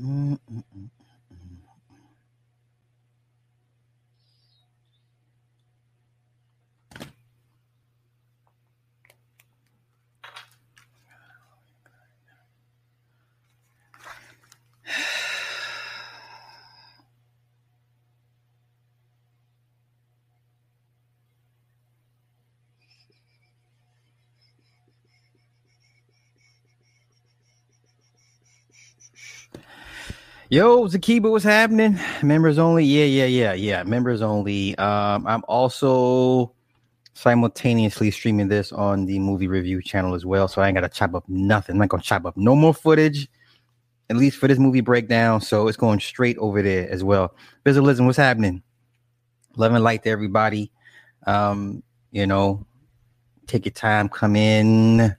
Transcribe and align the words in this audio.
Mm-mm. 0.00 0.90
Yo, 30.52 30.86
Zakiba, 30.86 31.30
what's 31.30 31.44
happening? 31.44 31.98
Members 32.22 32.58
only? 32.58 32.84
Yeah, 32.84 33.06
yeah, 33.06 33.24
yeah, 33.24 33.54
yeah. 33.54 33.82
Members 33.84 34.20
only. 34.20 34.76
Um, 34.76 35.26
I'm 35.26 35.42
also 35.48 36.52
simultaneously 37.14 38.10
streaming 38.10 38.48
this 38.48 38.70
on 38.70 39.06
the 39.06 39.18
movie 39.18 39.48
review 39.48 39.80
channel 39.80 40.12
as 40.14 40.26
well. 40.26 40.48
So 40.48 40.60
I 40.60 40.68
ain't 40.68 40.74
gotta 40.74 40.90
chop 40.90 41.14
up 41.14 41.26
nothing. 41.26 41.76
I'm 41.76 41.78
not 41.78 41.88
gonna 41.88 42.02
chop 42.02 42.26
up 42.26 42.36
no 42.36 42.54
more 42.54 42.74
footage, 42.74 43.30
at 44.10 44.16
least 44.16 44.36
for 44.36 44.46
this 44.46 44.58
movie 44.58 44.82
breakdown. 44.82 45.40
So 45.40 45.68
it's 45.68 45.78
going 45.78 46.00
straight 46.00 46.36
over 46.36 46.60
there 46.60 46.86
as 46.90 47.02
well. 47.02 47.34
Visilism, 47.64 48.04
what's 48.04 48.18
happening? 48.18 48.62
Love 49.56 49.72
and 49.72 49.82
light 49.82 50.02
to 50.02 50.10
everybody. 50.10 50.70
Um, 51.26 51.82
you 52.10 52.26
know, 52.26 52.66
take 53.46 53.64
your 53.64 53.72
time, 53.72 54.10
come 54.10 54.36
in, 54.36 55.16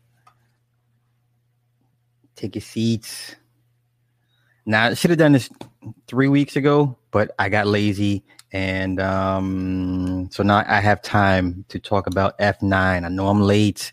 take 2.36 2.53
your 2.53 2.61
seats 2.61 3.36
now 4.66 4.86
I 4.86 4.94
should 4.94 5.09
have 5.09 5.19
done 5.19 5.33
this 5.33 5.50
three 6.08 6.28
weeks 6.28 6.56
ago, 6.56 6.97
but 7.11 7.33
I 7.38 7.50
got 7.50 7.67
lazy, 7.67 8.23
and 8.52 9.00
um, 9.00 10.30
so 10.31 10.44
now 10.44 10.64
I 10.67 10.80
have 10.80 11.02
time 11.02 11.66
to 11.70 11.80
talk 11.80 12.08
about 12.08 12.38
F9. 12.39 12.73
I 12.73 13.09
know 13.09 13.28
I'm 13.28 13.42
late, 13.42 13.92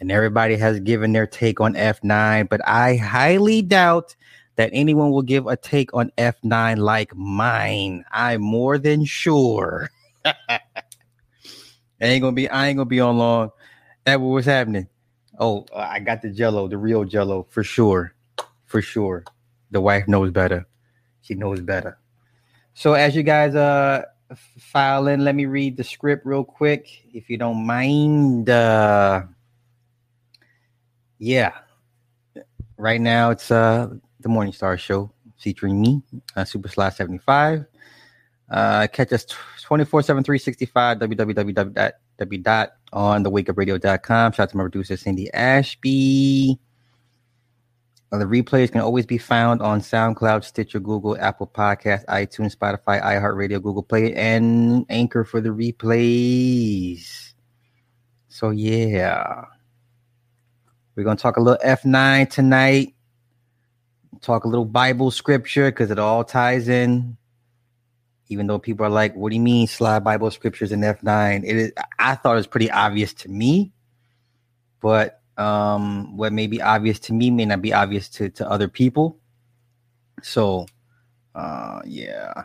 and 0.00 0.10
everybody 0.10 0.56
has 0.56 0.80
given 0.80 1.12
their 1.12 1.26
take 1.26 1.60
on 1.60 1.74
F9, 1.74 2.48
but 2.48 2.60
I 2.66 2.96
highly 2.96 3.62
doubt 3.62 4.16
that 4.56 4.70
anyone 4.72 5.10
will 5.12 5.22
give 5.22 5.46
a 5.46 5.56
take 5.56 5.94
on 5.94 6.10
F9 6.18 6.78
like 6.78 7.14
mine. 7.14 8.04
I'm 8.10 8.42
more 8.42 8.76
than 8.78 9.04
sure. 9.04 9.90
Ain't 12.00 12.22
gonna 12.22 12.32
be. 12.32 12.48
I 12.48 12.68
ain't 12.68 12.76
gonna 12.76 12.86
be 12.86 13.00
on 13.00 13.18
long. 13.18 13.50
That 14.04 14.20
was 14.20 14.44
happening. 14.44 14.86
Oh, 15.40 15.66
I 15.74 15.98
got 15.98 16.22
the 16.22 16.30
Jello, 16.30 16.68
the 16.68 16.78
real 16.78 17.02
Jello 17.02 17.44
for 17.50 17.64
sure, 17.64 18.14
for 18.66 18.80
sure 18.80 19.24
the 19.70 19.80
wife 19.80 20.08
knows 20.08 20.30
better. 20.30 20.66
She 21.22 21.34
knows 21.34 21.60
better. 21.60 21.98
So 22.74 22.94
as 22.94 23.16
you 23.16 23.22
guys 23.22 23.54
uh 23.54 24.02
file 24.58 25.08
in, 25.08 25.24
let 25.24 25.34
me 25.34 25.46
read 25.46 25.76
the 25.76 25.84
script 25.84 26.24
real 26.24 26.44
quick, 26.44 26.88
if 27.12 27.28
you 27.28 27.36
don't 27.36 27.66
mind. 27.66 28.48
Uh 28.50 29.22
yeah. 31.18 31.52
Right 32.76 33.00
now 33.00 33.30
it's 33.30 33.50
uh 33.50 33.88
the 34.20 34.28
Morning 34.28 34.52
Star 34.52 34.78
show 34.78 35.10
featuring 35.38 35.80
me, 35.80 36.02
uh, 36.36 36.44
Super 36.44 36.68
Slash 36.68 36.96
75. 36.96 37.64
Uh 38.50 38.86
catch 38.92 39.12
us 39.12 39.26
24 39.62 40.02
7 40.02 40.24
365 40.24 40.98
www.w 40.98 42.42
dot 42.42 42.70
on 42.92 43.22
the 43.22 43.30
wakeupradio.com. 43.30 44.32
Shout 44.32 44.40
out 44.40 44.50
to 44.50 44.56
my 44.56 44.64
producer 44.64 44.96
Cindy 44.96 45.32
Ashby. 45.32 46.58
Uh, 48.10 48.18
the 48.18 48.24
replays 48.24 48.72
can 48.72 48.80
always 48.80 49.04
be 49.04 49.18
found 49.18 49.60
on 49.60 49.80
SoundCloud, 49.80 50.42
Stitcher, 50.42 50.80
Google, 50.80 51.16
Apple 51.18 51.46
Podcast, 51.46 52.06
iTunes, 52.06 52.56
Spotify, 52.56 53.02
iHeartRadio, 53.02 53.62
Google 53.62 53.82
Play, 53.82 54.14
and 54.14 54.86
Anchor 54.88 55.24
for 55.24 55.42
the 55.42 55.50
replays. 55.50 57.34
So 58.28 58.50
yeah, 58.50 59.44
we're 60.94 61.04
gonna 61.04 61.16
talk 61.16 61.36
a 61.36 61.40
little 61.40 61.60
F9 61.64 62.30
tonight. 62.30 62.94
Talk 64.22 64.44
a 64.44 64.48
little 64.48 64.64
Bible 64.64 65.10
scripture 65.10 65.70
because 65.70 65.90
it 65.90 65.98
all 65.98 66.24
ties 66.24 66.68
in. 66.68 67.16
Even 68.28 68.46
though 68.46 68.58
people 68.58 68.86
are 68.86 68.90
like, 68.90 69.14
"What 69.16 69.30
do 69.30 69.36
you 69.36 69.42
mean 69.42 69.66
slide 69.66 70.02
Bible 70.02 70.30
scriptures 70.30 70.72
in 70.72 70.80
F9?" 70.80 71.44
It 71.44 71.56
is. 71.56 71.72
I 71.98 72.14
thought 72.14 72.32
it 72.32 72.36
was 72.36 72.46
pretty 72.46 72.70
obvious 72.70 73.12
to 73.14 73.28
me, 73.28 73.72
but 74.80 75.17
um, 75.38 76.16
what 76.16 76.32
may 76.32 76.46
be 76.48 76.60
obvious 76.60 76.98
to 76.98 77.12
me 77.12 77.30
may 77.30 77.46
not 77.46 77.62
be 77.62 77.72
obvious 77.72 78.08
to, 78.10 78.28
to 78.30 78.50
other 78.50 78.68
people. 78.68 79.16
So, 80.22 80.66
uh, 81.34 81.80
yeah, 81.86 82.42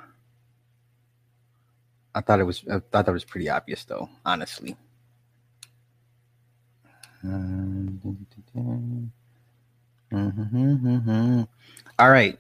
I 2.13 2.21
thought 2.21 2.39
it 2.39 2.43
was 2.43 2.63
I 2.71 2.79
thought 2.91 3.07
that 3.07 3.11
was 3.11 3.25
pretty 3.25 3.49
obvious 3.49 3.83
though, 3.83 4.07
honestly. 4.23 4.77
All 11.99 12.09
right, 12.11 12.37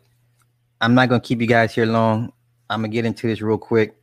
I'm 0.79 0.93
not 0.93 1.09
gonna 1.09 1.19
keep 1.19 1.41
you 1.41 1.47
guys 1.47 1.73
here 1.73 1.87
long. 1.87 2.31
I'm 2.69 2.81
gonna 2.81 2.89
get 2.89 3.05
into 3.05 3.25
this 3.27 3.41
real 3.41 3.57
quick. 3.57 3.95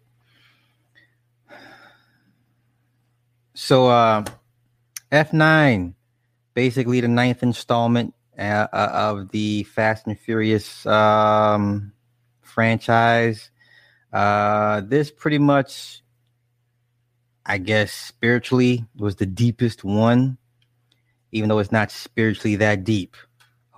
So, 3.54 3.86
uh, 3.88 4.24
F9 5.12 5.94
basically 6.54 7.00
the 7.00 7.08
ninth 7.08 7.42
installment 7.42 8.14
uh, 8.38 8.66
uh, 8.72 8.90
of 8.92 9.30
the 9.30 9.64
Fast 9.64 10.06
and 10.06 10.18
Furious 10.18 10.86
um, 10.86 11.92
franchise. 12.42 13.50
Uh, 14.12 14.80
this 14.80 15.10
pretty 15.10 15.38
much, 15.38 16.02
I 17.46 17.58
guess, 17.58 17.92
spiritually 17.92 18.84
was 18.96 19.16
the 19.16 19.26
deepest 19.26 19.84
one, 19.84 20.38
even 21.32 21.48
though 21.48 21.58
it's 21.58 21.72
not 21.72 21.90
spiritually 21.90 22.56
that 22.56 22.84
deep. 22.84 23.16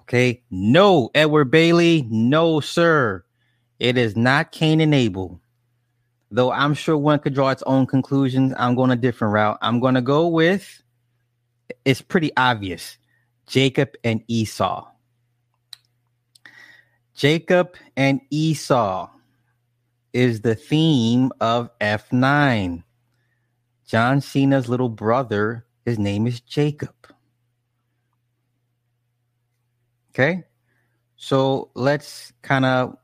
Okay, 0.00 0.42
no, 0.50 1.10
Edward 1.14 1.50
Bailey, 1.50 2.06
no, 2.10 2.60
sir, 2.60 3.24
it 3.78 3.96
is 3.96 4.16
not 4.16 4.52
Cain 4.52 4.80
and 4.80 4.94
Abel. 4.94 5.40
Though 6.30 6.50
I'm 6.50 6.74
sure 6.74 6.96
one 6.96 7.18
could 7.18 7.34
draw 7.34 7.50
its 7.50 7.62
own 7.64 7.86
conclusions, 7.86 8.54
I'm 8.56 8.74
going 8.74 8.90
a 8.90 8.96
different 8.96 9.34
route. 9.34 9.58
I'm 9.60 9.80
going 9.80 9.94
to 9.94 10.00
go 10.00 10.28
with 10.28 10.82
it's 11.84 12.02
pretty 12.02 12.32
obvious 12.36 12.98
Jacob 13.46 13.90
and 14.04 14.22
Esau. 14.28 14.86
Jacob 17.14 17.76
and 17.96 18.20
Esau 18.30 19.08
is 20.12 20.40
the 20.40 20.54
theme 20.54 21.30
of 21.40 21.70
F9. 21.80 22.82
John 23.86 24.20
Cena's 24.20 24.68
little 24.68 24.88
brother, 24.88 25.66
his 25.84 25.98
name 25.98 26.26
is 26.26 26.40
Jacob. 26.40 26.94
Okay. 30.10 30.44
So 31.16 31.70
let's 31.74 32.32
kind 32.42 32.64
of 32.64 32.96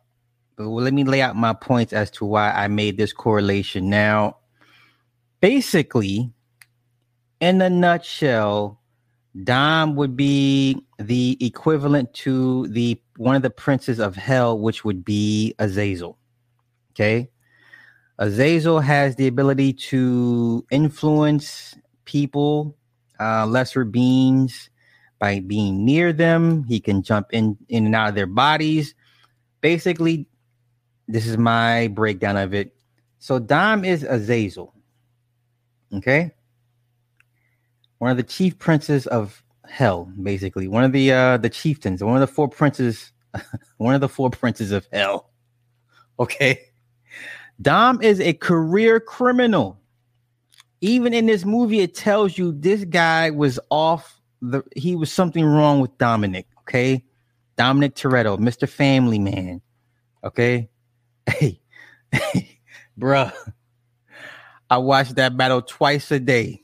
well, 0.59 0.83
let 0.83 0.93
me 0.93 1.05
lay 1.05 1.23
out 1.23 1.37
my 1.37 1.53
points 1.53 1.93
as 1.93 2.11
to 2.13 2.25
why 2.25 2.51
I 2.51 2.69
made 2.69 2.97
this 2.97 3.13
correlation. 3.13 3.89
Now, 3.89 4.39
basically, 5.41 6.33
in 7.41 7.63
a 7.63 7.71
nutshell, 7.71 8.81
Dom 9.45 9.95
would 9.97 10.17
be 10.17 10.83
the 10.99 11.37
equivalent 11.41 12.13
to 12.15 12.67
the 12.69 13.01
one 13.17 13.37
of 13.37 13.43
the 13.43 13.51
princes 13.51 13.99
of 13.99 14.17
hell, 14.17 14.59
which 14.59 14.85
would 14.85 15.05
be 15.05 15.55
Azazel. 15.59 16.19
Okay. 16.93 17.31
Azazel 18.19 18.81
has 18.81 19.15
the 19.15 19.29
ability 19.29 19.73
to 19.73 20.67
influence 20.71 21.77
people, 22.05 22.77
uh, 23.21 23.47
lesser 23.47 23.85
beings, 23.85 24.71
by 25.21 25.39
being 25.41 25.85
near 25.85 26.13
them. 26.13 26.65
He 26.65 26.81
can 26.81 27.03
jump 27.03 27.29
in, 27.33 27.57
in 27.69 27.87
and 27.87 27.95
out 27.95 28.09
of 28.09 28.15
their 28.17 28.27
bodies. 28.27 28.95
Basically, 29.61 30.27
this 31.07 31.27
is 31.27 31.39
my 31.39 31.89
breakdown 31.89 32.37
of 32.37 32.55
it. 32.55 32.75
So 33.21 33.39
Dom 33.39 33.85
is 33.85 34.03
Azazel. 34.03 34.75
Okay 35.95 36.33
one 37.99 38.11
of 38.11 38.17
the 38.17 38.23
chief 38.23 38.59
princes 38.59 39.07
of 39.07 39.43
hell, 39.69 40.11
basically 40.23 40.67
one 40.69 40.85
of 40.85 40.93
the 40.93 41.13
uh 41.13 41.37
the 41.37 41.51
chieftains, 41.51 42.03
one 42.03 42.15
of 42.15 42.21
the 42.21 42.33
four 42.33 42.49
princes, 42.49 43.13
one 43.77 43.95
of 43.95 44.01
the 44.01 44.09
four 44.09 44.31
princes 44.31 44.73
of 44.73 44.87
hell. 44.93 45.31
Okay, 46.19 46.61
Dom 47.61 48.03
is 48.03 48.21
a 48.21 48.33
career 48.33 49.01
criminal. 49.01 49.81
Even 50.81 51.13
in 51.13 51.27
this 51.27 51.45
movie, 51.45 51.81
it 51.81 51.95
tells 51.95 52.39
you 52.39 52.53
this 52.53 52.85
guy 52.85 53.31
was 53.31 53.59
off 53.71 54.21
the. 54.41 54.63
He 54.77 54.95
was 54.95 55.13
something 55.13 55.45
wrong 55.45 55.81
with 55.81 55.97
Dominic. 55.99 56.47
Okay, 56.61 57.05
Dominic 57.57 57.95
Toretto, 57.95 58.39
Mister 58.39 58.67
Family 58.67 59.19
Man. 59.19 59.61
Okay, 60.23 60.69
hey, 61.29 61.61
hey, 62.13 62.61
bruh. 62.99 63.33
I 64.71 64.77
watch 64.77 65.11
that 65.11 65.37
battle 65.37 65.63
twice 65.63 66.11
a 66.11 66.21
day 66.21 66.61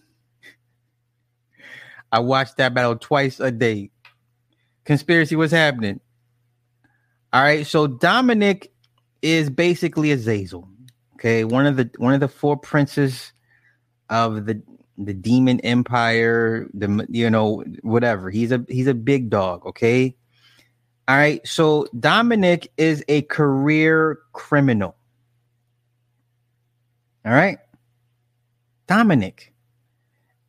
I 2.14 2.20
watched 2.20 2.58
that 2.58 2.74
battle 2.74 2.94
twice 2.94 3.40
a 3.40 3.50
day. 3.50 3.90
Conspiracy, 4.84 5.34
what's 5.34 5.52
happening? 5.52 5.98
All 7.32 7.42
right, 7.42 7.66
so 7.66 7.88
Dominic 7.88 8.72
is 9.20 9.50
basically 9.50 10.12
Azazel. 10.12 10.68
Okay, 11.14 11.42
one 11.42 11.66
of 11.66 11.76
the 11.76 11.90
one 11.96 12.14
of 12.14 12.20
the 12.20 12.28
four 12.28 12.56
princes 12.56 13.32
of 14.10 14.46
the 14.46 14.62
the 14.96 15.12
demon 15.12 15.58
empire, 15.60 16.68
the 16.72 17.04
you 17.08 17.28
know, 17.30 17.64
whatever. 17.82 18.30
He's 18.30 18.52
a 18.52 18.64
he's 18.68 18.86
a 18.86 18.94
big 18.94 19.28
dog, 19.28 19.66
okay? 19.66 20.14
All 21.08 21.16
right, 21.16 21.44
so 21.44 21.88
Dominic 21.98 22.70
is 22.76 23.02
a 23.08 23.22
career 23.22 24.20
criminal. 24.32 24.94
All 27.26 27.32
right. 27.32 27.58
Dominic. 28.86 29.53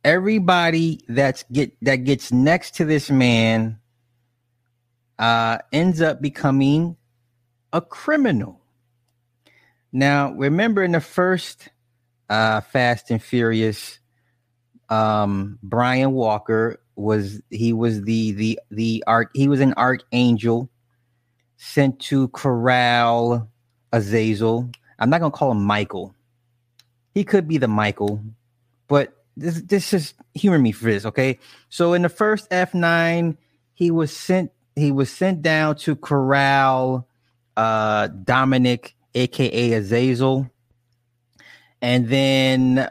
Everybody 0.06 1.00
that's 1.08 1.44
get 1.50 1.72
that 1.82 1.96
gets 2.04 2.30
next 2.30 2.76
to 2.76 2.84
this 2.84 3.10
man 3.10 3.80
uh 5.18 5.58
ends 5.72 6.00
up 6.00 6.22
becoming 6.22 6.96
a 7.72 7.80
criminal. 7.80 8.60
Now, 9.92 10.30
remember 10.30 10.84
in 10.84 10.92
the 10.92 11.00
first 11.00 11.70
uh 12.30 12.60
Fast 12.60 13.10
and 13.10 13.20
Furious, 13.20 13.98
um 14.90 15.58
Brian 15.60 16.12
Walker 16.12 16.80
was 16.94 17.42
he 17.50 17.72
was 17.72 18.02
the 18.02 18.30
the 18.30 18.60
the 18.70 19.02
arc 19.08 19.30
he 19.34 19.48
was 19.48 19.58
an 19.58 19.74
archangel 19.74 20.70
sent 21.56 21.98
to 22.02 22.28
corral 22.28 23.50
Azazel. 23.92 24.70
I'm 25.00 25.10
not 25.10 25.20
gonna 25.20 25.32
call 25.32 25.50
him 25.50 25.64
Michael. 25.64 26.14
He 27.12 27.24
could 27.24 27.48
be 27.48 27.58
the 27.58 27.66
Michael, 27.66 28.22
but 28.86 29.15
this 29.36 29.60
this 29.62 29.92
is 29.92 30.14
humor 30.34 30.58
me 30.58 30.72
for 30.72 30.86
this, 30.86 31.04
okay? 31.04 31.38
So 31.68 31.92
in 31.92 32.02
the 32.02 32.08
first 32.08 32.48
F9, 32.50 33.36
he 33.74 33.90
was 33.90 34.14
sent 34.14 34.52
he 34.74 34.92
was 34.92 35.10
sent 35.10 35.42
down 35.42 35.76
to 35.76 35.96
corral 35.96 37.08
uh 37.56 38.08
Dominic, 38.08 38.96
aka 39.14 39.72
Azazel, 39.72 40.50
and 41.82 42.08
then 42.08 42.88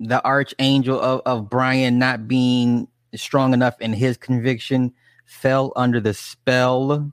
the 0.00 0.24
archangel 0.24 1.00
of, 1.00 1.20
of 1.24 1.48
Brian 1.48 1.98
not 1.98 2.26
being 2.26 2.88
strong 3.14 3.54
enough 3.54 3.80
in 3.80 3.92
his 3.92 4.16
conviction 4.16 4.92
fell 5.26 5.72
under 5.76 6.00
the 6.00 6.14
spell 6.14 7.12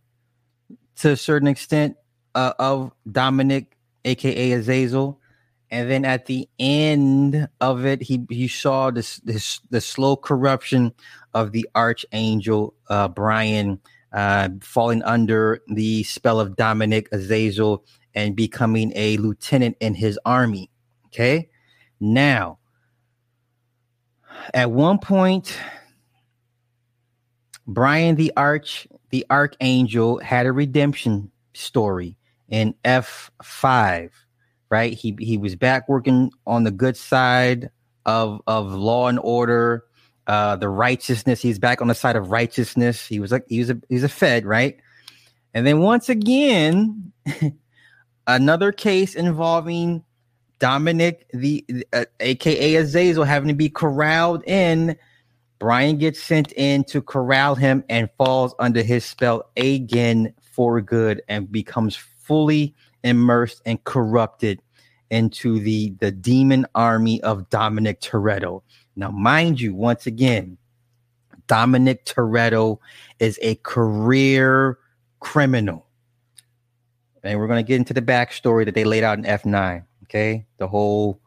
to 0.95 1.11
a 1.11 1.17
certain 1.17 1.47
extent 1.47 1.95
uh, 2.35 2.53
of 2.59 2.91
Dominic, 3.09 3.77
aka 4.05 4.51
Azazel. 4.51 5.18
And 5.71 5.89
then 5.89 6.03
at 6.03 6.25
the 6.25 6.49
end 6.57 7.47
of 7.61 7.85
it, 7.85 8.01
he 8.01 8.25
he 8.29 8.47
saw 8.47 8.89
this 8.89 9.17
this 9.17 9.59
the 9.69 9.81
slow 9.81 10.15
corruption 10.15 10.93
of 11.33 11.51
the 11.51 11.67
archangel 11.75 12.73
uh, 12.89 13.07
Brian 13.07 13.79
uh, 14.11 14.49
falling 14.61 15.03
under 15.03 15.61
the 15.67 16.03
spell 16.03 16.39
of 16.39 16.55
Dominic 16.55 17.07
Azazel 17.11 17.85
and 18.15 18.35
becoming 18.35 18.91
a 18.95 19.17
lieutenant 19.17 19.77
in 19.79 19.93
his 19.93 20.19
army. 20.25 20.71
Okay, 21.07 21.49
now 21.99 22.57
at 24.53 24.71
one 24.71 24.97
point, 24.97 25.55
Brian 27.67 28.15
the 28.15 28.33
Arch 28.35 28.87
the 29.11 29.23
Archangel 29.29 30.19
had 30.19 30.47
a 30.47 30.51
redemption 30.51 31.31
story 31.53 32.17
in 32.47 32.73
F 32.83 33.29
five 33.43 34.11
right? 34.69 34.93
He 34.93 35.15
he 35.19 35.37
was 35.37 35.55
back 35.55 35.89
working 35.89 36.31
on 36.45 36.63
the 36.63 36.71
good 36.71 36.97
side 36.97 37.69
of 38.05 38.41
of 38.47 38.71
law 38.71 39.07
and 39.07 39.19
order, 39.21 39.85
uh, 40.27 40.55
the 40.55 40.69
righteousness. 40.69 41.41
He's 41.41 41.59
back 41.59 41.81
on 41.81 41.87
the 41.87 41.95
side 41.95 42.15
of 42.15 42.31
righteousness. 42.31 43.05
He 43.05 43.19
was 43.19 43.31
like 43.31 43.45
he 43.47 43.59
was 43.59 43.69
a 43.69 43.81
he's 43.89 44.03
a 44.03 44.09
Fed, 44.09 44.45
right? 44.45 44.79
And 45.53 45.65
then 45.65 45.79
once 45.79 46.09
again, 46.09 47.11
another 48.27 48.71
case 48.71 49.15
involving 49.15 50.03
Dominic, 50.59 51.25
the 51.33 51.65
uh, 51.93 52.05
AKA 52.19 52.75
Azazel, 52.75 53.23
having 53.23 53.47
to 53.47 53.55
be 53.55 53.69
corralled 53.69 54.43
in. 54.45 54.97
Brian 55.57 55.97
gets 55.97 56.23
sent 56.23 56.53
in 56.53 56.85
to 56.85 57.01
corral 57.01 57.53
him 57.53 57.83
and 57.89 58.09
falls 58.17 58.55
under 58.59 58.81
his 58.81 59.03
spell 59.03 59.49
again 59.57 60.33
for 60.53 60.79
good 60.79 61.21
and 61.27 61.51
becomes 61.51 61.97
fully 61.97 62.73
immersed 63.03 63.61
and 63.65 63.83
corrupted 63.83 64.61
into 65.09 65.59
the 65.59 65.93
the 65.99 66.11
demon 66.11 66.65
army 66.75 67.21
of 67.23 67.49
Dominic 67.49 68.01
Toretto. 68.01 68.61
Now, 68.95 69.11
mind 69.11 69.61
you, 69.61 69.73
once 69.73 70.05
again, 70.05 70.57
Dominic 71.47 72.05
Toretto 72.05 72.79
is 73.19 73.39
a 73.41 73.55
career 73.55 74.77
criminal. 75.19 75.85
And 77.23 77.37
we're 77.37 77.47
going 77.47 77.63
to 77.63 77.67
get 77.67 77.75
into 77.75 77.93
the 77.93 78.01
backstory 78.01 78.65
that 78.65 78.75
they 78.75 78.85
laid 78.85 79.03
out 79.03 79.17
in 79.17 79.25
F9. 79.25 79.83
Okay. 80.03 80.45
The 80.57 80.67
whole 80.67 81.19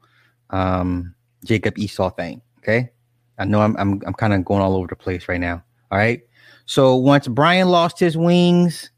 um, 0.50 1.14
Jacob 1.44 1.78
Esau 1.78 2.10
thing. 2.10 2.40
Okay. 2.58 2.90
I 3.38 3.44
know 3.44 3.60
I'm, 3.60 3.76
I'm, 3.76 4.00
I'm 4.06 4.14
kind 4.14 4.32
of 4.32 4.44
going 4.44 4.62
all 4.62 4.76
over 4.76 4.86
the 4.86 4.96
place 4.96 5.28
right 5.28 5.40
now. 5.40 5.62
All 5.90 5.98
right. 5.98 6.22
So 6.64 6.96
once 6.96 7.28
Brian 7.28 7.69
lost 7.69 7.98
his 7.98 8.16
wings, 8.16 8.90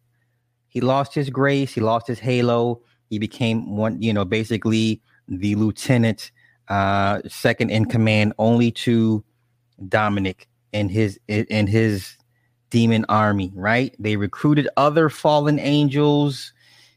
he 0.74 0.80
lost 0.80 1.14
his 1.14 1.30
grace, 1.30 1.72
he 1.72 1.80
lost 1.80 2.08
his 2.08 2.18
halo. 2.18 2.82
He 3.08 3.20
became 3.20 3.76
one, 3.76 4.02
you 4.02 4.12
know, 4.12 4.24
basically 4.24 5.00
the 5.28 5.54
lieutenant, 5.54 6.32
uh, 6.68 7.20
second 7.28 7.70
in 7.70 7.84
command, 7.84 8.34
only 8.38 8.72
to 8.72 9.24
Dominic 9.88 10.48
and 10.72 10.90
his 10.90 11.18
and 11.28 11.68
his 11.68 12.16
demon 12.70 13.06
army. 13.08 13.52
Right? 13.54 13.94
They 14.00 14.16
recruited 14.16 14.68
other 14.76 15.08
fallen 15.08 15.60
angels. 15.60 16.52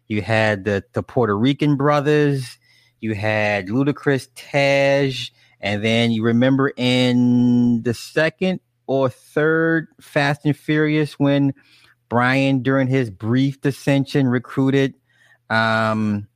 You 0.08 0.24
had 0.24 0.66
the 0.66 0.84
the 0.94 1.04
Puerto 1.04 1.38
Rican 1.38 1.78
brothers. 1.78 2.58
You 3.00 3.14
had 3.14 3.68
Ludacris, 3.68 4.28
Taj, 4.34 5.30
and 5.62 5.86
then 5.86 6.10
you 6.10 6.24
remember 6.24 6.74
in 6.78 7.84
the 7.84 7.94
second 7.94 8.60
or 8.88 9.08
third 9.08 9.90
Fast 10.02 10.46
and 10.46 10.58
Furious 10.58 11.20
when 11.20 11.54
Brian, 12.10 12.64
during 12.64 12.88
his 12.88 13.10
brief 13.10 13.62
dissension, 13.62 14.28
recruited 14.28 14.94
um 15.50 16.28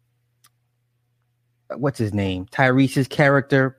what's 1.76 1.98
his 2.00 2.14
name? 2.14 2.46
Tyrese's 2.48 3.08
character, 3.08 3.78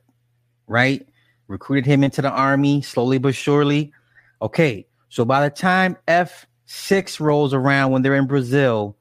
right? 0.67 1.07
Recruited 1.49 1.87
him 1.87 2.02
into 2.05 2.23
the 2.23 2.31
army 2.31 2.83
slowly 2.83 3.19
but 3.19 3.35
surely. 3.35 3.93
Okay, 4.40 4.87
so 5.09 5.25
by 5.25 5.47
the 5.47 5.55
time 5.55 5.97
F6 6.09 7.21
rolls 7.21 7.52
around 7.55 7.93
when 7.93 8.02
they're 8.02 8.17
in 8.17 8.26
Brazil, 8.26 8.97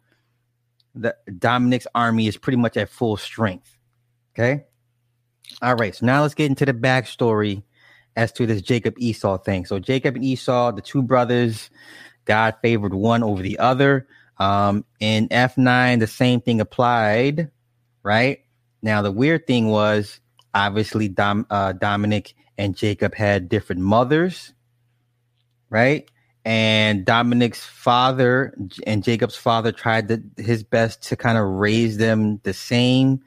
the 0.94 1.16
Dominic's 1.38 1.88
army 1.96 2.27
is 2.27 2.38
pretty 2.38 2.58
much 2.58 2.77
at 2.77 2.89
full 2.89 3.18
strength. 3.18 3.77
Okay. 4.36 4.66
All 5.62 5.75
right. 5.75 5.96
So 5.96 6.06
now 6.06 6.22
let's 6.22 6.34
get 6.34 6.48
into 6.48 6.66
the 6.66 6.74
backstory 6.74 7.63
as 8.16 8.32
to 8.34 8.46
this 8.46 8.62
Jacob 8.62 8.96
Esau 8.98 9.38
thing. 9.38 9.66
So 9.66 9.80
Jacob 9.80 10.16
and 10.16 10.25
Esau, 10.25 10.72
the 10.72 10.82
two 10.82 11.01
brothers, 11.01 11.70
God 12.25 12.56
favored 12.62 12.94
one 12.94 13.24
over 13.24 13.42
the 13.42 13.60
other. 13.60 14.08
Um, 14.38 14.86
in 15.00 15.28
F9, 15.30 16.00
the 16.00 16.08
same 16.08 16.42
thing 16.42 16.62
applied, 16.62 17.51
right? 18.04 18.40
Now, 18.82 19.01
the 19.01 19.12
weird 19.12 19.46
thing 19.46 19.68
was 19.68 20.20
obviously 20.54 21.08
Dom, 21.08 21.46
uh, 21.50 21.74
Dominic 21.74 22.34
and 22.58 22.75
Jacob 22.75 23.13
had 23.13 23.50
different 23.50 23.82
mothers, 23.82 24.54
right? 25.70 26.10
And 26.44 27.06
Dominic's 27.06 27.63
father 27.63 28.56
and 28.88 29.04
Jacob's 29.04 29.36
father 29.36 29.72
tried 29.72 30.08
to, 30.08 30.22
his 30.38 30.63
best 30.63 31.04
to 31.04 31.16
kind 31.16 31.38
of 31.38 31.46
raise 31.46 31.98
them 31.98 32.40
the 32.44 32.54
same, 32.54 33.22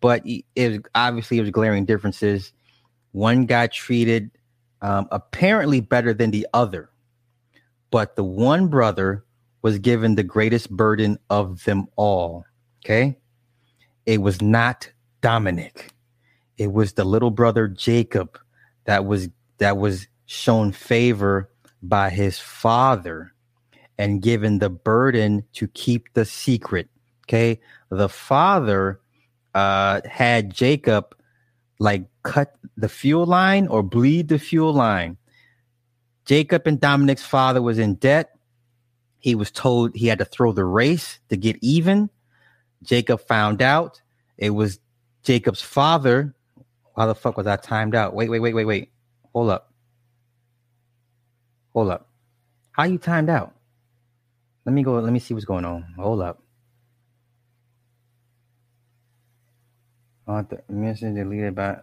but 0.00 0.22
it 0.24 0.44
was 0.56 0.78
obviously 0.94 1.38
it 1.38 1.42
was 1.42 1.50
glaring 1.50 1.84
differences. 1.84 2.52
One 3.12 3.44
got 3.46 3.72
treated 3.72 4.30
um, 4.80 5.08
apparently 5.10 5.80
better 5.80 6.14
than 6.14 6.30
the 6.30 6.46
other, 6.54 6.90
but 7.94 8.16
the 8.16 8.24
one 8.24 8.66
brother 8.66 9.24
was 9.62 9.78
given 9.78 10.16
the 10.16 10.24
greatest 10.24 10.68
burden 10.68 11.16
of 11.30 11.62
them 11.62 11.86
all. 11.94 12.44
Okay. 12.84 13.16
It 14.04 14.20
was 14.20 14.42
not 14.42 14.90
Dominic. 15.20 15.92
It 16.58 16.72
was 16.72 16.94
the 16.94 17.04
little 17.04 17.30
brother 17.30 17.68
Jacob 17.68 18.36
that 18.86 19.04
was 19.04 19.28
that 19.58 19.76
was 19.76 20.08
shown 20.26 20.72
favor 20.72 21.48
by 21.84 22.10
his 22.10 22.36
father 22.36 23.32
and 23.96 24.20
given 24.20 24.58
the 24.58 24.70
burden 24.70 25.44
to 25.52 25.68
keep 25.68 26.12
the 26.14 26.24
secret. 26.24 26.88
Okay. 27.28 27.60
The 27.90 28.08
father 28.08 28.98
uh 29.54 30.00
had 30.04 30.52
Jacob 30.52 31.14
like 31.78 32.06
cut 32.24 32.56
the 32.76 32.88
fuel 32.88 33.24
line 33.24 33.68
or 33.68 33.84
bleed 33.84 34.26
the 34.26 34.40
fuel 34.40 34.72
line. 34.72 35.16
Jacob 36.24 36.66
and 36.66 36.80
Dominic's 36.80 37.24
father 37.24 37.60
was 37.60 37.78
in 37.78 37.94
debt. 37.94 38.30
He 39.18 39.34
was 39.34 39.50
told 39.50 39.94
he 39.94 40.06
had 40.06 40.18
to 40.18 40.24
throw 40.24 40.52
the 40.52 40.64
race 40.64 41.18
to 41.28 41.36
get 41.36 41.56
even. 41.62 42.10
Jacob 42.82 43.20
found 43.20 43.62
out 43.62 44.00
it 44.36 44.50
was 44.50 44.78
Jacob's 45.22 45.62
father. 45.62 46.34
How 46.96 47.06
the 47.06 47.14
fuck 47.14 47.36
was 47.36 47.46
I 47.46 47.56
timed 47.56 47.94
out? 47.94 48.14
Wait, 48.14 48.28
wait, 48.28 48.40
wait, 48.40 48.54
wait, 48.54 48.64
wait. 48.64 48.90
Hold 49.32 49.50
up. 49.50 49.72
Hold 51.72 51.90
up. 51.90 52.08
How 52.72 52.84
you 52.84 52.98
timed 52.98 53.30
out? 53.30 53.54
Let 54.64 54.72
me 54.72 54.82
go. 54.82 54.94
Let 54.98 55.12
me 55.12 55.18
see 55.18 55.34
what's 55.34 55.46
going 55.46 55.64
on. 55.64 55.82
Hold 55.98 56.22
up. 56.22 56.42
Oh, 60.26 60.42
the 60.42 60.62
message 60.68 61.14
deleted 61.14 61.54
by. 61.54 61.78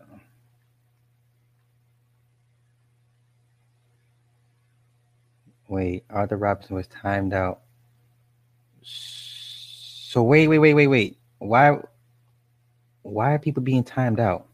Wait, 5.71 6.03
Arthur 6.09 6.35
Robinson 6.35 6.75
was 6.75 6.87
timed 6.87 7.33
out. 7.33 7.61
So 8.81 10.21
wait, 10.21 10.49
wait, 10.49 10.59
wait, 10.59 10.73
wait, 10.73 10.87
wait. 10.87 11.17
Why? 11.39 11.77
Why 13.03 13.31
are 13.31 13.39
people 13.39 13.63
being 13.63 13.85
timed 13.85 14.19
out? 14.19 14.47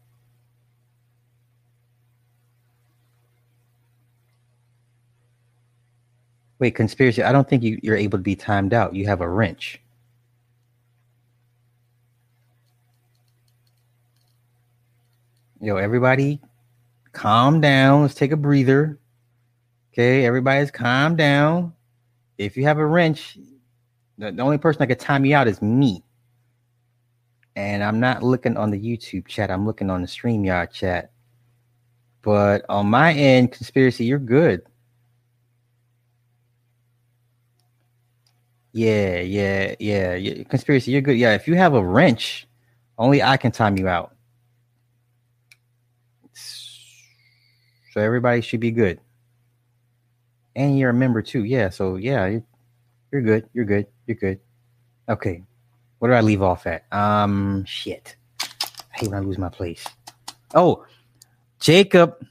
Wait, 6.60 6.76
conspiracy. 6.76 7.24
I 7.24 7.32
don't 7.32 7.48
think 7.48 7.64
you, 7.64 7.80
you're 7.82 7.96
able 7.96 8.18
to 8.18 8.22
be 8.22 8.36
timed 8.36 8.72
out. 8.72 8.94
You 8.94 9.08
have 9.08 9.20
a 9.20 9.28
wrench. 9.28 9.80
Yo, 15.60 15.78
everybody, 15.78 16.40
calm 17.10 17.60
down. 17.60 18.02
Let's 18.02 18.14
take 18.14 18.30
a 18.30 18.36
breather. 18.36 19.00
Okay, 19.98 20.24
everybody's 20.24 20.70
calm 20.70 21.16
down. 21.16 21.72
If 22.38 22.56
you 22.56 22.62
have 22.62 22.78
a 22.78 22.86
wrench, 22.86 23.36
the, 24.16 24.30
the 24.30 24.42
only 24.42 24.56
person 24.56 24.78
that 24.78 24.86
could 24.86 25.00
time 25.00 25.24
you 25.24 25.34
out 25.34 25.48
is 25.48 25.60
me. 25.60 26.04
And 27.56 27.82
I'm 27.82 27.98
not 27.98 28.22
looking 28.22 28.56
on 28.56 28.70
the 28.70 28.78
YouTube 28.78 29.26
chat. 29.26 29.50
I'm 29.50 29.66
looking 29.66 29.90
on 29.90 30.02
the 30.02 30.06
StreamYard 30.06 30.70
chat. 30.70 31.10
But 32.22 32.64
on 32.68 32.86
my 32.86 33.12
end, 33.12 33.50
conspiracy, 33.50 34.04
you're 34.04 34.20
good. 34.20 34.62
Yeah, 38.70 39.18
yeah, 39.18 39.74
yeah, 39.80 40.14
yeah. 40.14 40.44
Conspiracy, 40.44 40.92
you're 40.92 41.00
good. 41.00 41.18
Yeah, 41.18 41.34
if 41.34 41.48
you 41.48 41.56
have 41.56 41.74
a 41.74 41.84
wrench, 41.84 42.46
only 42.98 43.20
I 43.20 43.36
can 43.36 43.50
time 43.50 43.76
you 43.76 43.88
out. 43.88 44.14
So 47.90 48.00
everybody 48.00 48.42
should 48.42 48.60
be 48.60 48.70
good. 48.70 49.00
And 50.56 50.78
you're 50.78 50.90
a 50.90 50.94
member 50.94 51.22
too. 51.22 51.44
Yeah, 51.44 51.70
so 51.70 51.96
yeah, 51.96 52.38
you're, 53.12 53.22
good. 53.22 53.48
You're 53.52 53.64
good. 53.64 53.86
You're 54.06 54.16
good. 54.16 54.40
Okay. 55.08 55.44
What 55.98 56.08
do 56.08 56.14
I 56.14 56.20
leave 56.20 56.42
off 56.42 56.66
at? 56.66 56.84
Um 56.92 57.64
shit. 57.64 58.16
I 58.40 58.46
hate 59.00 59.10
when 59.10 59.18
I 59.18 59.24
lose 59.24 59.38
my 59.38 59.48
place. 59.48 59.86
Oh, 60.54 60.84
Jacob 61.60 62.24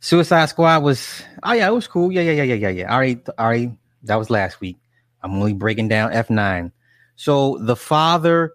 Suicide 0.00 0.46
Squad 0.46 0.82
was 0.82 1.22
oh 1.42 1.52
yeah, 1.52 1.68
it 1.68 1.72
was 1.72 1.88
cool. 1.88 2.12
Yeah, 2.12 2.22
yeah, 2.22 2.32
yeah, 2.32 2.42
yeah, 2.44 2.54
yeah, 2.54 2.68
yeah. 2.68 2.92
All 2.92 2.98
right, 2.98 3.28
all 3.38 3.48
right. 3.48 3.70
That 4.04 4.16
was 4.16 4.30
last 4.30 4.60
week. 4.60 4.76
I'm 5.22 5.34
only 5.34 5.52
breaking 5.52 5.88
down 5.88 6.12
F9. 6.12 6.70
So 7.16 7.58
the 7.60 7.76
father 7.76 8.52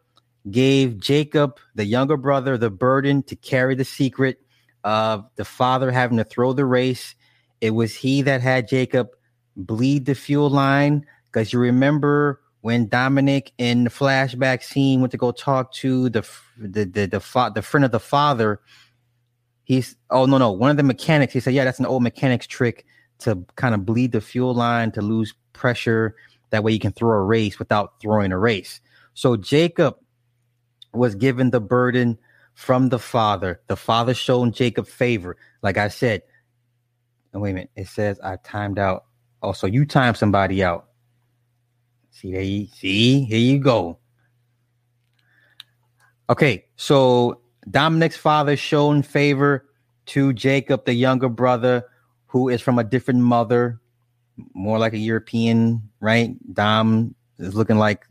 gave 0.50 1.00
Jacob, 1.00 1.60
the 1.76 1.86
younger 1.86 2.18
brother, 2.18 2.58
the 2.58 2.70
burden 2.70 3.24
to 3.24 3.36
carry 3.36 3.76
the 3.76 3.86
secret 3.86 4.40
of 4.84 5.26
the 5.36 5.46
father 5.46 5.92
having 5.92 6.18
to 6.18 6.24
throw 6.24 6.54
the 6.54 6.66
race. 6.66 7.16
It 7.62 7.72
was 7.72 7.96
he 7.96 8.22
that 8.24 8.42
had 8.42 8.68
Jacob 8.68 9.10
bleed 9.56 10.06
the 10.06 10.16
fuel 10.16 10.50
line. 10.50 11.06
Because 11.26 11.54
you 11.54 11.60
remember 11.60 12.42
when 12.62 12.88
Dominic 12.88 13.54
in 13.58 13.86
the 13.86 13.90
flashback 13.90 14.64
scene 14.64 15.00
went 15.00 15.12
to 15.12 15.18
go 15.18 15.32
talk 15.32 15.72
to 15.74 16.10
the 16.10 16.28
the 16.58 16.86
the 16.86 17.06
the, 17.06 17.20
fa- 17.20 17.52
the 17.54 17.62
friend 17.62 17.86
of 17.86 17.92
the 17.92 18.00
father. 18.00 18.60
He's 19.64 19.96
oh 20.10 20.26
no 20.26 20.38
no 20.38 20.52
one 20.52 20.72
of 20.72 20.78
the 20.78 20.84
mechanics. 20.84 21.34
He 21.34 21.40
said, 21.40 21.54
yeah, 21.54 21.64
that's 21.64 21.80
an 21.80 21.86
old 21.86 22.04
mechanic's 22.04 22.48
trick 22.48 22.86
to 23.20 23.46
kind 23.56 23.74
of 23.74 23.86
bleed 23.86 24.12
the 24.12 24.22
fuel 24.22 24.54
line 24.54 24.92
to 24.92 25.02
lose 25.02 25.34
pressure. 25.54 26.16
That 26.50 26.64
way 26.64 26.74
you 26.74 26.80
can 26.80 26.92
throw 26.92 27.12
a 27.12 27.22
race 27.24 27.60
without 27.60 28.00
throwing 28.02 28.32
a 28.32 28.38
race. 28.38 28.82
So 29.14 29.38
Jacob 29.38 29.96
was 30.94 31.16
given 31.16 31.52
the 31.52 31.62
burden 31.62 32.18
from 32.54 32.90
the 32.90 33.00
father. 33.00 33.62
The 33.68 33.78
father 33.78 34.14
shown 34.14 34.52
Jacob 34.52 34.88
favor. 34.88 35.38
Like 35.62 35.78
I 35.78 35.88
said, 35.88 36.24
wait 37.34 37.52
a 37.52 37.54
minute. 37.54 37.70
It 37.76 37.88
says 37.88 38.20
I 38.20 38.38
timed 38.38 38.80
out. 38.80 39.06
Oh, 39.42 39.54
so 39.54 39.68
you 39.68 39.86
timed 39.86 40.18
somebody 40.18 40.64
out. 40.64 40.88
See 42.12 42.34
there 42.34 42.42
you 42.42 42.68
see, 42.68 43.24
here 43.24 43.40
you 43.40 43.60
go. 43.60 43.98
Okay, 46.30 46.66
so 46.76 47.42
Dominic's 47.70 48.18
father 48.18 48.56
shown 48.56 49.02
favor 49.02 49.66
to 50.08 50.34
Jacob, 50.34 50.86
the 50.86 50.94
younger 50.94 51.30
brother, 51.30 51.84
who 52.28 52.50
is 52.50 52.62
from 52.62 52.80
a 52.80 52.84
different 52.84 53.22
mother, 53.22 53.80
more 54.54 54.80
like 54.80 54.94
a 54.94 54.98
European, 54.98 55.82
right? 56.00 56.36
Dom 56.54 57.16
is 57.40 57.56
looking 57.56 57.78
like 57.78 58.06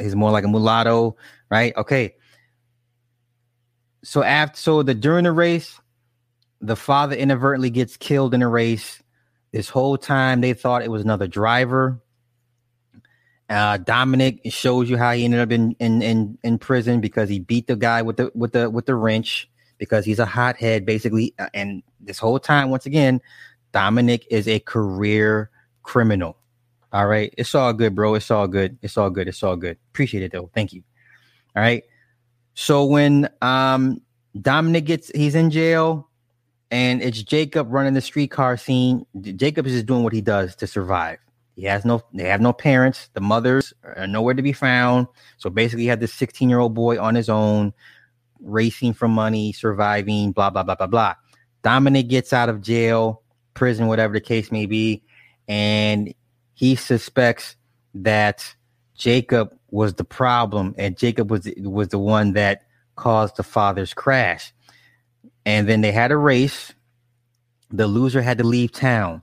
he's 0.00 0.16
more 0.16 0.30
like 0.30 0.44
a 0.44 0.48
mulatto, 0.48 1.16
right? 1.50 1.76
Okay. 1.76 2.14
So 4.02 4.22
after 4.22 4.58
so 4.58 4.82
the 4.82 4.94
during 4.94 5.24
the 5.24 5.32
race, 5.32 5.78
the 6.60 6.76
father 6.76 7.16
inadvertently 7.16 7.70
gets 7.70 7.96
killed 7.96 8.34
in 8.34 8.42
a 8.42 8.48
race. 8.48 9.02
This 9.52 9.68
whole 9.68 9.98
time 9.98 10.40
they 10.40 10.52
thought 10.52 10.82
it 10.82 10.90
was 10.90 11.02
another 11.02 11.26
driver. 11.26 12.00
Uh, 13.48 13.78
Dominic 13.78 14.40
shows 14.46 14.88
you 14.88 14.96
how 14.96 15.12
he 15.12 15.24
ended 15.24 15.40
up 15.40 15.50
in, 15.50 15.72
in 15.80 16.02
in 16.02 16.38
in 16.44 16.58
prison 16.58 17.00
because 17.00 17.28
he 17.28 17.40
beat 17.40 17.66
the 17.66 17.74
guy 17.74 18.00
with 18.00 18.16
the 18.16 18.30
with 18.34 18.52
the 18.52 18.70
with 18.70 18.86
the 18.86 18.94
wrench 18.94 19.50
because 19.78 20.04
he's 20.04 20.20
a 20.20 20.26
hothead 20.26 20.86
basically. 20.86 21.34
Uh, 21.38 21.48
and 21.52 21.82
this 21.98 22.18
whole 22.18 22.38
time, 22.38 22.70
once 22.70 22.86
again, 22.86 23.20
Dominic 23.72 24.24
is 24.30 24.46
a 24.46 24.60
career 24.60 25.50
criminal. 25.82 26.36
All 26.92 27.06
right, 27.06 27.34
it's 27.36 27.54
all 27.54 27.72
good, 27.72 27.94
bro. 27.96 28.14
It's 28.14 28.30
all 28.30 28.46
good. 28.46 28.78
It's 28.82 28.96
all 28.96 29.10
good. 29.10 29.26
It's 29.26 29.42
all 29.42 29.56
good. 29.56 29.78
Appreciate 29.92 30.22
it 30.22 30.30
though. 30.30 30.50
Thank 30.54 30.72
you. 30.72 30.84
All 31.56 31.62
right. 31.62 31.82
So 32.54 32.84
when 32.84 33.28
um 33.42 34.00
Dominic 34.40 34.84
gets 34.84 35.10
he's 35.12 35.34
in 35.34 35.50
jail 35.50 36.09
and 36.70 37.02
it's 37.02 37.22
Jacob 37.22 37.68
running 37.70 37.94
the 37.94 38.00
streetcar 38.00 38.56
scene. 38.56 39.06
Jacob 39.20 39.66
is 39.66 39.72
just 39.72 39.86
doing 39.86 40.04
what 40.04 40.12
he 40.12 40.20
does 40.20 40.54
to 40.56 40.66
survive. 40.66 41.18
He 41.56 41.64
has 41.64 41.84
no 41.84 42.02
they 42.14 42.24
have 42.24 42.40
no 42.40 42.52
parents. 42.52 43.10
The 43.12 43.20
mothers 43.20 43.74
are 43.82 44.06
nowhere 44.06 44.34
to 44.34 44.42
be 44.42 44.52
found. 44.52 45.08
So 45.36 45.50
basically, 45.50 45.82
he 45.82 45.88
had 45.88 46.00
this 46.00 46.14
16-year-old 46.14 46.74
boy 46.74 47.00
on 47.00 47.14
his 47.14 47.28
own, 47.28 47.72
racing 48.40 48.94
for 48.94 49.08
money, 49.08 49.52
surviving, 49.52 50.32
blah, 50.32 50.50
blah, 50.50 50.62
blah, 50.62 50.76
blah, 50.76 50.86
blah. 50.86 51.14
Dominic 51.62 52.08
gets 52.08 52.32
out 52.32 52.48
of 52.48 52.62
jail, 52.62 53.22
prison, 53.52 53.86
whatever 53.88 54.14
the 54.14 54.20
case 54.20 54.50
may 54.50 54.64
be, 54.64 55.02
and 55.48 56.14
he 56.54 56.74
suspects 56.74 57.56
that 57.94 58.54
Jacob 58.94 59.54
was 59.70 59.94
the 59.94 60.04
problem, 60.04 60.74
and 60.78 60.96
Jacob 60.96 61.30
was 61.30 61.48
was 61.58 61.88
the 61.88 61.98
one 61.98 62.32
that 62.32 62.62
caused 62.96 63.36
the 63.36 63.42
father's 63.42 63.92
crash. 63.92 64.52
And 65.50 65.68
then 65.68 65.80
they 65.80 65.90
had 65.90 66.12
a 66.12 66.16
race. 66.16 66.72
The 67.70 67.88
loser 67.88 68.22
had 68.22 68.38
to 68.38 68.44
leave 68.44 68.70
town. 68.70 69.20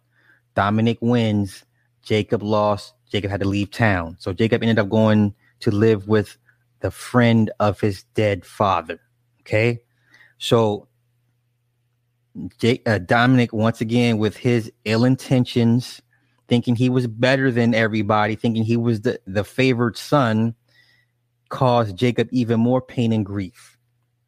Dominic 0.55 0.97
wins. 0.99 1.63
Jacob 2.03 2.43
lost. 2.43 2.93
Jacob 3.09 3.31
had 3.31 3.39
to 3.39 3.47
leave 3.47 3.71
town. 3.71 4.17
So 4.19 4.33
Jacob 4.33 4.61
ended 4.61 4.77
up 4.77 4.89
going 4.89 5.33
to 5.61 5.71
live 5.71 6.09
with 6.09 6.37
the 6.81 6.91
friend 6.91 7.49
of 7.61 7.79
his 7.79 8.03
dead 8.13 8.45
father. 8.45 8.99
Okay. 9.39 9.79
So 10.37 10.89
uh, 12.85 12.97
Dominic, 12.97 13.53
once 13.53 13.79
again, 13.79 14.17
with 14.17 14.35
his 14.35 14.69
ill 14.83 15.05
intentions, 15.05 16.01
thinking 16.49 16.75
he 16.75 16.89
was 16.89 17.07
better 17.07 17.53
than 17.53 17.73
everybody, 17.73 18.35
thinking 18.35 18.63
he 18.63 18.75
was 18.75 18.99
the, 18.99 19.17
the 19.25 19.45
favored 19.45 19.97
son, 19.97 20.55
caused 21.47 21.95
Jacob 21.95 22.27
even 22.33 22.59
more 22.59 22.81
pain 22.81 23.13
and 23.13 23.25
grief. 23.25 23.76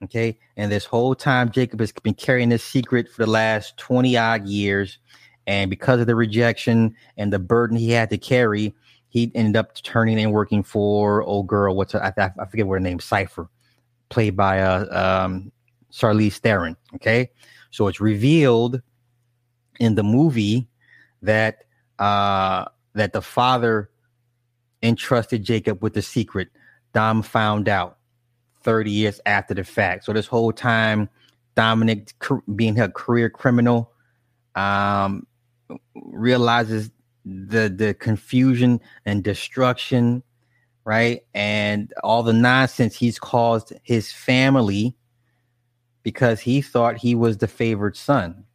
Okay. 0.03 0.39
And 0.56 0.72
this 0.72 0.86
whole 0.86 1.13
time, 1.13 1.51
Jacob 1.51 1.79
has 1.82 1.91
been 1.91 2.13
carrying 2.13 2.50
this 2.50 2.63
secret 2.63 3.10
for 3.10 3.25
the 3.25 3.32
last 3.32 3.77
20 3.77 4.15
odd 4.18 4.48
years. 4.48 4.98
And 5.46 5.70
because 5.70 6.00
of 6.00 6.08
the 6.08 6.15
rejection 6.15 6.96
and 7.18 7.34
the 7.34 7.39
burden 7.39 7.75
he 7.75 7.91
had 7.91 8.10
to 8.12 8.18
carry, 8.18 8.74
he 9.10 9.32
ended 9.36 9.58
up 9.58 9.74
turning 9.82 10.20
and 10.20 10.32
working 10.32 10.63
for 10.63 11.24
old 11.24 11.48
girl. 11.48 11.75
What's 11.75 11.94
her, 11.94 12.03
I, 12.03 12.13
I 12.39 12.46
forget 12.46 12.68
what 12.68 12.75
her 12.75 12.79
name, 12.79 13.00
Cipher, 13.00 13.50
played 14.10 14.38
by 14.38 14.62
uh, 14.62 15.25
um, 15.25 15.51
Charlize 15.91 16.38
Theron. 16.38 16.77
Okay. 16.96 17.32
So 17.72 17.88
it's 17.88 18.00
revealed 18.00 18.82
in 19.79 19.96
the 19.96 20.03
movie 20.03 20.68
that 21.22 21.63
uh, 21.98 22.65
that 22.94 23.13
the 23.13 23.22
father 23.22 23.89
entrusted 24.82 25.44
Jacob 25.44 25.82
with 25.82 25.94
the 25.94 26.01
secret. 26.01 26.50
Dom 26.94 27.22
found 27.22 27.68
out 27.68 27.99
30 28.61 28.91
years 28.91 29.21
after 29.25 29.53
the 29.53 29.63
fact. 29.63 30.05
So 30.05 30.13
this 30.13 30.27
whole 30.27 30.51
time, 30.51 31.09
Dominic 31.55 32.13
being 32.55 32.79
a 32.79 32.89
career 32.89 33.29
criminal, 33.29 33.91
um, 34.55 35.27
realizes 35.95 36.91
the 37.25 37.69
the 37.69 37.93
confusion 37.95 38.79
and 39.05 39.23
destruction, 39.23 40.23
right, 40.85 41.21
and 41.33 41.93
all 42.03 42.23
the 42.23 42.33
nonsense 42.33 42.95
he's 42.95 43.19
caused 43.19 43.73
his 43.83 44.11
family 44.11 44.95
because 46.03 46.39
he 46.41 46.61
thought 46.61 46.97
he 46.97 47.15
was 47.15 47.37
the 47.37 47.47
favored 47.47 47.95
son. 47.97 48.45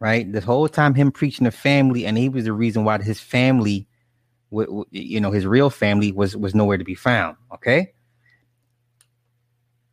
right? 0.00 0.30
This 0.32 0.44
whole 0.44 0.68
time, 0.68 0.94
him 0.94 1.12
preaching 1.12 1.44
the 1.44 1.50
family, 1.50 2.06
and 2.06 2.16
he 2.18 2.28
was 2.28 2.44
the 2.44 2.52
reason 2.52 2.84
why 2.84 3.00
his 3.02 3.20
family, 3.20 3.86
you 4.90 5.20
know, 5.20 5.30
his 5.30 5.46
real 5.46 5.70
family 5.70 6.12
was 6.12 6.36
was 6.36 6.54
nowhere 6.54 6.78
to 6.78 6.84
be 6.84 6.94
found. 6.94 7.36
Okay. 7.54 7.92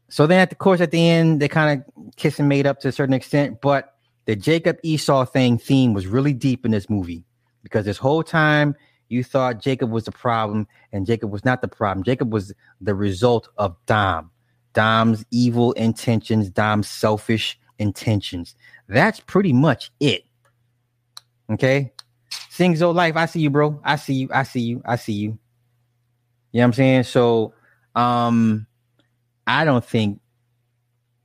So 0.09 0.25
then, 0.25 0.39
at 0.39 0.49
the 0.49 0.55
course, 0.55 0.79
at 0.81 0.91
the 0.91 1.09
end, 1.09 1.41
they 1.41 1.47
kind 1.47 1.81
of 1.81 2.15
kiss 2.15 2.39
and 2.39 2.47
made 2.47 2.65
up 2.65 2.79
to 2.81 2.87
a 2.87 2.91
certain 2.91 3.13
extent, 3.13 3.59
but 3.61 3.95
the 4.25 4.35
Jacob 4.35 4.77
Esau 4.83 5.25
thing 5.25 5.57
theme 5.57 5.93
was 5.93 6.07
really 6.07 6.33
deep 6.33 6.65
in 6.65 6.71
this 6.71 6.89
movie 6.89 7.23
because 7.63 7.85
this 7.85 7.97
whole 7.97 8.23
time 8.23 8.75
you 9.09 9.23
thought 9.23 9.61
Jacob 9.61 9.89
was 9.89 10.05
the 10.05 10.11
problem, 10.11 10.67
and 10.91 11.05
Jacob 11.05 11.31
was 11.31 11.45
not 11.45 11.61
the 11.61 11.67
problem. 11.67 12.03
Jacob 12.03 12.33
was 12.33 12.53
the 12.81 12.93
result 12.93 13.49
of 13.57 13.75
Dom, 13.85 14.31
Dom's 14.73 15.25
evil 15.31 15.71
intentions, 15.73 16.49
Dom's 16.49 16.89
selfish 16.89 17.59
intentions. 17.79 18.55
That's 18.87 19.19
pretty 19.21 19.53
much 19.53 19.91
it. 19.99 20.25
Okay. 21.49 21.93
Sing 22.49 22.75
Zo 22.75 22.91
Life. 22.91 23.15
I 23.15 23.25
see 23.25 23.39
you, 23.39 23.49
bro. 23.49 23.79
I 23.83 23.95
see 23.95 24.13
you. 24.13 24.29
I 24.33 24.43
see 24.43 24.61
you. 24.61 24.81
I 24.85 24.95
see 24.97 25.13
you. 25.13 25.37
You 26.51 26.59
know 26.59 26.61
what 26.61 26.63
I'm 26.65 26.73
saying? 26.73 27.03
So 27.03 27.53
um 27.95 28.66
I 29.47 29.63
don't 29.63 29.83
think 29.83 30.19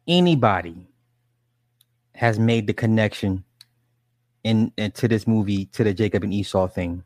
anybody 0.07 0.87
has 2.15 2.39
made 2.39 2.69
the 2.69 2.73
connection 2.73 3.43
in, 4.45 4.73
in 4.77 4.93
to 4.93 5.09
this 5.09 5.27
movie 5.27 5.67
to 5.67 5.85
the 5.85 5.93
Jacob 5.93 6.23
and 6.23 6.33
Esau 6.33 6.69
thing. 6.69 7.03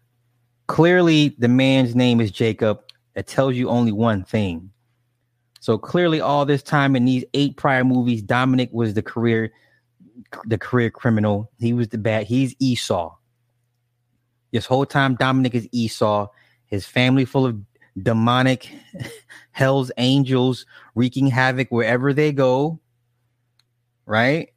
Clearly, 0.66 1.35
the 1.38 1.49
man's 1.49 1.94
name 1.94 2.20
is 2.20 2.30
Jacob. 2.30 2.80
It 3.14 3.26
tells 3.26 3.54
you 3.54 3.70
only 3.70 3.92
one 3.92 4.25
thing. 4.25 4.70
So 5.61 5.78
clearly, 5.78 6.20
all 6.20 6.44
this 6.44 6.62
time 6.62 6.94
in 6.94 7.06
these 7.06 7.25
eight 7.32 7.56
prior 7.56 7.82
movies, 7.82 8.23
Dominic 8.23 8.68
was 8.73 8.94
the 8.94 9.02
career, 9.02 9.52
the 10.44 10.58
career 10.58 10.90
criminal. 10.90 11.50
He 11.58 11.73
was 11.73 11.88
the 11.88 11.99
bad. 11.99 12.26
He's 12.26 12.54
Esau. 12.58 13.16
This 14.52 14.66
whole 14.66 14.87
time, 14.87 15.14
Dominic 15.16 15.54
is 15.54 15.68
Esau. 15.73 16.28
His 16.66 16.85
family 16.87 17.25
full 17.25 17.46
of 17.46 17.56
demonic 18.00 18.70
hell's 19.52 19.90
angels 19.96 20.66
wreaking 20.94 21.28
havoc 21.28 21.68
wherever 21.70 22.12
they 22.12 22.32
go. 22.32 22.80
Right? 24.04 24.50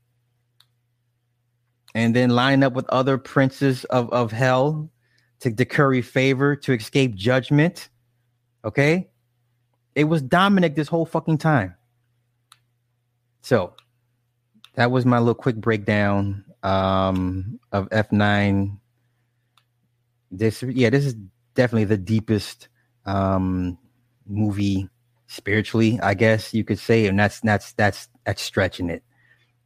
And 1.95 2.15
then 2.15 2.29
line 2.29 2.63
up 2.63 2.73
with 2.73 2.87
other 2.89 3.17
princes 3.17 3.83
of, 3.85 4.11
of 4.11 4.31
hell 4.31 4.91
to, 5.39 5.51
to 5.51 5.65
curry 5.65 6.01
favor, 6.01 6.55
to 6.57 6.73
escape 6.73 7.15
judgment. 7.15 7.89
Okay? 8.63 9.09
It 9.95 10.03
was 10.03 10.21
Dominic 10.21 10.75
this 10.75 10.87
whole 10.87 11.05
fucking 11.05 11.39
time. 11.39 11.75
So 13.41 13.73
that 14.75 14.91
was 14.91 15.05
my 15.05 15.17
little 15.17 15.33
quick 15.33 15.55
breakdown 15.55 16.45
um, 16.61 17.59
of 17.71 17.89
F9. 17.89 18.77
This, 20.29 20.61
yeah, 20.61 20.91
this 20.91 21.05
is 21.05 21.15
definitely 21.55 21.85
the 21.85 21.97
deepest 21.97 22.67
um, 23.09 23.77
movie 24.27 24.87
spiritually, 25.27 25.99
I 26.01 26.13
guess 26.13 26.53
you 26.53 26.63
could 26.63 26.79
say, 26.79 27.07
and 27.07 27.19
that's 27.19 27.39
that's 27.41 27.73
that's 27.73 28.07
that's 28.25 28.41
stretching 28.41 28.89
it. 28.89 29.03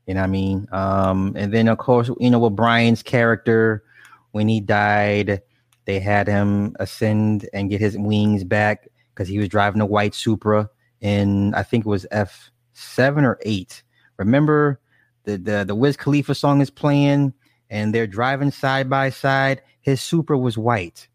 You 0.08 0.14
know 0.14 0.22
what 0.22 0.28
I 0.28 0.32
mean? 0.32 0.68
Um, 0.72 1.34
and 1.36 1.54
then 1.54 1.68
of 1.68 1.78
course, 1.78 2.10
you 2.20 2.30
know, 2.30 2.40
with 2.40 2.56
Brian's 2.56 3.04
character, 3.04 3.84
when 4.32 4.48
he 4.48 4.60
died, 4.60 5.42
they 5.86 6.00
had 6.00 6.28
him 6.28 6.76
ascend 6.80 7.48
and 7.54 7.70
get 7.70 7.82
his 7.82 7.98
wings 7.98 8.44
back 8.44 8.88
because 9.14 9.28
he 9.28 9.38
was 9.38 9.50
driving 9.50 9.82
a 9.82 9.86
white 9.86 10.16
Supra 10.16 10.70
in 11.02 11.54
I 11.54 11.64
think 11.64 11.86
it 11.86 11.90
was 11.90 12.06
F 12.12 12.52
seven 12.74 13.26
or 13.26 13.40
eight. 13.44 13.84
Remember 14.18 14.80
the 15.26 15.38
the 15.38 15.64
the 15.66 15.76
Wiz 15.76 15.98
Khalifa 15.98 16.36
song 16.36 16.62
is 16.62 16.70
playing 16.70 17.34
and 17.70 17.94
they're 17.94 18.08
driving 18.08 18.52
side 18.52 18.90
by 18.90 19.10
side. 19.10 19.62
His 19.82 20.02
Supra 20.02 20.38
was 20.38 20.58
white. 20.58 21.08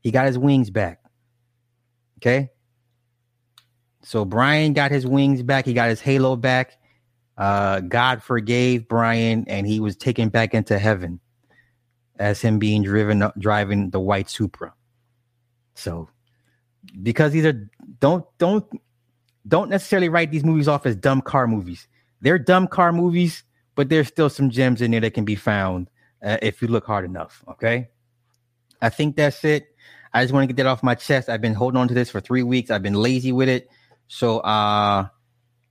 He 0.00 0.10
got 0.10 0.26
his 0.26 0.38
wings 0.38 0.68
back. 0.68 1.01
Okay. 2.22 2.50
So 4.02 4.24
Brian 4.24 4.74
got 4.74 4.92
his 4.92 5.06
wings 5.06 5.42
back. 5.42 5.64
He 5.64 5.74
got 5.74 5.88
his 5.88 6.00
halo 6.00 6.36
back. 6.36 6.78
Uh, 7.36 7.80
God 7.80 8.22
forgave 8.22 8.86
Brian, 8.86 9.44
and 9.48 9.66
he 9.66 9.80
was 9.80 9.96
taken 9.96 10.28
back 10.28 10.54
into 10.54 10.78
heaven 10.78 11.18
as 12.18 12.40
him 12.40 12.60
being 12.60 12.84
driven 12.84 13.28
driving 13.38 13.90
the 13.90 13.98
white 13.98 14.30
Supra. 14.30 14.72
So, 15.74 16.08
because 17.02 17.32
these 17.32 17.44
are 17.44 17.68
don't 17.98 18.24
don't 18.38 18.64
don't 19.48 19.70
necessarily 19.70 20.08
write 20.08 20.30
these 20.30 20.44
movies 20.44 20.68
off 20.68 20.86
as 20.86 20.94
dumb 20.94 21.22
car 21.22 21.48
movies. 21.48 21.88
They're 22.20 22.38
dumb 22.38 22.68
car 22.68 22.92
movies, 22.92 23.42
but 23.74 23.88
there's 23.88 24.06
still 24.06 24.30
some 24.30 24.50
gems 24.50 24.80
in 24.80 24.92
there 24.92 25.00
that 25.00 25.14
can 25.14 25.24
be 25.24 25.34
found 25.34 25.90
uh, 26.22 26.38
if 26.42 26.62
you 26.62 26.68
look 26.68 26.86
hard 26.86 27.04
enough. 27.04 27.42
Okay, 27.48 27.88
I 28.80 28.90
think 28.90 29.16
that's 29.16 29.44
it. 29.44 29.66
I 30.14 30.22
just 30.22 30.32
want 30.32 30.44
to 30.44 30.46
get 30.52 30.62
that 30.62 30.68
off 30.68 30.82
my 30.82 30.94
chest. 30.94 31.28
I've 31.28 31.40
been 31.40 31.54
holding 31.54 31.80
on 31.80 31.88
to 31.88 31.94
this 31.94 32.10
for 32.10 32.20
three 32.20 32.42
weeks. 32.42 32.70
I've 32.70 32.82
been 32.82 32.94
lazy 32.94 33.32
with 33.32 33.48
it. 33.48 33.70
So 34.08 34.38
uh 34.40 35.06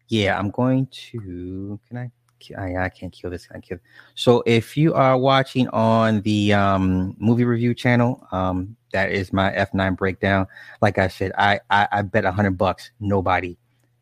yeah, 0.08 0.38
I'm 0.38 0.50
going 0.50 0.88
to 0.88 1.80
can 1.88 1.98
I 1.98 2.12
I, 2.58 2.86
I 2.86 2.90
can't 2.90 3.14
kill 3.14 3.30
this. 3.30 3.48
I 3.50 3.54
can't 3.54 3.64
kill. 3.64 3.78
So 4.16 4.44
if 4.46 4.76
you 4.76 4.94
are 4.94 5.18
watching 5.18 5.68
on 5.70 6.22
the 6.22 6.54
um, 6.54 7.16
movie 7.20 7.46
review 7.46 7.74
channel, 7.74 8.28
um, 8.32 8.76
that 8.94 9.12
is 9.12 9.32
my 9.32 9.52
F9 9.52 9.96
breakdown. 9.96 10.48
Like 10.82 10.98
I 10.98 11.08
said, 11.08 11.32
I 11.38 11.60
I, 11.70 11.88
I 11.92 12.02
bet 12.02 12.26
a 12.26 12.32
hundred 12.32 12.58
bucks 12.58 12.92
nobody 13.00 13.58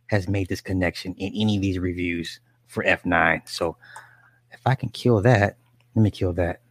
has 0.08 0.28
made 0.28 0.48
this 0.48 0.62
connection 0.62 1.14
in 1.16 1.34
any 1.36 1.58
of 1.58 1.62
these 1.62 1.80
reviews 1.80 2.40
for 2.68 2.84
F9. 2.84 3.48
So 3.48 3.78
if 4.52 4.62
I 4.66 4.76
can 4.76 4.90
kill 4.90 5.22
that, 5.22 5.58
let 5.96 6.02
me 6.02 6.12
kill 6.12 6.34
that. 6.34 6.62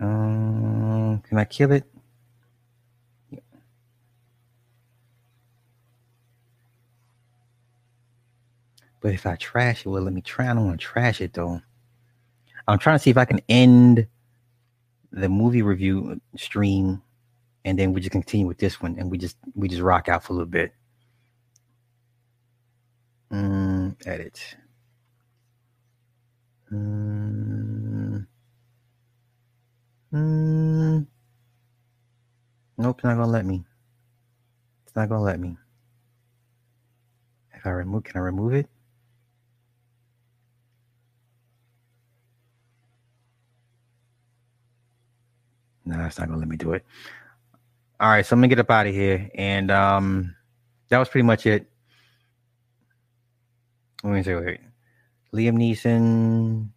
Um, 0.00 1.22
can 1.26 1.38
I 1.38 1.44
kill 1.44 1.72
it? 1.72 1.84
But 9.00 9.14
if 9.14 9.26
I 9.26 9.36
trash 9.36 9.86
it, 9.86 9.88
well, 9.88 10.02
let 10.02 10.12
me 10.12 10.20
try. 10.20 10.50
I 10.50 10.54
don't 10.54 10.66
want 10.66 10.80
to 10.80 10.86
trash 10.86 11.20
it 11.20 11.32
though. 11.32 11.60
I'm 12.66 12.78
trying 12.78 12.96
to 12.96 13.02
see 13.02 13.10
if 13.10 13.16
I 13.16 13.24
can 13.24 13.40
end 13.48 14.06
the 15.12 15.28
movie 15.28 15.62
review 15.62 16.20
stream, 16.36 17.02
and 17.64 17.78
then 17.78 17.92
we 17.92 18.00
just 18.00 18.10
continue 18.12 18.46
with 18.46 18.58
this 18.58 18.80
one, 18.80 18.96
and 18.98 19.10
we 19.10 19.18
just 19.18 19.36
we 19.54 19.68
just 19.68 19.82
rock 19.82 20.08
out 20.08 20.24
for 20.24 20.32
a 20.32 20.36
little 20.36 20.50
bit. 20.50 20.72
Mm, 23.32 23.96
edit. 24.06 24.56
Mm. 26.72 27.77
Mm. 30.12 31.06
Nope, 32.78 33.00
not 33.04 33.16
gonna 33.16 33.26
let 33.26 33.44
me. 33.44 33.64
It's 34.86 34.96
not 34.96 35.08
gonna 35.08 35.22
let 35.22 35.38
me. 35.38 35.56
If 37.52 37.66
I 37.66 37.70
remove, 37.70 38.04
can 38.04 38.16
I 38.16 38.20
remove 38.20 38.54
it? 38.54 38.68
No, 45.84 46.04
it's 46.04 46.18
not 46.18 46.28
gonna 46.28 46.38
let 46.38 46.48
me 46.48 46.56
do 46.56 46.72
it. 46.72 46.84
All 48.00 48.08
right, 48.10 48.24
so 48.24 48.34
I'm 48.34 48.40
gonna 48.40 48.48
get 48.48 48.60
up 48.60 48.70
out 48.70 48.86
of 48.86 48.94
here, 48.94 49.28
and 49.34 49.70
um, 49.70 50.36
that 50.88 50.98
was 50.98 51.08
pretty 51.08 51.26
much 51.26 51.46
it. 51.46 51.68
Let 54.04 54.12
me 54.12 54.22
say, 54.22 54.34
wait. 54.36 54.60
Liam 55.34 55.56
Neeson 55.56 56.68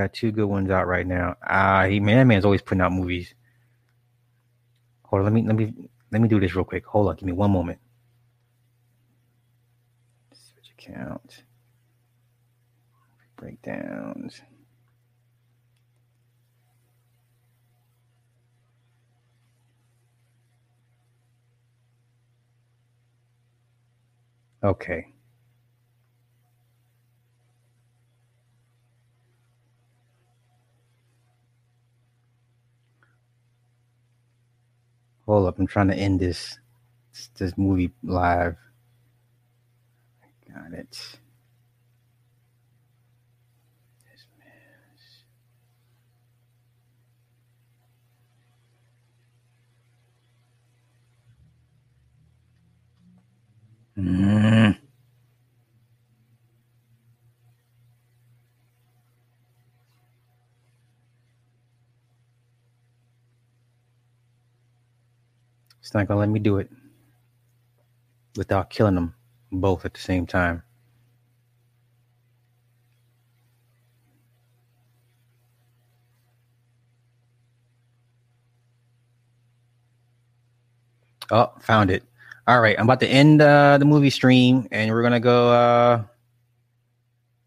got 0.00 0.12
two 0.12 0.32
good 0.32 0.46
ones 0.46 0.70
out 0.70 0.86
right 0.86 1.06
now. 1.06 1.36
Ah, 1.46 1.80
uh, 1.82 1.86
he 1.86 2.00
man, 2.00 2.16
that 2.18 2.24
man's 2.24 2.44
always 2.44 2.62
putting 2.62 2.80
out 2.80 2.92
movies. 2.92 3.34
Hold 5.04 5.20
on, 5.20 5.24
let 5.24 5.32
me 5.32 5.42
let 5.42 5.56
me 5.56 5.74
let 6.10 6.20
me 6.22 6.28
do 6.28 6.40
this 6.40 6.54
real 6.54 6.64
quick. 6.64 6.86
Hold 6.86 7.08
on, 7.08 7.16
give 7.16 7.26
me 7.26 7.32
one 7.32 7.50
moment. 7.50 7.78
Switch 10.32 10.72
account. 10.78 11.44
Breakdowns. 13.36 14.42
Okay. 24.62 25.06
Hold 35.30 35.46
up, 35.46 35.60
I'm 35.60 35.68
trying 35.68 35.86
to 35.86 35.94
end 35.94 36.18
this 36.18 36.58
this 37.38 37.56
movie 37.56 37.92
live. 38.02 38.56
Got 40.52 40.72
it. 40.72 41.18
Mm. 53.98 54.78
It's 65.90 65.94
not 65.96 66.06
gonna 66.06 66.20
let 66.20 66.28
me 66.28 66.38
do 66.38 66.58
it 66.58 66.70
without 68.36 68.70
killing 68.70 68.94
them 68.94 69.12
both 69.50 69.84
at 69.84 69.92
the 69.92 69.98
same 69.98 70.24
time. 70.24 70.62
Oh, 81.32 81.50
found 81.58 81.90
it. 81.90 82.04
All 82.46 82.60
right, 82.60 82.78
I'm 82.78 82.84
about 82.84 83.00
to 83.00 83.08
end 83.08 83.42
uh, 83.42 83.76
the 83.78 83.84
movie 83.84 84.10
stream, 84.10 84.68
and 84.70 84.92
we're 84.92 85.02
gonna 85.02 85.18
go. 85.18 85.50
Uh, 85.50 86.04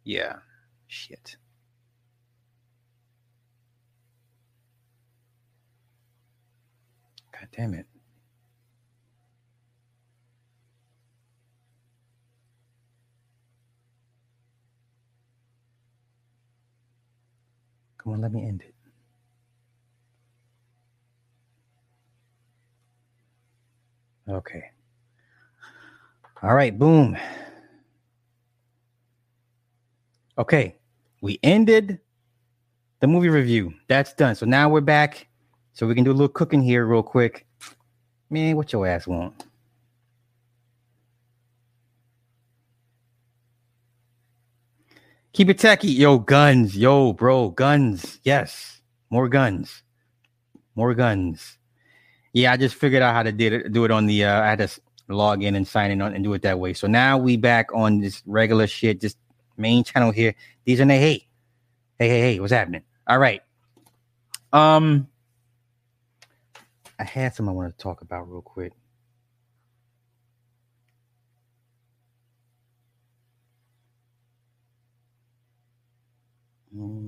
yeah, 0.03 0.39
shit. 0.87 1.37
God 7.31 7.47
damn 7.55 7.73
it. 7.73 7.85
Come 18.03 18.13
on, 18.13 18.21
let 18.21 18.33
me 18.33 18.45
end 18.45 18.63
it. 18.67 18.75
Okay. 24.29 24.63
All 26.41 26.53
right, 26.53 26.77
boom. 26.77 27.17
Okay, 30.37 30.75
we 31.21 31.39
ended 31.43 31.99
the 32.99 33.07
movie 33.07 33.29
review. 33.29 33.73
That's 33.87 34.13
done. 34.13 34.35
So 34.35 34.45
now 34.45 34.67
we're 34.67 34.81
back. 34.81 35.27
So 35.71 35.87
we 35.87 35.95
can 35.95 36.03
do 36.03 36.11
a 36.11 36.13
little 36.13 36.27
cooking 36.27 36.61
here 36.61 36.85
real 36.85 37.03
quick. 37.03 37.45
Man, 38.29 38.57
what 38.57 38.73
your 38.73 38.85
ass 38.85 39.07
want? 39.07 39.45
Keep 45.33 45.49
it 45.49 45.57
techy. 45.57 45.87
Yo, 45.87 46.19
guns. 46.19 46.77
Yo, 46.77 47.11
bro, 47.11 47.49
guns. 47.49 48.19
Yes. 48.23 48.81
More 49.09 49.27
guns. 49.27 49.81
More 50.75 50.93
guns. 50.93 51.57
Yeah, 52.33 52.51
I 52.51 52.57
just 52.57 52.75
figured 52.75 53.01
out 53.01 53.13
how 53.15 53.23
to 53.23 53.31
do 53.31 53.47
it, 53.53 53.71
do 53.71 53.83
it 53.85 53.91
on 53.91 54.05
the. 54.05 54.25
Uh, 54.25 54.41
I 54.41 54.47
had 54.47 54.59
to 54.59 54.69
log 55.07 55.43
in 55.43 55.55
and 55.55 55.67
sign 55.67 55.91
in 55.91 56.01
on 56.01 56.13
and 56.13 56.23
do 56.23 56.33
it 56.33 56.43
that 56.43 56.59
way. 56.59 56.73
So 56.73 56.87
now 56.87 57.17
we 57.17 57.35
back 57.37 57.69
on 57.73 57.99
this 57.99 58.21
regular 58.25 58.67
shit, 58.67 59.01
just 59.01 59.17
main 59.57 59.83
channel 59.83 60.11
here. 60.11 60.35
These 60.65 60.81
are 60.81 60.85
the 60.85 60.93
hey, 60.93 61.27
hey, 61.99 62.09
hey, 62.09 62.21
hey, 62.21 62.39
what's 62.39 62.53
happening? 62.53 62.83
All 63.07 63.19
right. 63.19 63.41
Um, 64.51 65.07
I 66.99 67.03
had 67.03 67.33
some 67.33 67.49
I 67.49 67.51
wanted 67.51 67.77
to 67.77 67.83
talk 67.83 68.01
about 68.01 68.29
real 68.31 68.41
quick. 68.41 68.73
Hold 76.73 77.01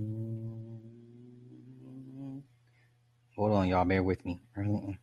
on, 3.54 3.67
y'all. 3.69 3.86
Bear 3.86 4.04
with 4.04 4.25
me. 4.25 4.39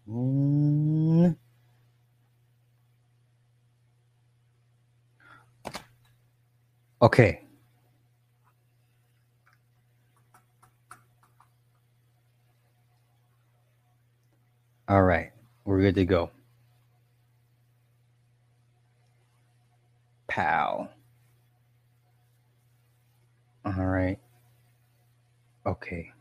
Mm. 0.09 1.37
Okay. 7.03 7.43
All 14.89 15.03
right. 15.03 15.33
We're 15.65 15.81
good 15.81 15.97
to 15.97 16.05
go. 16.07 16.31
Pow. 20.29 20.89
All 23.65 23.87
right. 23.87 24.19
Okay. 25.67 26.13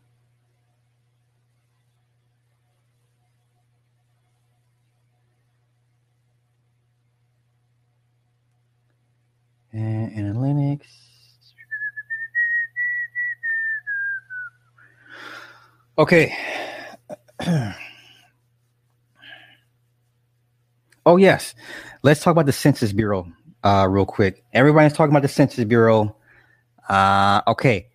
and 9.74 10.12
in 10.14 10.34
Linux. 10.36 10.82
Okay. 15.98 16.36
oh 21.06 21.18
yes, 21.18 21.56
let's 22.04 22.22
talk 22.22 22.32
about 22.32 22.46
the 22.46 22.54
Census 22.54 22.94
Bureau 22.94 23.28
uh, 23.64 23.88
real 23.90 24.06
quick. 24.06 24.44
Everybody's 24.54 24.94
talking 24.94 25.12
about 25.14 25.24
the 25.24 25.28
Census 25.30 25.66
Bureau. 25.66 26.16
Uh, 26.90 27.42
okay, 27.48 27.90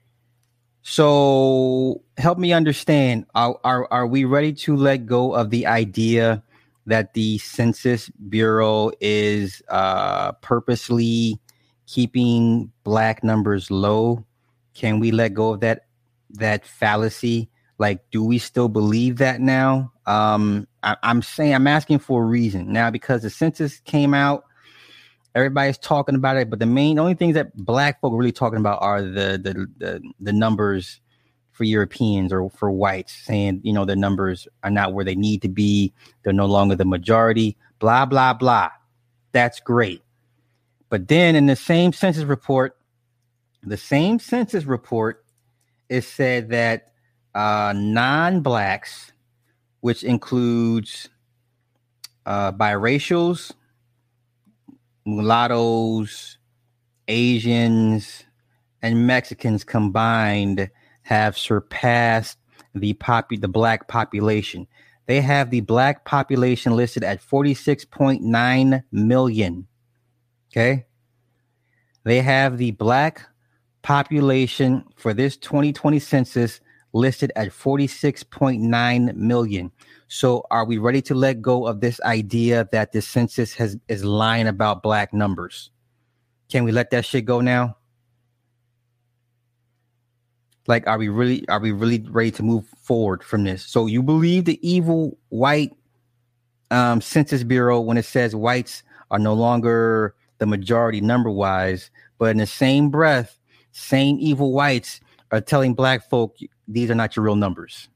so 0.89 2.01
help 2.17 2.39
me 2.39 2.53
understand. 2.53 3.27
Are, 3.35 3.59
are 3.65 3.89
are 3.91 4.07
we 4.07 4.25
ready 4.25 4.53
to 4.53 4.77
let 4.77 5.05
go 5.05 5.35
of 5.35 5.51
the 5.51 5.67
idea 5.67 6.45
that 6.87 7.13
the 7.13 7.39
Census 7.39 8.09
Bureau 8.29 8.93
is 9.01 9.65
uh, 9.69 10.31
purposely 10.43 11.41
keeping 11.89 12.71
black 12.85 13.25
numbers 13.25 13.69
low? 13.69 14.25
Can 14.75 15.01
we 15.01 15.11
let 15.11 15.35
go 15.35 15.55
of 15.55 15.61
that 15.61 15.87
that 16.31 16.65
fallacy? 16.65 17.51
Like 17.79 18.09
do 18.13 18.23
we 18.23 18.39
still 18.39 18.69
believe 18.69 19.17
that 19.17 19.41
now? 19.41 19.93
Um 20.07 20.69
I, 20.85 20.97
i'm 21.03 21.21
saying 21.21 21.53
i'm 21.53 21.67
asking 21.67 21.99
for 21.99 22.23
a 22.23 22.27
reason. 22.27 22.73
Now 22.73 22.93
because 22.93 23.23
the 23.23 23.31
census 23.31 23.81
came 23.81 24.15
out 24.15 24.45
everybody's 25.37 25.79
talking 25.79 26.17
about 26.17 26.37
it 26.37 26.51
but 26.51 26.59
the 26.59 26.67
main 26.67 26.99
only 26.99 27.15
things 27.15 27.35
that 27.35 27.55
black 27.57 28.01
folk 28.01 28.13
are 28.13 28.17
really 28.17 28.33
talking 28.33 28.59
about 28.59 28.83
are 28.83 29.03
the 29.03 29.39
the 29.41 29.67
the, 29.79 30.03
the 30.19 30.33
numbers 30.33 31.01
for 31.57 31.65
europeans 31.65 32.33
or 32.33 32.51
for 32.51 32.71
whites 32.71 33.13
saying 33.13 33.61
you 33.63 33.73
know 33.73 33.85
the 33.85 33.97
numbers 33.97 34.47
are 34.63 34.71
not 34.71 34.93
where 34.93 35.05
they 35.05 35.15
need 35.15 35.41
to 35.41 35.49
be. 35.49 35.93
They're 36.23 36.33
no 36.35 36.47
longer 36.47 36.75
the 36.77 36.85
majority. 36.85 37.57
Blah 37.79 38.05
blah 38.07 38.35
blah. 38.35 38.71
That's 39.33 39.59
great. 39.61 40.03
But 40.91 41.09
then 41.09 41.35
in 41.35 41.47
the 41.47 41.57
same 41.57 41.93
census 41.93 42.25
report, 42.25 42.77
the 43.63 43.77
same 43.77 44.19
census 44.19 44.65
report, 44.65 45.25
it 45.89 46.03
said 46.03 46.51
that 46.51 46.93
uh, 47.35 47.73
non-blacks, 47.75 49.13
which 49.81 50.05
includes 50.05 51.09
uh, 52.25 52.53
biracials, 52.53 53.53
mulattoes, 55.07 56.39
Asians, 57.09 58.25
and 58.83 59.07
Mexicans 59.07 59.65
combined 59.65 60.71
have 61.03 61.39
surpassed 61.39 62.39
the 62.75 62.95
popu- 62.95 63.41
the 63.41 63.49
black 63.49 63.89
population. 63.89 64.67
They 65.07 65.21
have 65.21 65.51
the 65.51 65.61
black 65.61 66.05
population 66.05 66.75
listed 66.75 67.05
at 67.05 67.23
46.9 67.23 68.83
million. 68.91 69.67
Okay. 70.51 70.85
They 72.05 72.21
have 72.21 72.59
the 72.59 72.73
black 72.73 73.27
population 73.83 74.85
for 74.97 75.15
this 75.15 75.37
2020 75.37 76.01
census 76.01 76.61
listed 76.93 77.31
at 77.37 77.49
46.9 77.49 79.15
million. 79.15 79.71
So 80.09 80.47
are 80.51 80.65
we 80.65 80.79
ready 80.79 81.03
to 81.03 81.15
let 81.15 81.43
go 81.43 81.67
of 81.67 81.81
this 81.81 82.01
idea 82.03 82.69
that 82.73 82.93
the 82.93 83.03
census 83.03 83.55
has 83.55 83.77
is 83.89 84.05
lying 84.05 84.47
about 84.47 84.83
black 84.83 85.13
numbers? 85.13 85.71
Can 86.49 86.65
we 86.65 86.73
let 86.73 86.91
that 86.91 87.05
shit 87.05 87.25
go 87.25 87.41
now? 87.41 87.77
Like 90.69 90.87
are 90.87 90.99
we 90.99 91.09
really 91.09 91.49
are 91.49 91.61
we 91.61 91.73
really 91.73 92.05
ready 92.09 92.31
to 92.33 92.43
move 92.43 92.67
forward 92.83 93.23
from 93.23 93.45
this? 93.45 93.65
So 93.65 93.87
you 93.87 94.03
believe 94.03 94.45
the 94.45 94.61
evil 94.69 95.17
white 95.29 95.73
um, 96.71 97.01
census 97.01 97.43
bureau 97.43 97.81
when 97.81 97.97
it 97.97 98.05
says 98.05 98.35
whites 98.35 98.83
are 99.11 99.19
no 99.19 99.35
longer 99.35 100.15
the 100.39 100.47
majority 100.47 101.01
number 101.01 101.31
wise, 101.31 101.91
but 102.19 102.27
in 102.27 102.39
the 102.39 102.47
same 102.47 102.91
breath, 102.91 103.39
same 103.73 104.19
evil 104.21 104.53
whites 104.53 105.01
are 105.31 105.41
telling 105.41 105.75
black 105.75 106.09
folk 106.09 106.37
these 106.69 106.91
are 106.91 106.95
not 106.95 107.17
your 107.17 107.25
real 107.25 107.37
numbers. 107.37 107.89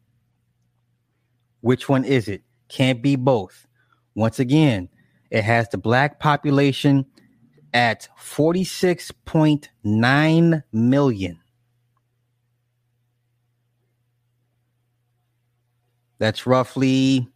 Which 1.61 1.88
one 1.88 2.05
is 2.05 2.29
it? 2.29 2.42
Can't 2.68 3.03
be 3.03 3.16
both. 3.16 3.66
Once 4.14 4.38
again, 4.38 4.88
it 5.31 5.42
has 5.42 5.68
the 5.68 5.79
black 5.79 6.20
population 6.20 7.07
at 7.73 8.09
46.9 8.18 10.62
million. 10.73 11.38
That's 16.18 16.46
roughly 16.46 17.29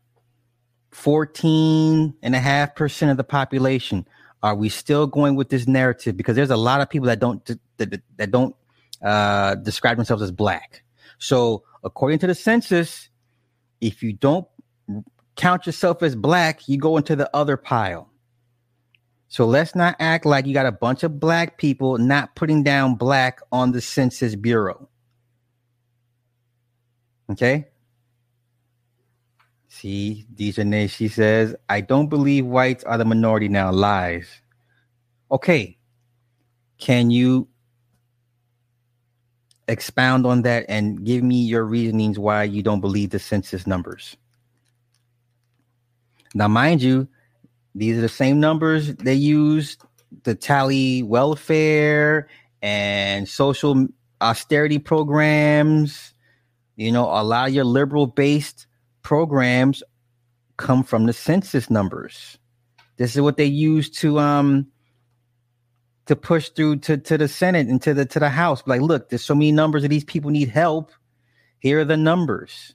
14 0.90 2.14
and 2.22 2.34
a 2.34 2.38
half 2.38 2.74
percent 2.74 3.10
of 3.10 3.16
the 3.16 3.24
population. 3.24 4.06
Are 4.42 4.54
we 4.54 4.68
still 4.68 5.06
going 5.06 5.36
with 5.36 5.48
this 5.48 5.66
narrative? 5.66 6.18
Because 6.18 6.36
there's 6.36 6.50
a 6.50 6.56
lot 6.56 6.82
of 6.82 6.90
people 6.90 7.06
that 7.06 7.18
don't 7.18 7.42
that, 7.78 8.02
that 8.16 8.30
don't 8.30 8.54
uh, 9.02 9.54
describe 9.56 9.96
themselves 9.96 10.22
as 10.22 10.30
black. 10.30 10.84
So 11.18 11.64
according 11.82 12.18
to 12.20 12.26
the 12.26 12.34
census, 12.34 13.08
if 13.84 14.02
you 14.02 14.14
don't 14.14 14.48
count 15.36 15.66
yourself 15.66 16.02
as 16.02 16.16
black, 16.16 16.66
you 16.68 16.78
go 16.78 16.96
into 16.96 17.14
the 17.14 17.28
other 17.36 17.58
pile. 17.58 18.08
So 19.28 19.44
let's 19.44 19.74
not 19.74 19.96
act 19.98 20.24
like 20.24 20.46
you 20.46 20.54
got 20.54 20.64
a 20.64 20.72
bunch 20.72 21.02
of 21.02 21.20
black 21.20 21.58
people 21.58 21.98
not 21.98 22.34
putting 22.34 22.62
down 22.62 22.94
black 22.94 23.40
on 23.52 23.72
the 23.72 23.82
Census 23.82 24.36
Bureau. 24.36 24.88
Okay? 27.30 27.66
See, 29.68 30.24
Dejanay, 30.34 30.88
she 30.88 31.08
says, 31.08 31.54
I 31.68 31.82
don't 31.82 32.08
believe 32.08 32.46
whites 32.46 32.84
are 32.84 32.96
the 32.96 33.04
minority 33.04 33.48
now. 33.48 33.70
Lies. 33.70 34.28
Okay. 35.30 35.76
Can 36.78 37.10
you 37.10 37.48
expound 39.68 40.26
on 40.26 40.42
that 40.42 40.66
and 40.68 41.04
give 41.04 41.22
me 41.22 41.42
your 41.42 41.64
reasonings 41.64 42.18
why 42.18 42.44
you 42.44 42.62
don't 42.62 42.80
believe 42.80 43.10
the 43.10 43.18
census 43.18 43.66
numbers? 43.66 44.16
Now, 46.34 46.48
mind 46.48 46.82
you, 46.82 47.08
these 47.74 47.96
are 47.96 48.02
the 48.02 48.08
same 48.08 48.40
numbers 48.40 48.94
they 48.96 49.14
used 49.14 49.82
to 50.24 50.34
tally 50.34 51.02
welfare 51.02 52.28
and 52.62 53.28
social 53.28 53.86
austerity 54.20 54.78
programs. 54.78 56.14
You 56.76 56.92
know, 56.92 57.04
a 57.04 57.22
lot 57.22 57.48
of 57.48 57.54
your 57.54 57.64
liberal 57.64 58.06
based 58.06 58.66
programs 59.02 59.82
come 60.56 60.82
from 60.82 61.06
the 61.06 61.12
census 61.12 61.70
numbers. 61.70 62.38
This 62.96 63.14
is 63.14 63.22
what 63.22 63.36
they 63.36 63.44
use 63.44 63.90
to 63.90 64.18
um 64.18 64.66
to 66.06 66.16
push 66.16 66.50
through 66.50 66.76
to, 66.76 66.96
to 66.98 67.18
the 67.18 67.28
Senate 67.28 67.66
and 67.68 67.80
to 67.82 67.94
the 67.94 68.04
to 68.06 68.18
the 68.18 68.28
House. 68.28 68.62
Like, 68.66 68.80
look, 68.80 69.08
there's 69.08 69.24
so 69.24 69.34
many 69.34 69.52
numbers 69.52 69.84
of 69.84 69.90
these 69.90 70.04
people 70.04 70.30
need 70.30 70.48
help. 70.48 70.92
Here 71.58 71.80
are 71.80 71.84
the 71.84 71.96
numbers. 71.96 72.74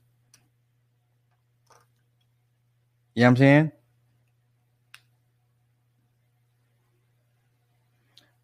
You 3.16 3.22
know 3.22 3.28
what 3.28 3.32
I'm 3.32 3.38
saying? 3.38 3.72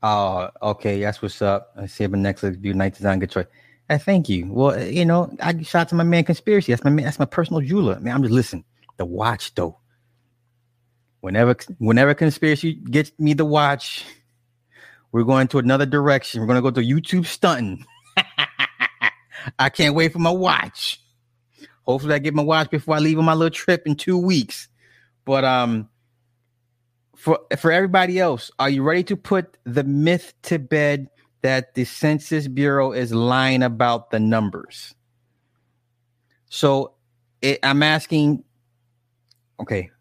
Oh, 0.04 0.50
okay. 0.62 1.02
That's 1.02 1.22
what's 1.22 1.42
up. 1.42 1.74
I 1.78 1.88
see 1.88 2.04
in 2.04 2.22
next 2.22 2.42
view 2.42 2.74
night 2.74 2.96
design 2.96 3.20
good 3.20 3.32
choice. 3.32 3.48
Uh, 3.90 3.98
thank 3.98 4.30
you. 4.30 4.52
Well, 4.52 4.82
you 4.84 5.06
know, 5.06 5.36
I 5.42 5.62
shot 5.64 5.90
to 5.90 5.96
my 5.96 6.04
man 6.04 6.24
conspiracy. 6.24 6.72
That's 6.72 6.84
my 6.84 6.90
man, 6.90 7.06
that's 7.06 7.20
my 7.20 7.26
personal 7.26 7.62
jeweler. 7.62 8.00
Man, 8.00 8.16
I'm 8.16 8.22
just 8.22 8.34
listen. 8.34 8.64
The 8.98 9.06
watch 9.06 9.54
though. 9.56 9.80
Whenever 11.22 11.56
whenever 11.80 12.14
conspiracy 12.14 12.74
gets 12.74 13.12
me 13.20 13.34
the 13.34 13.46
watch, 13.46 14.06
we're 15.16 15.24
going 15.24 15.48
to 15.48 15.60
another 15.60 15.86
direction. 15.86 16.42
We're 16.42 16.48
gonna 16.48 16.62
go 16.62 16.72
to 16.72 16.82
YouTube 16.82 17.26
stunting. 17.26 17.86
I 19.60 19.70
can't 19.70 19.96
wait 19.96 20.12
for 20.12 20.20
my 20.20 20.30
watch. 20.30 21.02
Hopefully, 21.84 22.16
I 22.16 22.20
get 22.20 22.34
my 22.34 22.44
watch 22.44 22.70
before 22.70 22.96
I 22.96 23.00
leave 23.00 23.18
on 23.18 23.24
my 23.24 23.34
little 23.34 23.50
trip 23.50 23.84
in 23.86 23.96
two 23.96 24.18
weeks. 24.18 24.68
But 25.24 25.46
um, 25.46 25.88
for 27.16 27.40
for 27.58 27.72
everybody 27.72 28.20
else, 28.20 28.52
are 28.60 28.70
you 28.70 28.84
ready 28.84 29.04
to 29.06 29.16
put 29.16 29.58
the 29.64 29.86
myth 29.86 30.34
to 30.44 30.60
bed 30.60 31.08
that 31.44 31.76
the 31.76 31.86
Census 31.86 32.50
Bureau 32.50 32.92
is 32.92 33.14
lying 33.14 33.64
about 33.64 34.12
the 34.12 34.20
numbers. 34.20 34.96
So 36.50 36.96
it, 37.42 37.60
I'm 37.64 37.84
asking, 37.84 38.44
okay. 39.62 39.92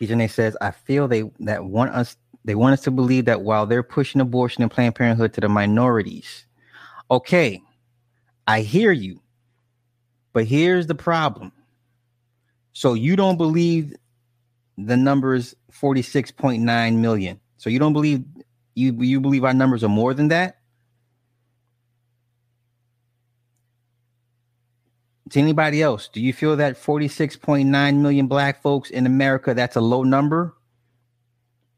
Dejanay 0.00 0.30
says, 0.30 0.56
I 0.58 0.70
feel 0.70 1.06
they 1.06 1.24
that 1.40 1.66
want 1.66 1.90
us 1.90 2.16
they 2.48 2.54
want 2.54 2.72
us 2.72 2.80
to 2.80 2.90
believe 2.90 3.26
that 3.26 3.42
while 3.42 3.66
they're 3.66 3.82
pushing 3.82 4.22
abortion 4.22 4.62
and 4.62 4.72
Planned 4.72 4.94
Parenthood 4.94 5.34
to 5.34 5.40
the 5.42 5.50
minorities. 5.50 6.46
Okay, 7.10 7.60
I 8.46 8.62
hear 8.62 8.90
you. 8.90 9.20
But 10.32 10.46
here's 10.46 10.86
the 10.86 10.94
problem. 10.94 11.52
So 12.72 12.94
you 12.94 13.16
don't 13.16 13.36
believe 13.36 13.94
the 14.78 14.96
numbers 14.96 15.54
46.9 15.70 16.96
million. 16.96 17.38
So 17.58 17.68
you 17.68 17.78
don't 17.78 17.92
believe 17.92 18.24
you 18.74 18.94
you 18.94 19.20
believe 19.20 19.44
our 19.44 19.52
numbers 19.52 19.84
are 19.84 19.90
more 19.90 20.14
than 20.14 20.28
that? 20.28 20.56
To 25.28 25.38
anybody 25.38 25.82
else, 25.82 26.08
do 26.08 26.22
you 26.22 26.32
feel 26.32 26.56
that 26.56 26.82
46.9 26.82 27.96
million 27.96 28.26
black 28.26 28.62
folks 28.62 28.88
in 28.88 29.04
America 29.04 29.52
that's 29.52 29.76
a 29.76 29.82
low 29.82 30.02
number? 30.02 30.54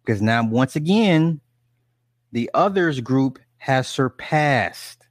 Because 0.05 0.23
now 0.23 0.47
once 0.47 0.77
again, 0.77 1.41
the 2.33 2.51
others 2.55 3.01
group 3.01 3.39
has 3.59 3.89
surpassed 3.89 5.07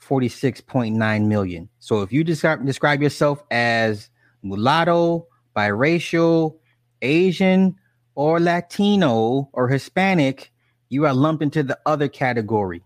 46.9 0.00 1.26
million. 1.26 1.68
So 1.78 2.02
if 2.02 2.12
you 2.12 2.24
describe 2.24 2.64
describe 2.64 3.02
yourself 3.02 3.42
as 3.50 4.10
mulatto, 4.42 5.26
biracial, 5.56 6.56
Asian, 7.02 7.76
or 8.14 8.40
Latino 8.40 9.48
or 9.52 9.68
Hispanic, 9.68 10.52
you 10.88 11.06
are 11.06 11.14
lumped 11.14 11.42
into 11.42 11.62
the 11.62 11.78
other 11.86 12.08
category. 12.08 12.82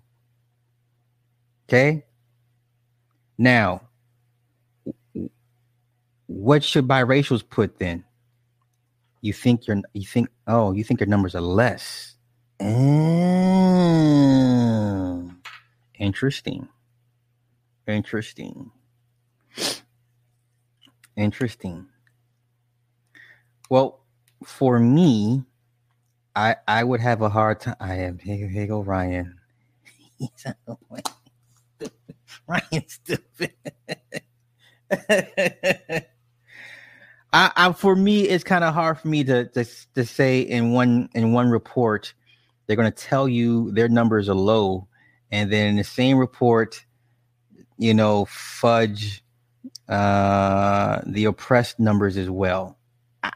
Okay. 1.69 2.05
Now, 3.39 3.83
what 6.27 6.63
should 6.65 6.87
biracials 6.87 7.49
put 7.49 7.79
then? 7.79 8.05
You 9.21 9.33
think 9.33 9.67
you're 9.67 9.81
you 9.93 10.07
think 10.07 10.29
oh 10.47 10.73
you 10.73 10.85
think 10.85 11.01
your 11.01 11.09
numbers 11.09 11.35
are 11.35 11.41
less. 11.41 12.17
Mm. 12.61 13.87
Interesting. 15.99 16.69
Interesting. 17.87 18.71
Interesting. 21.17 21.87
Well, 23.71 24.01
for 24.45 24.79
me, 24.79 25.45
I 26.35 26.57
I 26.69 26.85
would 26.85 27.01
have 27.01 27.23
a 27.23 27.29
hard 27.29 27.61
time. 27.61 27.77
I 27.81 27.97
am 27.97 28.19
here. 28.19 28.49
Here 28.49 28.67
go 28.67 28.83
Ryan. 28.83 29.39
He's 30.19 30.47
Ryan 32.49 32.89
stupid. 32.89 33.55
I, 37.37 37.53
I, 37.55 37.73
for 37.75 37.95
me, 37.95 38.23
it's 38.23 38.45
kind 38.45 38.65
of 38.65 38.73
hard 38.73 38.99
for 38.99 39.09
me 39.09 39.23
to, 39.25 39.45
to 39.49 39.67
to 39.95 40.07
say 40.07 40.41
in 40.41 40.73
one 40.73 41.11
in 41.15 41.33
one 41.33 41.51
report 41.51 42.15
they're 42.67 42.77
going 42.77 42.91
to 42.91 42.97
tell 42.97 43.29
you 43.29 43.71
their 43.73 43.91
numbers 43.91 44.31
are 44.31 44.35
low, 44.35 44.89
and 45.31 45.53
then 45.53 45.67
in 45.69 45.77
the 45.77 45.85
same 45.85 46.17
report, 46.17 46.83
you 47.77 47.93
know, 47.93 48.25
fudge 48.25 49.23
uh, 49.87 51.03
the 51.05 51.27
oppressed 51.27 51.79
numbers 51.79 52.17
as 52.17 52.31
well. 52.31 52.79
I, 53.23 53.33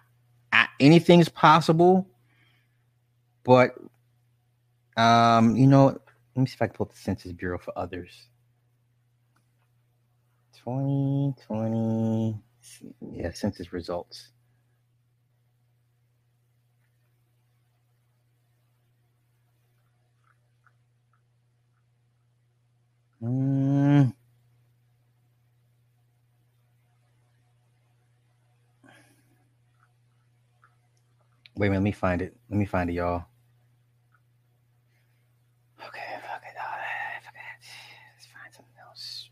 I, 0.51 0.67
anything's 0.81 1.29
possible, 1.29 2.09
but 3.45 3.75
um, 4.97 5.57
you 5.57 5.67
know, 5.67 5.89
let 5.89 6.01
me 6.37 6.47
see 6.47 6.55
if 6.55 6.63
I 6.63 6.69
can 6.69 6.75
pull 6.75 6.87
up 6.87 6.93
the 6.93 6.99
Census 6.99 7.33
Bureau 7.33 7.59
for 7.59 7.77
others. 7.77 8.29
2020, 10.65 12.41
yeah, 13.13 13.33
census 13.33 13.73
results. 13.73 14.33
Mm. 23.23 24.15
Wait 31.57 31.67
a 31.67 31.71
minute, 31.71 31.81
let 31.81 31.83
me 31.85 31.93
find 31.93 32.23
it. 32.23 32.37
Let 32.51 32.59
me 32.59 32.67
find 32.67 32.91
it, 32.91 32.95
y'all. 32.95 33.25
Okay, 35.87 36.01
fuck 36.23 36.43
it. 36.45 36.57
Oh, 36.59 36.77
fuck 37.25 37.35
it. 37.35 37.41
Let's 38.17 38.27
find 38.27 38.55
something 38.55 38.75
else. 38.87 39.31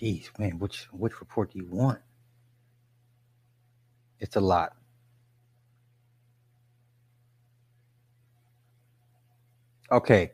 Jeez, 0.00 0.30
man, 0.38 0.58
which 0.58 0.88
which 0.92 1.20
report 1.20 1.52
do 1.52 1.58
you 1.58 1.66
want? 1.66 1.98
It's 4.18 4.36
a 4.36 4.40
lot. 4.40 4.72
Okay, 9.92 10.32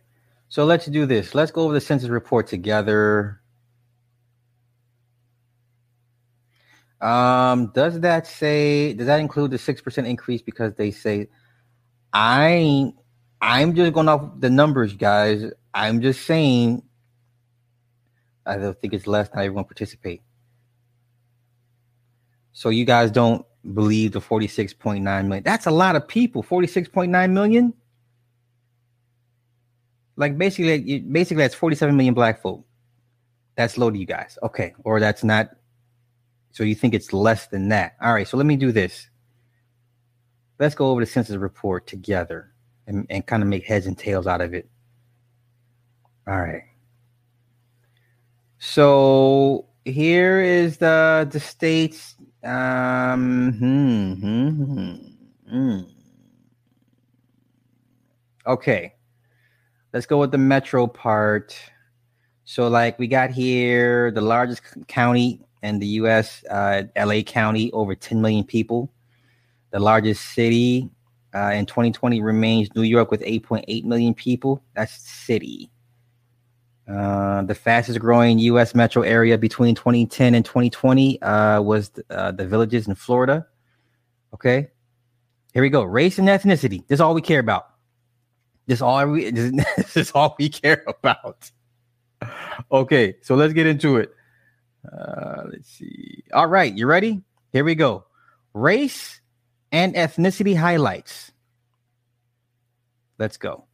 so 0.48 0.64
let's 0.64 0.86
do 0.86 1.06
this. 1.06 1.34
Let's 1.34 1.50
go 1.50 1.62
over 1.62 1.74
the 1.74 1.80
census 1.80 2.10
report 2.10 2.46
together. 2.46 3.40
Um, 7.00 7.72
does 7.74 8.00
that 8.00 8.26
say 8.26 8.92
does 8.94 9.06
that 9.06 9.20
include 9.20 9.50
the 9.50 9.58
six 9.58 9.80
percent 9.80 10.06
increase 10.06 10.42
because 10.42 10.74
they 10.74 10.90
say 10.90 11.28
I 12.12 12.92
I'm 13.40 13.74
just 13.74 13.92
going 13.92 14.08
off 14.08 14.40
the 14.40 14.50
numbers, 14.50 14.94
guys. 14.94 15.50
I'm 15.74 16.00
just 16.00 16.24
saying 16.24 16.82
I 18.46 18.56
don't 18.56 18.80
think 18.80 18.94
it's 18.94 19.06
less 19.06 19.28
than 19.28 19.40
everyone 19.40 19.64
participate. 19.64 20.22
So 22.52 22.70
you 22.70 22.84
guys 22.84 23.10
don't 23.10 23.44
believe 23.74 24.12
the 24.12 24.20
46.9 24.20 25.02
million. 25.02 25.42
That's 25.42 25.66
a 25.66 25.70
lot 25.70 25.96
of 25.96 26.06
people. 26.08 26.42
46.9 26.42 27.30
million. 27.32 27.74
Like 30.16 30.38
basically, 30.38 31.00
basically 31.00 31.42
that's 31.42 31.54
47 31.54 31.94
million 31.94 32.14
black 32.14 32.40
folk. 32.40 32.64
That's 33.56 33.76
low 33.76 33.90
to 33.90 33.98
you 33.98 34.06
guys. 34.06 34.38
Okay. 34.42 34.74
Or 34.84 35.00
that's 35.00 35.24
not. 35.24 35.50
So 36.52 36.64
you 36.64 36.74
think 36.74 36.94
it's 36.94 37.12
less 37.12 37.48
than 37.48 37.68
that. 37.68 37.96
All 38.00 38.14
right. 38.14 38.26
So 38.26 38.36
let 38.36 38.46
me 38.46 38.56
do 38.56 38.72
this. 38.72 39.08
Let's 40.58 40.74
go 40.74 40.90
over 40.90 41.02
the 41.02 41.06
census 41.06 41.36
report 41.36 41.86
together 41.86 42.54
and, 42.86 43.06
and 43.10 43.26
kind 43.26 43.42
of 43.42 43.48
make 43.48 43.66
heads 43.66 43.86
and 43.86 43.98
tails 43.98 44.26
out 44.26 44.40
of 44.40 44.54
it. 44.54 44.68
All 46.26 46.40
right. 46.40 46.62
So 48.58 49.66
here 49.84 50.40
is 50.40 50.78
the 50.78 51.28
the 51.30 51.40
states. 51.40 52.16
Um, 52.44 53.52
hmm, 53.52 54.12
hmm, 54.14 54.48
hmm, 54.48 54.94
hmm. 55.48 55.80
Okay. 58.46 58.94
Let's 59.92 60.06
go 60.06 60.18
with 60.18 60.30
the 60.30 60.38
metro 60.38 60.86
part. 60.86 61.58
So, 62.44 62.68
like, 62.68 62.98
we 62.98 63.08
got 63.08 63.30
here 63.30 64.10
the 64.10 64.20
largest 64.20 64.62
county 64.86 65.40
in 65.62 65.80
the 65.80 65.86
U.S., 66.00 66.44
uh, 66.50 66.84
LA 66.96 67.22
County, 67.22 67.72
over 67.72 67.94
10 67.94 68.20
million 68.20 68.44
people. 68.44 68.92
The 69.70 69.80
largest 69.80 70.34
city 70.34 70.88
uh, 71.34 71.50
in 71.54 71.66
2020 71.66 72.20
remains 72.20 72.68
New 72.76 72.82
York 72.82 73.10
with 73.10 73.20
8.8 73.22 73.84
million 73.84 74.14
people. 74.14 74.62
That's 74.74 74.92
city. 74.92 75.70
Uh, 76.88 77.42
the 77.42 77.54
fastest 77.54 77.98
growing 77.98 78.38
U.S. 78.38 78.74
metro 78.74 79.02
area 79.02 79.36
between 79.36 79.74
2010 79.74 80.36
and 80.36 80.44
2020 80.44 81.20
uh, 81.20 81.60
was 81.60 81.90
uh, 82.10 82.30
the 82.30 82.46
villages 82.46 82.86
in 82.86 82.94
Florida. 82.94 83.44
Okay, 84.32 84.68
here 85.52 85.62
we 85.62 85.68
go. 85.68 85.82
Race 85.82 86.18
and 86.18 86.28
ethnicity. 86.28 86.86
This 86.86 86.98
is 86.98 87.00
all 87.00 87.14
we 87.14 87.22
care 87.22 87.40
about. 87.40 87.66
This 88.66 88.80
all 88.80 89.04
we 89.06 89.30
this 89.30 89.96
is 89.96 90.12
all 90.12 90.36
we 90.38 90.48
care 90.48 90.84
about. 90.86 91.50
Okay, 92.70 93.16
so 93.20 93.34
let's 93.34 93.52
get 93.52 93.66
into 93.66 93.96
it. 93.96 94.14
Uh, 94.90 95.42
let's 95.50 95.68
see. 95.68 96.22
All 96.32 96.46
right, 96.46 96.72
you 96.72 96.86
ready? 96.86 97.22
Here 97.52 97.64
we 97.64 97.74
go. 97.74 98.04
Race 98.54 99.20
and 99.72 99.94
ethnicity 99.94 100.56
highlights. 100.56 101.32
Let's 103.18 103.36
go. 103.36 103.65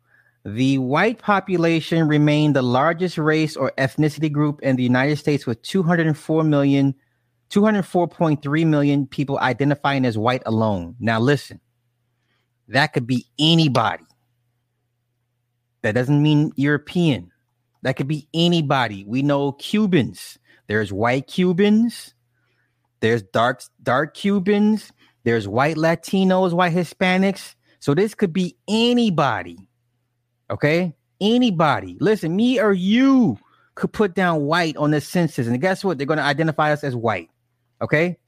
The 0.44 0.78
white 0.78 1.18
population 1.18 2.08
remained 2.08 2.56
the 2.56 2.62
largest 2.62 3.16
race 3.16 3.56
or 3.56 3.72
ethnicity 3.78 4.30
group 4.30 4.60
in 4.62 4.76
the 4.76 4.82
United 4.82 5.16
States 5.16 5.46
with 5.46 5.62
204 5.62 6.42
million 6.42 6.94
204.3 7.50 8.66
million 8.66 9.06
people 9.06 9.38
identifying 9.38 10.06
as 10.06 10.16
white 10.16 10.42
alone. 10.46 10.96
Now 10.98 11.20
listen. 11.20 11.60
That 12.68 12.94
could 12.94 13.06
be 13.06 13.26
anybody. 13.38 14.06
That 15.82 15.94
doesn't 15.94 16.22
mean 16.22 16.52
European. 16.56 17.30
That 17.82 17.96
could 17.96 18.08
be 18.08 18.26
anybody. 18.32 19.04
We 19.06 19.22
know 19.22 19.52
Cubans. 19.52 20.38
There's 20.66 20.92
white 20.92 21.26
Cubans. 21.26 22.14
There's 23.00 23.22
dark 23.22 23.62
dark 23.82 24.14
Cubans. 24.14 24.90
There's 25.24 25.46
white 25.46 25.76
Latinos, 25.76 26.52
white 26.52 26.72
Hispanics. 26.72 27.54
So 27.80 27.94
this 27.94 28.14
could 28.14 28.32
be 28.32 28.56
anybody. 28.66 29.58
Okay? 30.52 30.94
Anybody. 31.20 31.96
Listen, 32.00 32.36
me 32.36 32.60
or 32.60 32.72
you 32.72 33.38
could 33.74 33.92
put 33.92 34.14
down 34.14 34.42
white 34.42 34.76
on 34.76 34.90
the 34.90 35.00
census. 35.00 35.46
And 35.46 35.60
guess 35.60 35.82
what? 35.82 35.98
They're 35.98 36.06
going 36.06 36.18
to 36.18 36.24
identify 36.24 36.72
us 36.72 36.84
as 36.84 36.94
white. 36.94 37.30
Okay? 37.80 38.18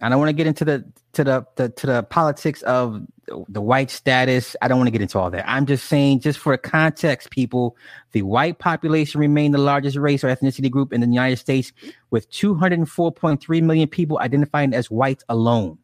I 0.00 0.08
don't 0.08 0.18
want 0.18 0.30
to 0.30 0.34
get 0.34 0.46
into 0.46 0.64
the 0.64 0.84
to 1.12 1.24
the, 1.24 1.46
the 1.56 1.68
to 1.70 1.86
the 1.86 2.02
politics 2.02 2.62
of 2.62 3.06
the 3.48 3.60
white 3.60 3.90
status. 3.90 4.56
I 4.60 4.68
don't 4.68 4.78
want 4.78 4.88
to 4.88 4.90
get 4.90 5.00
into 5.00 5.18
all 5.18 5.30
that. 5.30 5.48
I'm 5.48 5.66
just 5.66 5.86
saying, 5.86 6.20
just 6.20 6.38
for 6.38 6.56
context, 6.56 7.30
people, 7.30 7.76
the 8.12 8.22
white 8.22 8.58
population 8.58 9.20
remained 9.20 9.54
the 9.54 9.58
largest 9.58 9.96
race 9.96 10.24
or 10.24 10.28
ethnicity 10.28 10.70
group 10.70 10.92
in 10.92 11.00
the 11.00 11.06
United 11.06 11.36
States, 11.36 11.72
with 12.10 12.30
204.3 12.30 13.62
million 13.62 13.88
people 13.88 14.18
identifying 14.18 14.74
as 14.74 14.90
white 14.90 15.22
alone. 15.28 15.78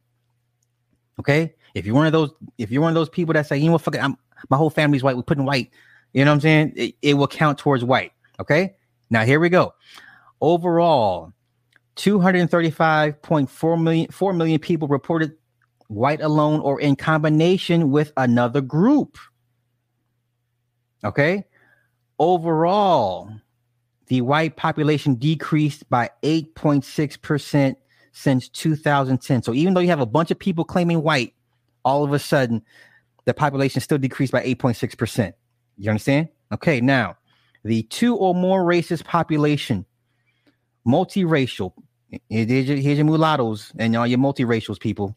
Okay, 1.18 1.54
if 1.74 1.86
you're 1.86 1.94
one 1.94 2.06
of 2.06 2.12
those, 2.12 2.30
if 2.58 2.70
you're 2.70 2.82
one 2.82 2.90
of 2.90 2.96
those 2.96 3.08
people 3.08 3.32
that 3.34 3.46
say, 3.46 3.58
you 3.58 3.66
know 3.66 3.72
what, 3.72 3.82
fuck 3.82 3.94
it, 3.94 4.02
I'm, 4.02 4.18
my 4.48 4.56
whole 4.56 4.70
family's 4.70 5.02
white, 5.02 5.16
we're 5.16 5.22
putting 5.22 5.44
white. 5.44 5.70
You 6.12 6.24
know 6.24 6.30
what 6.30 6.36
I'm 6.36 6.40
saying? 6.40 6.72
It, 6.76 6.94
it 7.02 7.14
will 7.14 7.28
count 7.28 7.58
towards 7.58 7.84
white. 7.84 8.12
Okay, 8.40 8.74
now 9.10 9.24
here 9.24 9.38
we 9.38 9.48
go. 9.48 9.74
Overall, 10.40 11.32
235.4 11.96 13.82
million 13.82 14.10
4 14.10 14.32
million 14.32 14.58
people 14.58 14.88
reported 14.88 15.32
white 15.88 16.20
alone 16.20 16.60
or 16.60 16.80
in 16.80 16.96
combination 16.96 17.90
with 17.90 18.12
another 18.16 18.60
group. 18.60 19.18
Okay? 21.04 21.44
Overall, 22.18 23.30
the 24.06 24.20
white 24.20 24.56
population 24.56 25.14
decreased 25.16 25.88
by 25.90 26.10
8.6% 26.22 27.76
since 28.12 28.48
2010. 28.48 29.42
So 29.42 29.54
even 29.54 29.74
though 29.74 29.80
you 29.80 29.88
have 29.88 30.00
a 30.00 30.06
bunch 30.06 30.30
of 30.30 30.38
people 30.38 30.64
claiming 30.64 31.02
white, 31.02 31.34
all 31.84 32.04
of 32.04 32.12
a 32.12 32.18
sudden 32.18 32.62
the 33.30 33.34
population 33.34 33.80
still 33.80 33.98
decreased 33.98 34.32
by 34.32 34.42
8.6%. 34.42 35.32
You 35.78 35.90
understand? 35.90 36.30
Okay, 36.52 36.80
now 36.80 37.16
the 37.62 37.84
two 37.84 38.16
or 38.16 38.34
more 38.34 38.64
races 38.64 39.02
population, 39.02 39.86
multiracial. 40.84 41.74
Here's 42.28 42.68
your, 42.68 42.76
here's 42.76 42.98
your 42.98 43.04
mulattoes 43.04 43.70
and 43.78 43.94
all 43.94 44.04
your 44.04 44.18
multiracials 44.18 44.80
people. 44.80 45.16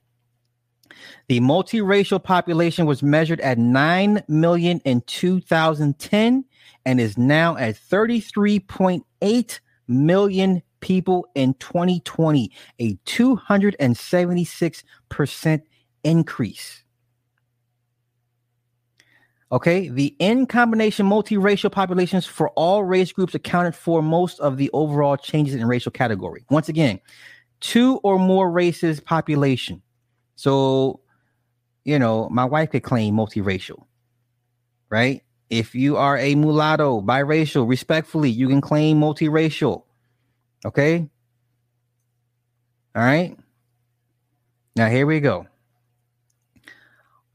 The 1.28 1.40
multiracial 1.40 2.24
population 2.24 2.86
was 2.86 3.02
measured 3.02 3.42
at 3.42 3.58
9 3.58 4.24
million 4.28 4.80
in 4.86 5.02
2010 5.02 6.46
and 6.86 7.00
is 7.00 7.18
now 7.18 7.58
at 7.58 7.74
33.8 7.76 9.60
million 9.88 10.62
people 10.82 11.26
in 11.34 11.56
2020, 11.56 12.52
a 12.78 12.94
276% 12.94 15.62
increase. 16.04 16.83
Okay, 19.52 19.90
the 19.90 20.16
in 20.18 20.48
combination 20.48 21.08
multiracial 21.08 21.72
populations 21.72 22.26
for 22.26 22.50
all 22.52 22.84
race 22.84 23.12
groups 23.12 23.36
accounted 23.36 23.76
for 23.76 24.02
most 24.02 24.40
of 24.40 24.58
the 24.58 24.70
overall 24.74 25.16
changes 25.16 25.54
in 25.54 25.68
racial 25.68 25.92
category. 25.92 26.44
Once 26.50 26.70
again, 26.70 27.00
two 27.60 28.00
or 28.04 28.18
more 28.18 28.50
races 28.50 29.00
population. 29.00 29.82
So, 30.36 31.02
you 31.86 32.00
know, 32.00 32.30
my 32.30 32.46
wife 32.46 32.72
could 32.72 32.84
claim 32.84 33.16
multiracial, 33.16 33.86
right? 34.90 35.22
If 35.50 35.76
you 35.76 35.98
are 35.98 36.18
a 36.18 36.34
mulatto, 36.34 37.02
biracial, 37.02 37.70
respectfully, 37.70 38.32
you 38.32 38.48
can 38.48 38.60
claim 38.60 39.00
multiracial. 39.00 39.84
Okay. 40.66 41.08
All 42.96 43.04
right. 43.04 43.38
Now, 44.76 44.90
here 44.90 45.06
we 45.06 45.20
go. 45.20 45.46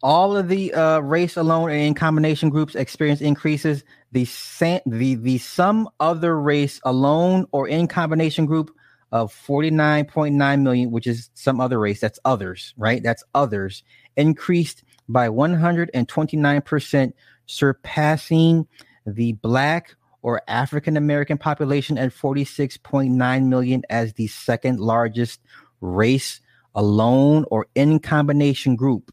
All 0.02 0.37
of 0.37 0.48
the 0.48 0.72
uh, 0.74 1.00
race 1.00 1.37
alone 1.37 1.70
and 1.70 1.80
in 1.80 1.94
combination 1.94 2.50
groups 2.50 2.74
experience 2.74 3.20
increases. 3.20 3.82
The, 4.12 4.24
sam- 4.24 4.80
the 4.87 5.16
the 5.16 5.38
some 5.38 5.88
other 6.00 6.40
race 6.40 6.80
alone 6.84 7.46
or 7.50 7.68
in 7.68 7.88
combination 7.88 8.46
group 8.46 8.70
of 9.11 9.34
49.9 9.34 10.62
million, 10.62 10.90
which 10.90 11.07
is 11.07 11.30
some 11.34 11.61
other 11.61 11.78
race, 11.78 12.01
that's 12.01 12.18
others, 12.24 12.74
right? 12.76 13.03
That's 13.03 13.24
others, 13.34 13.82
increased 14.16 14.84
by 15.09 15.28
129%, 15.28 17.12
surpassing 17.46 18.66
the 19.07 19.32
black 19.32 19.94
or 20.22 20.42
African 20.46 20.96
American 20.96 21.38
population 21.38 21.96
at 21.96 22.12
46.9 22.12 23.46
million 23.46 23.82
as 23.88 24.12
the 24.14 24.26
second 24.26 24.80
largest 24.80 25.40
race 25.80 26.40
alone 26.74 27.44
or 27.51 27.66
in 27.74 27.99
combination 27.99 28.76
group. 28.76 29.12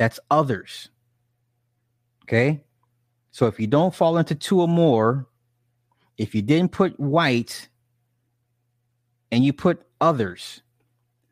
That's 0.00 0.18
others. 0.30 0.88
Okay. 2.24 2.64
So 3.32 3.48
if 3.48 3.60
you 3.60 3.66
don't 3.66 3.94
fall 3.94 4.16
into 4.16 4.34
two 4.34 4.62
or 4.62 4.66
more, 4.66 5.28
if 6.16 6.34
you 6.34 6.40
didn't 6.40 6.72
put 6.72 6.98
white 6.98 7.68
and 9.30 9.44
you 9.44 9.52
put 9.52 9.82
others, 10.00 10.62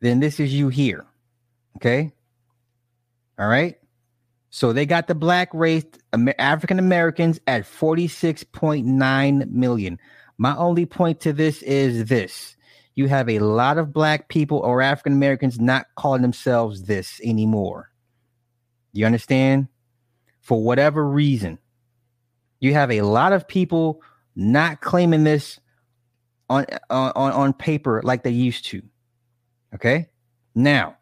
then 0.00 0.20
this 0.20 0.38
is 0.38 0.52
you 0.52 0.68
here. 0.68 1.06
Okay. 1.76 2.12
All 3.38 3.48
right. 3.48 3.76
So 4.50 4.74
they 4.74 4.84
got 4.84 5.06
the 5.06 5.14
black 5.14 5.48
race, 5.54 5.86
African 6.38 6.78
Americans 6.78 7.40
at 7.46 7.62
46.9 7.62 9.50
million. 9.50 9.98
My 10.36 10.54
only 10.58 10.84
point 10.84 11.20
to 11.20 11.32
this 11.32 11.62
is 11.62 12.04
this 12.04 12.54
you 12.96 13.08
have 13.08 13.30
a 13.30 13.38
lot 13.38 13.78
of 13.78 13.94
black 13.94 14.28
people 14.28 14.58
or 14.58 14.82
African 14.82 15.14
Americans 15.14 15.58
not 15.58 15.86
calling 15.96 16.20
themselves 16.20 16.82
this 16.82 17.18
anymore. 17.24 17.87
You 18.92 19.06
understand? 19.06 19.68
For 20.40 20.62
whatever 20.62 21.06
reason, 21.06 21.58
you 22.60 22.72
have 22.74 22.90
a 22.90 23.02
lot 23.02 23.32
of 23.32 23.46
people 23.46 24.02
not 24.34 24.80
claiming 24.80 25.24
this 25.24 25.60
on 26.48 26.66
on 26.90 27.12
on 27.14 27.52
paper 27.52 28.00
like 28.04 28.22
they 28.22 28.30
used 28.30 28.64
to. 28.66 28.82
Okay? 29.74 30.08
Now, 30.54 30.96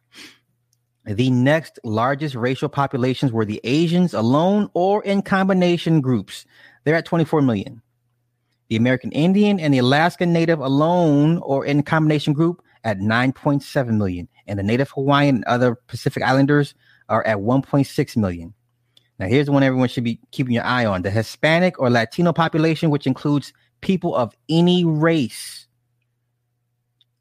The 1.07 1.31
next 1.31 1.79
largest 1.85 2.35
racial 2.35 2.69
populations 2.69 3.31
were 3.31 3.45
the 3.45 3.61
Asians 3.63 4.13
alone 4.13 4.69
or 4.75 5.05
in 5.05 5.23
combination 5.23 6.01
groups. 6.01 6.45
They're 6.85 6.97
at 6.97 7.05
24 7.05 7.43
million. 7.43 7.81
The 8.69 8.77
American 8.77 9.13
Indian 9.13 9.61
and 9.61 9.73
the 9.73 9.79
Alaska 9.79 10.27
Native 10.27 10.59
alone 10.59 11.39
or 11.39 11.65
in 11.65 11.85
combination 11.85 12.33
group 12.33 12.61
at 12.83 12.99
9.7 12.99 13.97
million. 13.97 14.29
And 14.49 14.59
the 14.59 14.65
Native 14.65 14.91
Hawaiian 14.91 15.37
and 15.37 15.45
other 15.45 15.77
Pacific 15.77 16.25
Islanders 16.25 16.75
are 17.09 17.27
at 17.27 17.39
1.6 17.39 18.17
million. 18.17 18.55
Now, 19.19 19.29
here's 19.29 19.49
one 19.49 19.63
everyone 19.63 19.89
should 19.89 20.05
be 20.05 20.21
keeping 20.31 20.53
your 20.53 20.65
eye 20.65 20.85
on 20.85 21.01
the 21.03 21.11
Hispanic 21.11 21.81
or 21.81 21.89
Latino 21.89 22.33
population, 22.33 22.91
which 22.91 23.07
includes 23.07 23.53
people 23.81 24.15
of 24.15 24.37
any 24.49 24.85
race. 24.85 25.67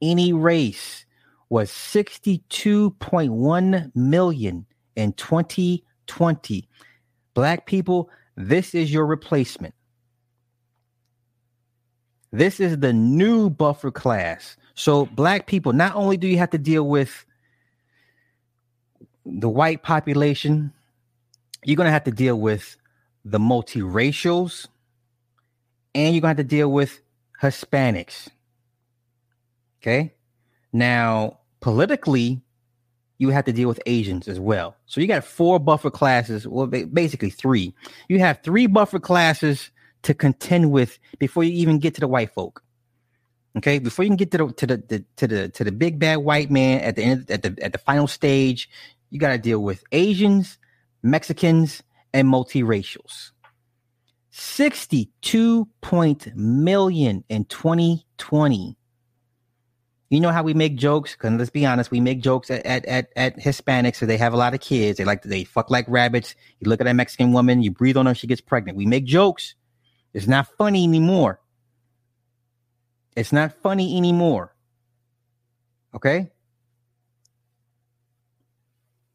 Any 0.02 0.34
race 0.34 1.06
was 1.50 1.72
62.1 1.72 3.96
million 3.96 4.66
in 4.96 5.14
2020. 5.14 6.68
Black 7.34 7.66
people, 7.66 8.10
this 8.36 8.76
is 8.76 8.92
your 8.92 9.06
replacement. 9.06 9.74
This 12.32 12.60
is 12.60 12.80
the 12.80 12.92
new 12.92 13.50
buffer 13.50 13.92
class. 13.92 14.58
So, 14.74 15.06
black 15.06 15.48
people, 15.48 15.72
not 15.72 15.96
only 15.96 16.18
do 16.18 16.28
you 16.28 16.38
have 16.38 16.50
to 16.50 16.58
deal 16.58 16.90
with 16.90 17.26
the 19.26 19.50
white 19.50 19.84
population, 19.84 20.72
you're 21.64 21.76
going 21.78 21.88
to 21.88 21.92
have 21.92 22.04
to 22.06 22.12
deal 22.12 22.40
with 22.40 22.78
the 23.24 23.40
multiracials 23.40 24.68
and 25.94 26.14
you're 26.14 26.22
going 26.22 26.36
to 26.36 26.42
have 26.42 26.50
to 26.50 26.56
deal 26.56 26.72
with 26.72 27.02
Hispanics. 27.42 28.28
Okay. 29.82 30.14
Now, 30.72 31.40
politically, 31.62 32.42
you 33.18 33.30
have 33.30 33.46
to 33.46 33.54
deal 33.54 33.68
with 33.68 33.80
Asians 33.86 34.28
as 34.28 34.40
well. 34.40 34.76
So 34.86 35.00
you 35.00 35.08
got 35.08 35.24
four 35.24 35.60
buffer 35.60 35.90
classes, 35.90 36.48
well, 36.48 36.68
basically 36.68 37.30
three. 37.30 37.74
You 38.10 38.20
have 38.20 38.42
three 38.44 38.68
buffer 38.68 39.00
classes 39.00 39.72
to 40.04 40.14
contend 40.14 40.72
with 40.72 41.00
before 41.18 41.44
you 41.44 41.54
even 41.54 41.80
get 41.80 41.96
to 41.96 42.02
the 42.02 42.08
white 42.08 42.34
folk. 42.34 42.62
Okay, 43.58 43.80
before 43.80 44.04
you 44.04 44.10
can 44.10 44.18
get 44.18 44.32
to 44.32 44.38
the 44.38 44.52
to 44.52 44.68
the, 44.68 44.78
the 44.78 45.06
to 45.16 45.28
the 45.28 45.50
to 45.50 45.64
the 45.64 45.72
big 45.72 45.98
bad 45.98 46.18
white 46.18 46.52
man 46.52 46.82
at 46.82 46.98
the 46.98 47.04
end 47.04 47.32
at 47.32 47.42
the 47.42 47.56
at 47.62 47.72
the 47.72 47.78
final 47.78 48.06
stage, 48.06 48.70
you 49.16 49.20
got 49.20 49.32
to 49.32 49.40
deal 49.40 49.60
with 49.60 49.84
Asians, 49.92 50.60
Mexicans, 51.02 51.82
and 52.14 52.28
multiracials. 52.28 53.32
62 54.30 55.68
point 55.82 56.36
million 56.36 57.24
in 57.30 57.46
2020 57.46 58.78
you 60.10 60.20
know 60.20 60.32
how 60.32 60.44
we 60.44 60.54
make 60.54 60.76
jokes? 60.76 61.14
Because 61.14 61.34
let's 61.34 61.50
be 61.50 61.66
honest, 61.66 61.90
we 61.90 62.00
make 62.00 62.22
jokes 62.22 62.52
at, 62.52 62.66
at, 62.66 62.86
at, 62.86 63.10
at 63.16 63.38
Hispanics, 63.38 63.98
so 63.98 64.06
they 64.06 64.18
have 64.18 64.34
a 64.34 64.38
lot 64.38 64.54
of 64.54 64.62
kids. 64.62 64.98
They 64.98 65.04
like 65.04 65.24
they 65.24 65.44
fuck 65.44 65.72
like 65.72 65.86
rabbits. 65.88 66.36
You 66.60 66.70
look 66.70 66.80
at 66.80 66.88
a 66.88 66.94
Mexican 66.94 67.34
woman, 67.34 67.64
you 67.64 67.72
breathe 67.72 67.98
on 67.98 68.06
her, 68.06 68.14
she 68.14 68.28
gets 68.28 68.42
pregnant. 68.42 68.78
We 68.78 68.86
make 68.86 69.06
jokes. 69.06 69.56
It's 70.14 70.28
not 70.28 70.48
funny 70.58 70.84
anymore. 70.84 71.42
It's 73.16 73.34
not 73.34 73.54
funny 73.62 73.98
anymore. 73.98 74.56
Okay? 75.94 76.32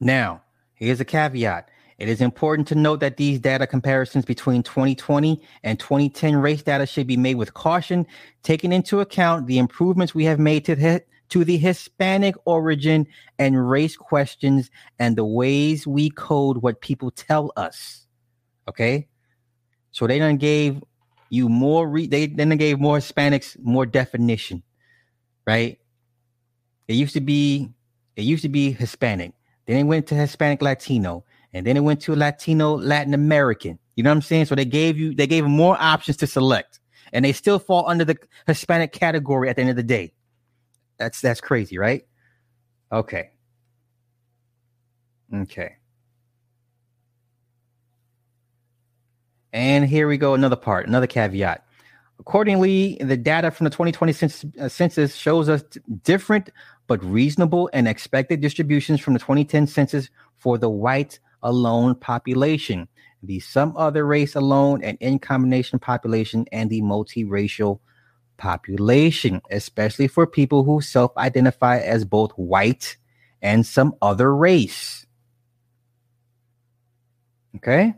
Now, 0.01 0.43
here's 0.75 1.01
a 1.01 1.05
caveat. 1.05 1.71
It 1.99 2.09
is 2.09 2.23
important 2.23 2.67
to 2.69 2.75
note 2.75 3.01
that 3.01 3.19
these 3.19 3.39
data 3.39 3.67
comparisons 3.67 4.25
between 4.25 4.63
2020 4.63 5.41
and 5.63 5.79
2010 5.79 6.37
race 6.37 6.63
data 6.63 6.87
should 6.87 7.07
be 7.07 7.19
made 7.19 7.35
with 7.35 7.53
caution, 7.53 8.07
taking 8.43 8.73
into 8.73 9.01
account 9.01 9.47
the 9.47 9.59
improvements 9.59 10.15
we 10.15 10.25
have 10.25 10.39
made 10.39 10.65
to 10.65 10.75
the, 10.75 11.05
to 11.29 11.45
the 11.45 11.59
Hispanic 11.59 12.37
origin 12.47 13.07
and 13.39 13.69
race 13.69 13.97
questions 13.97 14.71
and 14.99 15.15
the 15.15 15.27
ways 15.27 15.87
we 15.87 16.09
code 16.09 16.59
what 16.63 16.81
people 16.81 17.11
tell 17.11 17.53
us. 17.57 18.07
Okay? 18.67 19.07
So 19.91 20.07
they 20.07 20.19
done 20.19 20.39
gave 20.39 20.83
you 21.29 21.49
more 21.49 21.89
re- 21.89 22.07
they 22.07 22.27
then 22.27 22.49
gave 22.57 22.81
more 22.81 22.99
Hispanics 22.99 23.59
more 23.63 23.87
definition, 23.87 24.63
right? 25.47 25.79
It 26.89 26.95
used 26.95 27.15
to 27.15 27.21
be 27.21 27.71
it 28.17 28.23
used 28.23 28.43
to 28.43 28.49
be 28.49 28.73
Hispanic. 28.73 29.33
Then 29.71 29.79
it 29.79 29.85
went 29.85 30.09
to 30.09 30.17
Hispanic 30.17 30.63
Latino 30.63 31.25
and 31.53 31.65
then 31.65 31.77
it 31.77 31.85
went 31.85 32.01
to 32.01 32.17
Latino, 32.17 32.77
Latin 32.77 33.15
American. 33.15 33.79
You 33.95 34.03
know 34.03 34.11
what 34.11 34.17
I'm 34.17 34.23
saying? 34.23 34.47
So 34.47 34.57
they 34.57 34.65
gave 34.65 34.99
you 34.99 35.15
they 35.15 35.29
gave 35.29 35.45
more 35.45 35.77
options 35.79 36.17
to 36.17 36.27
select, 36.27 36.81
and 37.13 37.25
they 37.25 37.33
still 37.33 37.61
fall 37.61 37.89
under 37.89 38.05
the 38.05 38.17
Hispanic 38.49 38.91
category 38.91 39.49
at 39.49 39.55
the 39.55 39.63
end 39.63 39.71
of 39.71 39.77
the 39.77 39.85
day. 39.85 40.13
That's 40.99 41.21
that's 41.21 41.41
crazy, 41.41 41.79
right? 41.79 42.05
Okay. 42.91 43.31
Okay. 45.33 45.77
And 49.53 49.87
here 49.87 50.09
we 50.09 50.19
go, 50.19 50.35
another 50.35 50.57
part, 50.57 50.89
another 50.89 51.07
caveat. 51.07 51.65
Accordingly, 52.21 52.99
the 53.01 53.17
data 53.17 53.51
from 53.51 53.65
the 53.65 53.71
2020 53.71 54.13
census, 54.13 54.45
uh, 54.61 54.69
census 54.69 55.17
shows 55.17 55.49
us 55.49 55.63
different 56.03 56.51
but 56.87 57.03
reasonable 57.03 57.71
and 57.73 57.89
expected 57.89 58.43
distributions 58.43 59.01
from 59.01 59.15
the 59.15 59.19
2010 59.19 59.67
census 59.67 60.11
for 60.37 60.59
the 60.59 60.69
white 60.69 61.19
alone 61.43 61.95
population, 61.95 62.87
the 63.23 63.41
some 63.41 63.75
other 63.75 64.05
race 64.05 64.35
alone 64.35 64.85
and 64.85 64.99
in 65.01 65.19
combination 65.19 65.79
population, 65.79 66.45
and 66.53 66.69
the 66.69 66.83
multiracial 66.83 67.81
population, 68.37 69.41
especially 69.51 70.07
for 70.07 70.27
people 70.27 70.63
who 70.63 70.83
self 70.83 71.17
identify 71.17 71.79
as 71.79 72.05
both 72.05 72.33
white 72.33 72.99
and 73.41 73.65
some 73.65 73.95
other 74.03 74.37
race. 74.37 75.07
Okay. 77.57 77.95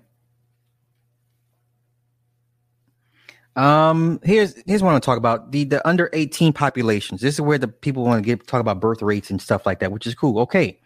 Um, 3.55 4.19
here's 4.23 4.55
here's 4.67 4.83
what 4.83 4.91
I 4.91 4.93
want 4.93 5.03
to 5.03 5.07
talk 5.07 5.19
about 5.19 5.53
the 5.53 5.65
the 5.65 5.87
under 5.87 6.09
18 6.13 6.53
populations. 6.53 7.21
This 7.21 7.35
is 7.35 7.41
where 7.41 7.59
the 7.59 7.69
people 7.69 8.05
want 8.05 8.23
to 8.23 8.27
get 8.27 8.47
talk 8.47 8.61
about 8.61 8.81
birth 8.81 9.03
rates 9.03 9.31
and 9.31 9.41
stuff 9.41 9.67
like 9.67 9.81
that, 9.81 9.93
which 9.93 10.07
is 10.07 10.15
cool. 10.15 10.39
Okay, 10.41 10.81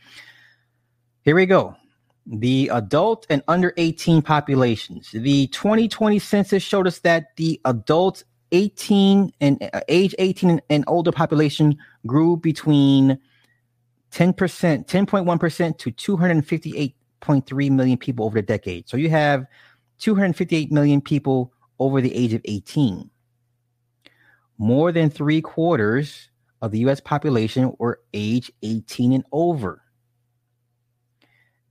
here 1.23 1.37
we 1.37 1.47
go 1.47 1.77
the 2.27 2.71
adult 2.73 3.27
and 3.31 3.43
under 3.49 3.73
18 3.77 4.21
populations. 4.21 5.11
The 5.13 5.47
2020 5.49 6.19
census 6.19 6.63
showed 6.63 6.87
us 6.87 6.99
that 7.01 7.37
the 7.37 7.61
adult 7.65 8.25
18 8.53 9.33
and 9.41 9.71
uh, 9.73 9.81
age 9.89 10.15
18 10.19 10.51
and, 10.51 10.63
and 10.69 10.85
older 10.87 11.13
population 11.13 11.77
grew 12.07 12.37
between 12.37 13.19
10%, 14.13 14.35
10.1% 14.35 15.79
to 15.79 15.93
258.3 15.93 17.71
million 17.71 17.99
people 17.99 18.25
over 18.25 18.41
the 18.41 18.47
decade. 18.47 18.89
So 18.89 18.97
you 18.97 19.11
have 19.11 19.47
258 19.99 20.73
million 20.73 21.01
people 21.01 21.53
over 21.79 22.01
the 22.01 22.15
age 22.15 22.35
of 22.35 22.41
18. 22.45 23.11
More 24.59 24.93
than 24.93 25.11
three 25.11 25.41
quarters 25.41 26.29
of 26.63 26.71
the 26.71 26.79
US 26.81 27.01
population 27.01 27.75
were 27.79 28.01
age 28.15 28.53
18 28.63 29.13
and 29.13 29.25
over. 29.33 29.83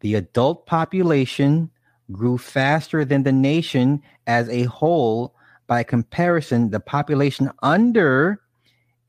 The 0.02 0.16
adult 0.16 0.68
population 0.68 1.72
grew 2.12 2.38
faster 2.38 3.06
than 3.06 3.24
the 3.24 3.32
nation 3.32 4.04
as 4.28 4.50
a 4.50 4.66
whole. 4.66 5.34
By 5.68 5.82
comparison, 5.82 6.70
the 6.70 6.80
population 6.80 7.50
under 7.64 8.40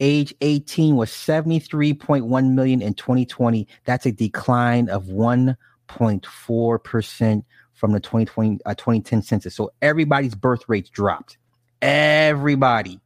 age 0.00 0.34
18 0.40 0.96
was 0.96 1.10
73.1 1.10 2.52
million 2.52 2.80
in 2.80 2.94
2020. 2.94 3.68
That's 3.84 4.06
a 4.06 4.12
decline 4.12 4.88
of 4.88 5.04
1.4% 5.04 7.44
from 7.76 7.92
the 7.92 8.00
2020 8.00 8.58
uh, 8.66 8.74
2010 8.74 9.22
census. 9.22 9.54
So 9.54 9.70
everybody's 9.80 10.34
birth 10.34 10.62
rates 10.66 10.90
dropped. 10.90 11.38
Everybody. 11.80 13.00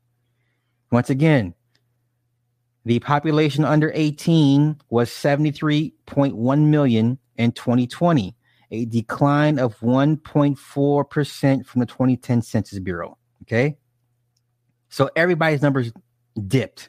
Once 0.91 1.11
again, 1.11 1.55
the 2.85 2.99
population 3.01 3.65
under 3.65 3.93
18 3.95 4.81
was 4.89 5.11
73.1 5.11 6.61
million 6.67 7.19
in 7.37 7.53
2020, 7.53 8.35
a 8.71 8.85
decline 8.87 9.59
of 9.59 9.79
1.4% 9.81 11.67
from 11.67 11.81
the 11.81 11.87
2010 11.87 12.43
Census 12.43 12.79
Bureau. 12.79 13.19
Okay. 13.43 13.77
So 14.89 15.11
everybody's 15.15 15.63
numbers 15.63 15.93
dipped. 16.47 16.89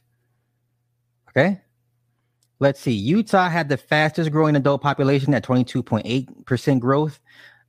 Okay. 1.30 1.62
Let's 2.60 2.80
see. 2.80 2.92
Utah 2.92 3.50
had 3.50 3.70
the 3.70 3.78
fastest 3.78 4.32
growing 4.32 4.56
adult 4.56 4.82
population 4.82 5.34
at 5.34 5.44
22.8% 5.44 6.80
growth. 6.80 7.20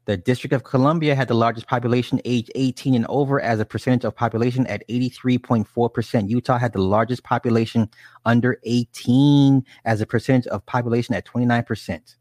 The 0.05 0.17
District 0.17 0.53
of 0.53 0.65
Columbia 0.65 1.15
had 1.15 1.29
the 1.29 1.35
largest 1.35 1.69
population 1.69 2.21
age 2.25 2.51
18 2.55 2.95
and 2.95 3.07
over 3.07 3.41
as 3.41 3.61
a 3.61 3.65
percentage 3.65 4.05
of 4.05 4.17
population 4.17 4.67
at 4.67 4.87
83.4%. 4.89 6.29
Utah 6.29 6.59
had 6.59 6.73
the 6.73 6.81
largest 6.81 7.23
population 7.23 7.89
under 8.25 8.59
18 8.65 9.65
as 9.85 10.01
a 10.01 10.07
percentage 10.07 10.49
of 10.49 10.67
population 10.67 11.15
at 11.15 11.25
29%. 11.25 12.17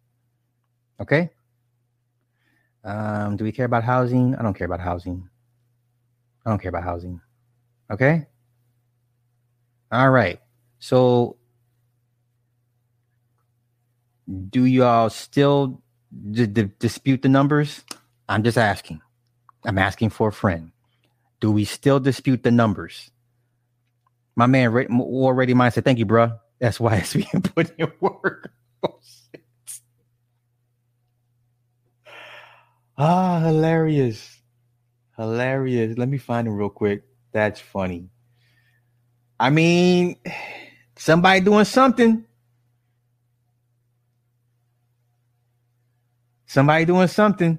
Okay. 1.00 1.32
Um, 2.84 3.38
do 3.38 3.44
we 3.44 3.52
care 3.52 3.66
about 3.66 3.84
housing? 3.84 4.36
I 4.36 4.44
don't 4.44 4.54
care 4.54 4.66
about 4.66 4.80
housing. 4.80 5.28
I 6.46 6.50
don't 6.52 6.62
care 6.62 6.70
about 6.70 6.84
housing. 6.84 7.20
Okay. 7.90 8.28
All 9.92 10.10
right. 10.10 10.40
So 10.80 11.38
do 14.50 14.66
y'all 14.66 15.10
still 15.10 15.82
d- 16.32 16.48
d- 16.48 16.72
dispute 16.80 17.22
the 17.22 17.30
numbers? 17.30 17.84
I'm 18.30 18.44
just 18.44 18.58
asking. 18.58 19.02
I'm 19.66 19.78
asking 19.78 20.10
for 20.12 20.30
a 20.30 20.34
friend. 20.34 20.72
Do 21.40 21.52
we 21.52 21.66
still 21.66 22.00
dispute 22.00 22.44
the 22.44 22.52
numbers? 22.52 23.12
My 24.36 24.46
man 24.46 24.74
already 25.02 25.54
mine 25.54 25.72
said, 25.72 25.86
"Thank 25.86 26.00
you, 26.00 26.06
bro." 26.06 26.34
That's 26.60 26.80
why 26.80 26.98
it's 26.98 27.14
being 27.16 27.42
put 27.44 27.72
in 27.78 27.92
work. 28.00 28.52
Oh, 32.98 33.06
ah, 33.06 33.40
hilarious, 33.40 34.42
hilarious. 35.18 35.98
Let 35.98 36.10
me 36.10 36.20
find 36.20 36.48
him 36.48 36.56
real 36.56 36.70
quick. 36.70 37.04
That's 37.32 37.60
funny. 37.60 38.10
I 39.40 39.50
mean, 39.50 40.18
somebody 40.98 41.40
doing 41.42 41.66
something. 41.66 42.26
Somebody 46.52 46.84
doing 46.84 47.08
something. 47.08 47.58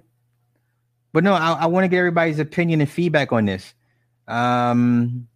But 1.14 1.24
no, 1.24 1.32
I, 1.32 1.53
I 1.53 1.66
want 1.66 1.84
to 1.84 1.88
get 1.88 1.97
everybody's 1.97 2.38
opinion 2.38 2.82
and 2.82 2.90
feedback 2.90 3.32
on 3.32 3.47
this. 3.47 3.72
Um, 4.28 5.28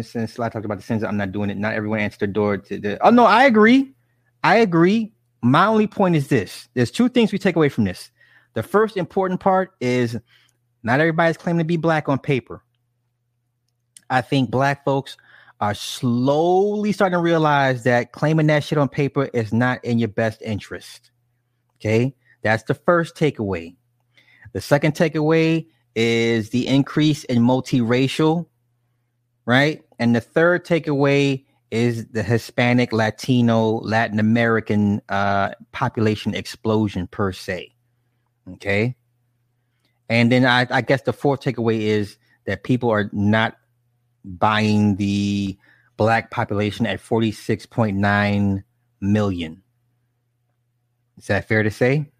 since 0.00 0.36
I 0.36 0.48
talked 0.48 0.64
about 0.64 0.78
the 0.78 0.82
sins, 0.82 1.04
I'm 1.04 1.16
not 1.16 1.30
doing 1.30 1.48
it. 1.48 1.56
Not 1.56 1.74
everyone 1.74 2.00
answered 2.00 2.18
the 2.18 2.26
door 2.26 2.58
to 2.58 2.80
the. 2.80 2.98
Oh 3.06 3.10
no, 3.10 3.24
I 3.24 3.44
agree. 3.44 3.94
I 4.42 4.56
agree. 4.56 5.12
My 5.40 5.66
only 5.66 5.86
point 5.86 6.16
is 6.16 6.26
this: 6.26 6.68
there's 6.74 6.90
two 6.90 7.08
things 7.08 7.30
we 7.30 7.38
take 7.38 7.54
away 7.54 7.68
from 7.68 7.84
this. 7.84 8.10
The 8.54 8.64
first 8.64 8.96
important 8.96 9.38
part 9.38 9.74
is 9.80 10.18
not 10.82 10.98
everybody's 10.98 11.36
claiming 11.36 11.60
to 11.60 11.64
be 11.64 11.76
black 11.76 12.08
on 12.08 12.18
paper. 12.18 12.64
I 14.10 14.22
think 14.22 14.50
black 14.50 14.84
folks 14.84 15.16
are 15.60 15.74
slowly 15.74 16.90
starting 16.90 17.16
to 17.16 17.22
realize 17.22 17.84
that 17.84 18.10
claiming 18.10 18.48
that 18.48 18.64
shit 18.64 18.76
on 18.76 18.88
paper 18.88 19.30
is 19.32 19.52
not 19.52 19.84
in 19.84 20.00
your 20.00 20.08
best 20.08 20.42
interest. 20.42 21.12
Okay, 21.80 22.14
that's 22.42 22.64
the 22.64 22.74
first 22.74 23.14
takeaway. 23.14 23.76
The 24.52 24.60
second 24.60 24.94
takeaway 24.94 25.66
is 25.94 26.50
the 26.50 26.66
increase 26.66 27.24
in 27.24 27.38
multiracial, 27.38 28.46
right? 29.44 29.82
And 29.98 30.14
the 30.14 30.20
third 30.20 30.64
takeaway 30.64 31.44
is 31.70 32.06
the 32.06 32.22
Hispanic, 32.22 32.92
Latino, 32.92 33.80
Latin 33.80 34.18
American 34.18 35.02
uh, 35.08 35.50
population 35.72 36.34
explosion 36.34 37.06
per 37.06 37.32
se. 37.32 37.74
Okay. 38.54 38.96
And 40.08 40.32
then 40.32 40.46
I, 40.46 40.66
I 40.70 40.80
guess 40.80 41.02
the 41.02 41.12
fourth 41.12 41.40
takeaway 41.40 41.80
is 41.80 42.16
that 42.46 42.64
people 42.64 42.90
are 42.90 43.10
not 43.12 43.56
buying 44.24 44.96
the 44.96 45.58
black 45.96 46.30
population 46.30 46.86
at 46.86 47.00
46.9 47.00 48.64
million. 49.00 49.62
Is 51.18 51.26
that 51.26 51.48
fair 51.48 51.62
to 51.62 51.70
say? 51.70 52.10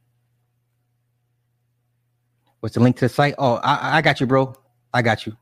What's 2.61 2.75
the 2.75 2.81
link 2.81 2.97
to 2.97 3.05
the 3.07 3.09
site? 3.09 3.35
Oh, 3.39 3.55
I, 3.57 3.99
I 3.99 4.03
got 4.03 4.21
you, 4.21 4.27
bro. 4.27 4.55
I 4.93 5.03
got 5.03 5.27
you. 5.27 5.37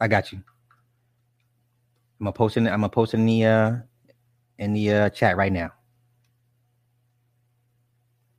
I 0.00 0.08
got 0.08 0.32
you. 0.32 0.38
I'm 2.20 2.24
gonna 2.24 2.32
post 2.32 2.56
in. 2.56 2.66
I'm 2.66 2.80
gonna 2.80 2.88
post 2.90 3.14
in 3.14 3.26
the 3.26 3.44
uh, 3.46 3.76
in 4.58 4.74
the 4.74 4.92
uh, 4.92 5.10
chat 5.10 5.36
right 5.36 5.52
now. 5.52 5.72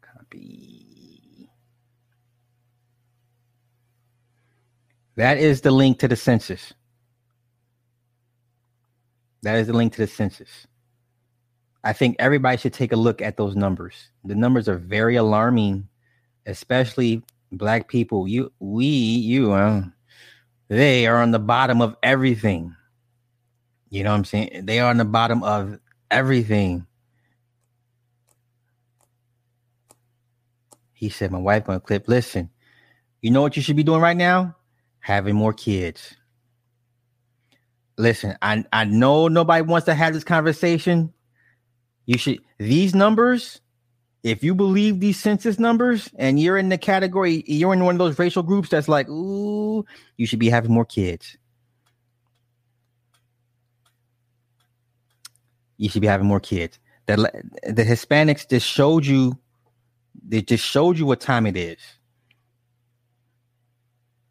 Copy. 0.01 1.49
That 5.15 5.37
is 5.37 5.61
the 5.61 5.71
link 5.71 5.99
to 5.99 6.07
the 6.07 6.15
census. 6.15 6.73
That 9.43 9.57
is 9.57 9.67
the 9.67 9.73
link 9.73 9.93
to 9.93 10.01
the 10.01 10.07
census. 10.07 10.67
I 11.83 11.93
think 11.93 12.17
everybody 12.19 12.57
should 12.57 12.73
take 12.73 12.91
a 12.91 12.97
look 12.97 13.21
at 13.21 13.37
those 13.37 13.55
numbers. 13.55 14.09
The 14.25 14.35
numbers 14.35 14.67
are 14.67 14.77
very 14.77 15.15
alarming, 15.15 15.87
especially 16.45 17.23
black 17.51 17.87
people. 17.87 18.27
You, 18.27 18.51
we, 18.59 18.85
you, 18.85 19.53
uh, 19.53 19.83
they 20.67 21.07
are 21.07 21.21
on 21.21 21.31
the 21.31 21.39
bottom 21.39 21.81
of 21.81 21.95
everything. 22.03 22.75
You 23.89 24.03
know 24.03 24.11
what 24.11 24.17
I'm 24.17 24.25
saying? 24.25 24.65
They 24.65 24.79
are 24.79 24.89
on 24.89 24.97
the 24.97 25.05
bottom 25.05 25.41
of 25.43 25.79
everything. 26.11 26.85
He 30.93 31.09
said, 31.09 31.31
My 31.31 31.39
wife 31.39 31.65
gonna 31.65 31.79
clip. 31.79 32.07
Listen, 32.07 32.49
you 33.21 33.31
know 33.31 33.41
what 33.41 33.55
you 33.55 33.61
should 33.61 33.77
be 33.77 33.83
doing 33.83 34.01
right 34.01 34.17
now? 34.17 34.55
Having 34.99 35.35
more 35.35 35.53
kids. 35.53 36.15
Listen, 37.97 38.37
I, 38.41 38.63
I 38.71 38.83
know 38.83 39.27
nobody 39.27 39.61
wants 39.61 39.85
to 39.85 39.93
have 39.93 40.13
this 40.13 40.23
conversation. 40.23 41.13
You 42.09 42.17
should 42.17 42.39
these 42.57 42.95
numbers, 42.95 43.61
if 44.23 44.43
you 44.43 44.55
believe 44.55 44.99
these 44.99 45.19
census 45.19 45.59
numbers 45.59 46.09
and 46.17 46.39
you're 46.39 46.57
in 46.57 46.69
the 46.69 46.77
category, 46.77 47.43
you're 47.45 47.73
in 47.73 47.85
one 47.85 47.95
of 47.95 47.99
those 47.99 48.17
racial 48.17 48.41
groups 48.41 48.69
that's 48.69 48.87
like, 48.87 49.07
ooh, 49.09 49.85
you 50.17 50.25
should 50.25 50.39
be 50.39 50.49
having 50.49 50.71
more 50.73 50.85
kids. 50.85 51.37
you 55.79 55.89
should 55.89 56.01
be 56.01 56.07
having 56.07 56.27
more 56.27 56.41
kids. 56.41 56.77
The 57.07 57.15
the 57.63 57.83
Hispanics 57.83 58.47
just 58.47 58.67
showed 58.67 59.05
you, 59.05 59.39
they 60.27 60.41
just 60.41 60.63
showed 60.63 60.99
you 60.99 61.07
what 61.07 61.21
time 61.21 61.47
it 61.47 61.57
is. 61.57 61.79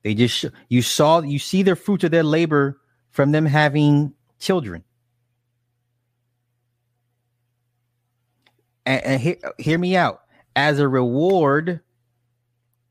They 0.05 0.15
just 0.15 0.45
you 0.69 0.83
saw 0.83 1.23
you 1.23 1.41
see 1.41 1.63
their 1.63 1.77
fruits 1.77 2.05
of 2.05 2.13
their 2.13 2.23
labor 2.23 2.79
from 3.11 3.33
them 3.33 3.47
having 3.47 4.13
children. 4.39 4.85
And, 8.89 9.05
and 9.05 9.21
hear, 9.21 9.37
hear 9.59 9.79
me 9.79 9.97
out. 9.97 10.23
As 10.57 10.79
a 10.79 10.89
reward 10.89 11.81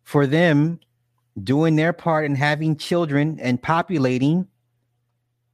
for 0.04 0.28
them 0.28 0.80
doing 1.42 1.76
their 1.76 1.92
part 1.92 2.26
and 2.26 2.38
having 2.38 2.78
children 2.78 3.40
and 3.42 3.60
populating, 3.60 4.48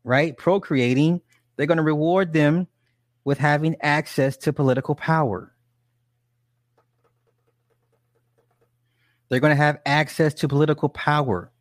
right, 0.03 0.35
procreating, 0.35 1.21
they're 1.55 1.65
going 1.65 1.77
to 1.77 1.83
reward 1.83 2.33
them 2.33 2.67
with 3.23 3.37
having 3.37 3.77
access 3.81 4.35
to 4.35 4.51
political 4.51 4.95
power. 4.95 5.55
They're 9.29 9.39
going 9.39 9.55
to 9.55 9.63
have 9.63 9.79
access 9.85 10.33
to 10.35 10.49
political 10.49 10.89
power. 10.89 11.51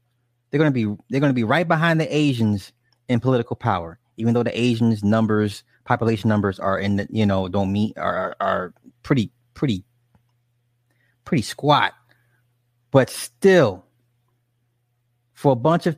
They're 0.51 0.59
going 0.59 0.73
to 0.73 0.75
be 0.75 1.03
they're 1.09 1.21
going 1.21 1.31
to 1.31 1.35
be 1.35 1.45
right 1.45 1.67
behind 1.67 2.01
the 2.01 2.15
Asians 2.15 2.73
in 3.09 3.21
political 3.21 3.55
power, 3.55 4.01
even 4.17 4.35
though 4.35 4.43
the 4.43 4.61
Asians 4.61 5.05
numbers, 5.05 5.63
population 5.85 6.29
numbers 6.29 6.59
are 6.59 6.79
in 6.79 6.97
the, 6.97 7.07
you 7.11 7.27
know, 7.27 7.49
don't 7.49 7.73
meet 7.73 7.97
are 7.99 8.37
are 8.41 8.75
pretty 9.03 9.31
pretty 9.55 9.85
pretty 11.25 11.43
squat. 11.43 11.93
But 12.91 13.11
still 13.11 13.85
for 15.33 15.53
a 15.53 15.57
bunch 15.57 15.87
of 15.87 15.97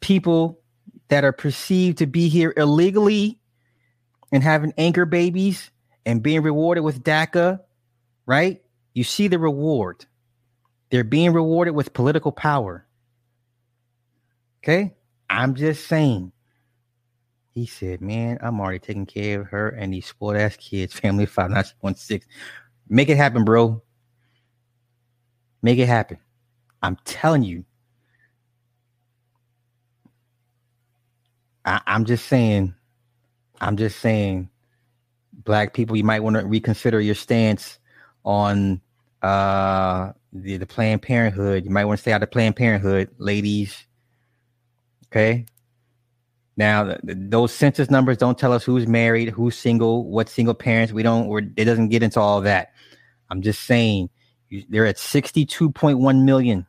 people 0.00 0.60
that 1.08 1.24
are 1.24 1.32
perceived 1.32 1.98
to 1.98 2.06
be 2.06 2.28
here 2.28 2.52
illegally 2.56 3.38
and 4.32 4.42
having 4.42 4.72
anchor 4.76 5.04
babies 5.04 5.70
and 6.04 6.22
being 6.22 6.42
rewarded 6.42 6.84
with 6.84 7.02
DACA, 7.02 7.60
right? 8.26 8.62
You 8.94 9.04
see 9.04 9.28
the 9.28 9.38
reward. 9.38 10.04
They're 10.90 11.04
being 11.04 11.32
rewarded 11.32 11.74
with 11.74 11.92
political 11.92 12.32
power. 12.32 12.86
Okay? 14.62 14.94
I'm 15.30 15.54
just 15.54 15.86
saying. 15.86 16.32
He 17.54 17.66
said, 17.66 18.00
Man, 18.00 18.38
I'm 18.40 18.60
already 18.60 18.78
taking 18.78 19.06
care 19.06 19.40
of 19.40 19.48
her 19.48 19.70
and 19.70 19.92
these 19.92 20.06
spoiled 20.06 20.36
ass 20.36 20.56
kids, 20.56 20.92
family 21.00 21.26
five 21.26 21.50
nine 21.50 21.64
one 21.80 21.94
six. 21.94 22.26
Make 22.88 23.08
it 23.08 23.16
happen, 23.16 23.44
bro. 23.44 23.82
Make 25.62 25.78
it 25.78 25.86
happen. 25.86 26.18
I'm 26.82 26.96
telling 27.04 27.44
you. 27.44 27.64
I, 31.64 31.80
I'm 31.86 32.04
just 32.04 32.26
saying 32.26 32.74
I'm 33.62 33.76
just 33.76 34.00
saying, 34.00 34.50
black 35.32 35.72
people, 35.72 35.96
you 35.96 36.02
might 36.02 36.20
want 36.20 36.36
to 36.36 36.44
reconsider 36.44 37.00
your 37.00 37.14
stance 37.14 37.78
on 38.24 38.80
uh, 39.22 40.12
the, 40.32 40.56
the 40.56 40.66
Planned 40.66 41.02
Parenthood. 41.02 41.64
You 41.64 41.70
might 41.70 41.84
want 41.84 41.98
to 41.98 42.02
stay 42.02 42.12
out 42.12 42.24
of 42.24 42.30
Planned 42.32 42.56
Parenthood, 42.56 43.10
ladies. 43.18 43.86
Okay. 45.06 45.46
Now, 46.62 46.96
those 47.02 47.52
census 47.52 47.90
numbers 47.90 48.18
don't 48.18 48.38
tell 48.38 48.52
us 48.52 48.62
who's 48.62 48.86
married, 48.86 49.30
who's 49.30 49.56
single, 49.56 50.08
what 50.08 50.28
single 50.28 50.54
parents. 50.54 50.92
We 50.92 51.02
don't. 51.02 51.52
It 51.56 51.64
doesn't 51.64 51.88
get 51.88 52.04
into 52.04 52.20
all 52.20 52.40
that. 52.42 52.72
I'm 53.30 53.42
just 53.42 53.64
saying, 53.64 54.10
they're 54.68 54.86
at 54.86 54.96
62.1 54.96 56.24
million. 56.24 56.64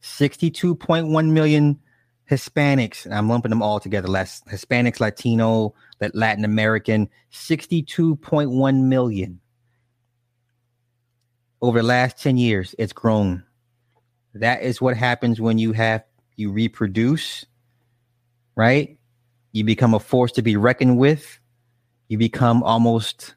62.1 0.00 1.30
million 1.32 1.80
Hispanics, 2.30 3.10
I'm 3.10 3.28
lumping 3.28 3.50
them 3.50 3.62
all 3.62 3.80
together. 3.80 4.06
Less 4.06 4.42
Hispanics, 4.48 5.00
Latino, 5.00 5.74
Latin 6.14 6.44
American, 6.44 7.08
62.1 7.32 8.82
million. 8.84 9.40
Over 11.60 11.80
the 11.80 11.88
last 11.88 12.22
10 12.22 12.36
years, 12.36 12.76
it's 12.78 12.92
grown. 12.92 13.42
That 14.34 14.62
is 14.62 14.80
what 14.80 14.96
happens 14.96 15.40
when 15.40 15.58
you 15.58 15.72
have 15.72 16.04
you 16.36 16.52
reproduce, 16.52 17.44
right? 18.56 18.98
You 19.52 19.64
become 19.64 19.94
a 19.94 20.00
force 20.00 20.32
to 20.32 20.42
be 20.42 20.56
reckoned 20.56 20.98
with. 20.98 21.38
you 22.08 22.18
become 22.18 22.62
almost 22.62 23.34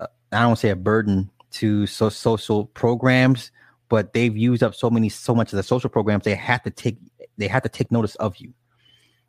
uh, 0.00 0.06
I 0.32 0.42
don't 0.42 0.56
say 0.56 0.70
a 0.70 0.76
burden 0.76 1.30
to 1.52 1.86
so 1.86 2.08
social 2.08 2.66
programs, 2.66 3.50
but 3.88 4.12
they've 4.12 4.36
used 4.36 4.62
up 4.62 4.74
so 4.74 4.90
many 4.90 5.08
so 5.08 5.34
much 5.34 5.52
of 5.52 5.56
the 5.56 5.62
social 5.62 5.90
programs 5.90 6.24
they 6.24 6.34
have 6.34 6.62
to 6.64 6.70
take 6.70 6.98
they 7.38 7.48
have 7.48 7.62
to 7.62 7.68
take 7.68 7.90
notice 7.90 8.14
of 8.16 8.36
you. 8.36 8.52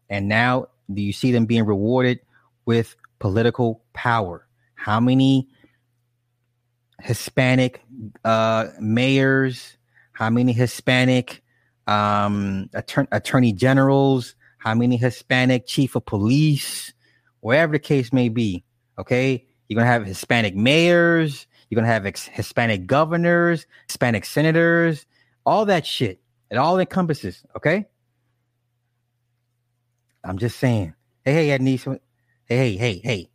And 0.09 0.27
now 0.27 0.67
do 0.93 1.01
you 1.01 1.13
see 1.13 1.31
them 1.31 1.45
being 1.45 1.65
rewarded 1.65 2.19
with 2.65 2.95
political 3.19 3.83
power? 3.93 4.47
How 4.75 4.99
many 4.99 5.49
Hispanic 7.01 7.81
uh, 8.23 8.67
mayors? 8.79 9.77
How 10.13 10.29
many 10.29 10.53
Hispanic 10.53 11.43
um, 11.87 12.69
attorney, 12.73 13.07
attorney 13.11 13.53
generals? 13.53 14.35
How 14.65 14.75
many 14.75 14.97
Hispanic 14.97 15.67
chief 15.67 15.95
of 15.95 16.05
police? 16.07 16.93
Wherever 17.41 17.73
the 17.73 17.79
case 17.79 18.11
may 18.11 18.29
be. 18.29 18.65
Okay, 18.99 19.45
you're 19.69 19.77
gonna 19.77 19.91
have 19.91 20.07
Hispanic 20.07 20.55
mayors. 20.55 21.47
You're 21.69 21.77
gonna 21.77 21.93
have 21.93 22.07
ex- 22.07 22.27
Hispanic 22.27 22.87
governors, 22.87 23.67
Hispanic 23.87 24.25
senators, 24.25 25.05
all 25.45 25.65
that 25.67 25.85
shit. 25.85 26.21
It 26.51 26.57
all 26.57 26.79
encompasses. 26.79 27.43
Okay. 27.55 27.87
I'm 30.23 30.39
just 30.39 30.57
saying. 30.59 30.95
Hey, 31.23 31.47
hey, 31.47 31.59
Adnice. 31.59 31.99
Hey, 32.45 32.57
hey, 32.57 32.77
hey, 32.77 33.01
hey. 33.03 33.29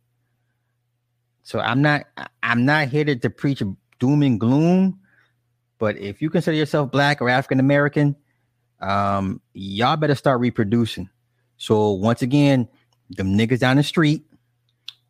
So 1.43 1.59
I'm 1.59 1.81
not 1.81 2.03
I'm 2.43 2.65
not 2.65 2.89
here 2.89 3.05
to, 3.05 3.15
to 3.17 3.29
preach 3.29 3.63
doom 3.99 4.23
and 4.23 4.39
gloom, 4.39 4.99
but 5.79 5.97
if 5.97 6.21
you 6.21 6.29
consider 6.29 6.57
yourself 6.57 6.91
black 6.91 7.21
or 7.21 7.29
African 7.29 7.59
American, 7.59 8.15
um, 8.81 9.41
y'all 9.53 9.97
better 9.97 10.15
start 10.15 10.39
reproducing. 10.41 11.09
So 11.61 11.91
once 11.91 12.23
again, 12.23 12.67
them 13.11 13.37
niggas 13.37 13.59
down 13.59 13.77
the 13.77 13.83
street 13.83 14.23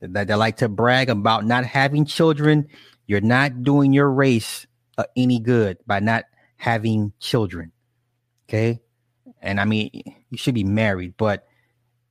that 0.02 0.28
they 0.28 0.36
like 0.36 0.58
to 0.58 0.68
brag 0.68 1.10
about 1.10 1.46
not 1.46 1.64
having 1.64 2.04
children, 2.04 2.68
you're 3.08 3.22
not 3.22 3.64
doing 3.64 3.94
your 3.94 4.12
race 4.12 4.68
uh, 4.98 5.06
any 5.16 5.40
good 5.40 5.78
by 5.88 6.02
not 6.02 6.26
having 6.58 7.14
children. 7.22 7.72
Okay, 8.50 8.82
and 9.42 9.62
I 9.62 9.66
mean 9.66 9.92
you 10.30 10.38
should 10.38 10.54
be 10.54 10.66
married, 10.66 11.14
but 11.16 11.48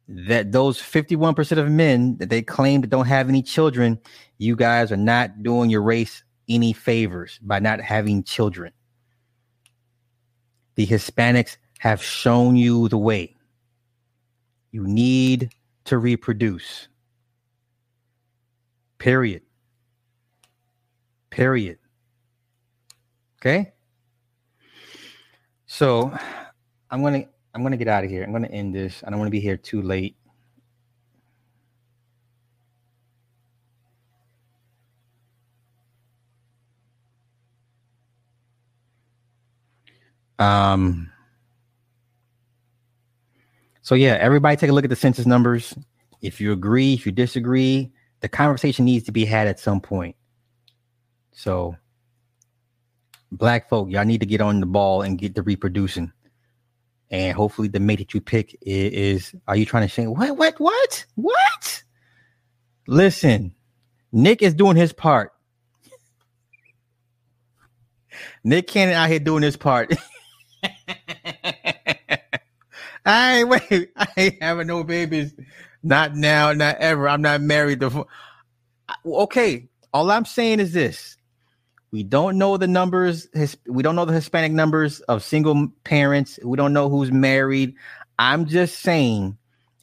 that 0.09 0.53
those 0.53 0.81
51% 0.81 1.59
of 1.59 1.71
men 1.71 2.17
that 2.17 2.31
they 2.31 2.41
claim 2.41 2.81
that 2.81 2.89
don't 2.89 3.09
have 3.09 3.29
any 3.29 3.43
children, 3.43 3.99
you 4.39 4.57
guys 4.57 4.91
are 4.91 4.97
not 4.97 5.43
doing 5.43 5.69
your 5.69 5.83
race 5.83 6.25
any 6.49 6.73
favors 6.73 7.39
by 7.43 7.59
not 7.59 7.83
having 7.83 8.23
children. 8.23 8.73
The 10.77 10.87
Hispanics 10.87 11.59
have 11.81 12.03
shown 12.03 12.57
you 12.57 12.89
the 12.89 12.97
way. 12.97 13.37
You 14.73 14.87
need 14.87 15.51
to 15.85 15.99
reproduce. 15.99 16.89
Period. 18.99 19.43
Period. 21.31 21.79
Okay? 23.41 23.73
So 25.67 26.17
I'm 26.91 27.03
to 27.03 27.29
I'm 27.55 27.63
gonna 27.63 27.77
get 27.77 27.89
out 27.89 28.05
of 28.05 28.11
here. 28.11 28.23
I'm 28.23 28.33
gonna 28.33 28.49
end 28.49 28.75
this. 28.75 29.03
I 29.05 29.11
don't 29.11 29.19
want 29.19 29.29
to 29.29 29.33
be 29.33 29.41
here 29.41 29.57
too 29.57 29.83
late. 29.83 30.17
Um. 40.39 41.11
So 43.83 43.95
yeah, 43.95 44.19
everybody 44.21 44.57
take 44.57 44.71
a 44.71 44.73
look 44.73 44.85
at 44.85 44.91
the 44.91 44.97
census 44.97 45.27
numbers. 45.27 45.75
If 46.23 46.41
you 46.41 46.53
agree, 46.53 46.95
if 46.95 47.07
you 47.07 47.13
disagree, 47.13 47.93
the 48.21 48.29
conversation 48.29 48.85
needs 48.85 49.07
to 49.07 49.13
be 49.13 49.25
had 49.25 49.49
at 49.49 49.59
some 49.59 49.81
point. 49.81 50.17
So, 51.33 51.77
black 53.33 53.71
folk, 53.71 53.91
y'all 53.91 54.05
need 54.05 54.21
to 54.21 54.27
get 54.27 54.43
on 54.43 54.61
the 54.61 54.67
ball 54.67 55.03
and 55.03 55.19
get 55.19 55.35
to 55.37 55.43
reproducing. 55.43 56.13
And 57.11 57.35
hopefully 57.35 57.69
the 57.69 57.81
mate 57.81 57.99
that 57.99 58.15
you 58.15 58.21
pick 58.21 58.57
is, 58.61 58.93
is 58.93 59.35
are 59.49 59.57
you 59.57 59.65
trying 59.65 59.89
to 59.89 59.93
say 59.93 60.07
what 60.07 60.37
what 60.37 60.61
what? 60.61 61.07
What? 61.15 61.83
Listen 62.87 63.55
nick 64.13 64.43
is 64.43 64.55
doing 64.55 64.77
his 64.77 64.93
part. 64.93 65.33
Nick 68.45 68.69
Cannon 68.69 68.95
out 68.95 69.09
here 69.09 69.19
doing 69.19 69.43
his 69.43 69.57
part 69.57 69.93
i 73.07 73.45
wait 73.45 73.91
i 73.97 74.07
ain't 74.17 74.43
having 74.43 74.67
no 74.67 74.85
babies 74.85 75.35
not 75.83 76.15
now 76.15 76.53
not 76.53 76.77
ever 76.77 77.09
i'm 77.09 77.23
not 77.23 77.41
married 77.41 77.83
okay 79.05 79.69
all 79.93 80.11
i'm 80.11 80.25
saying 80.25 80.61
is 80.61 80.73
this 80.73 81.17
we 81.93 82.03
don't 82.05 82.39
know 82.39 82.57
the 82.57 82.69
numbers. 82.69 83.27
We 83.67 83.83
don't 83.83 83.97
know 83.97 84.05
the 84.05 84.13
Hispanic 84.13 84.53
numbers 84.53 85.01
of 85.01 85.25
single 85.25 85.69
parents. 85.85 86.39
We 86.45 86.57
don't 86.57 86.73
know 86.73 86.89
who's 86.89 87.11
married. 87.11 87.75
I'm 88.19 88.47
just 88.47 88.79
saying, 88.79 89.37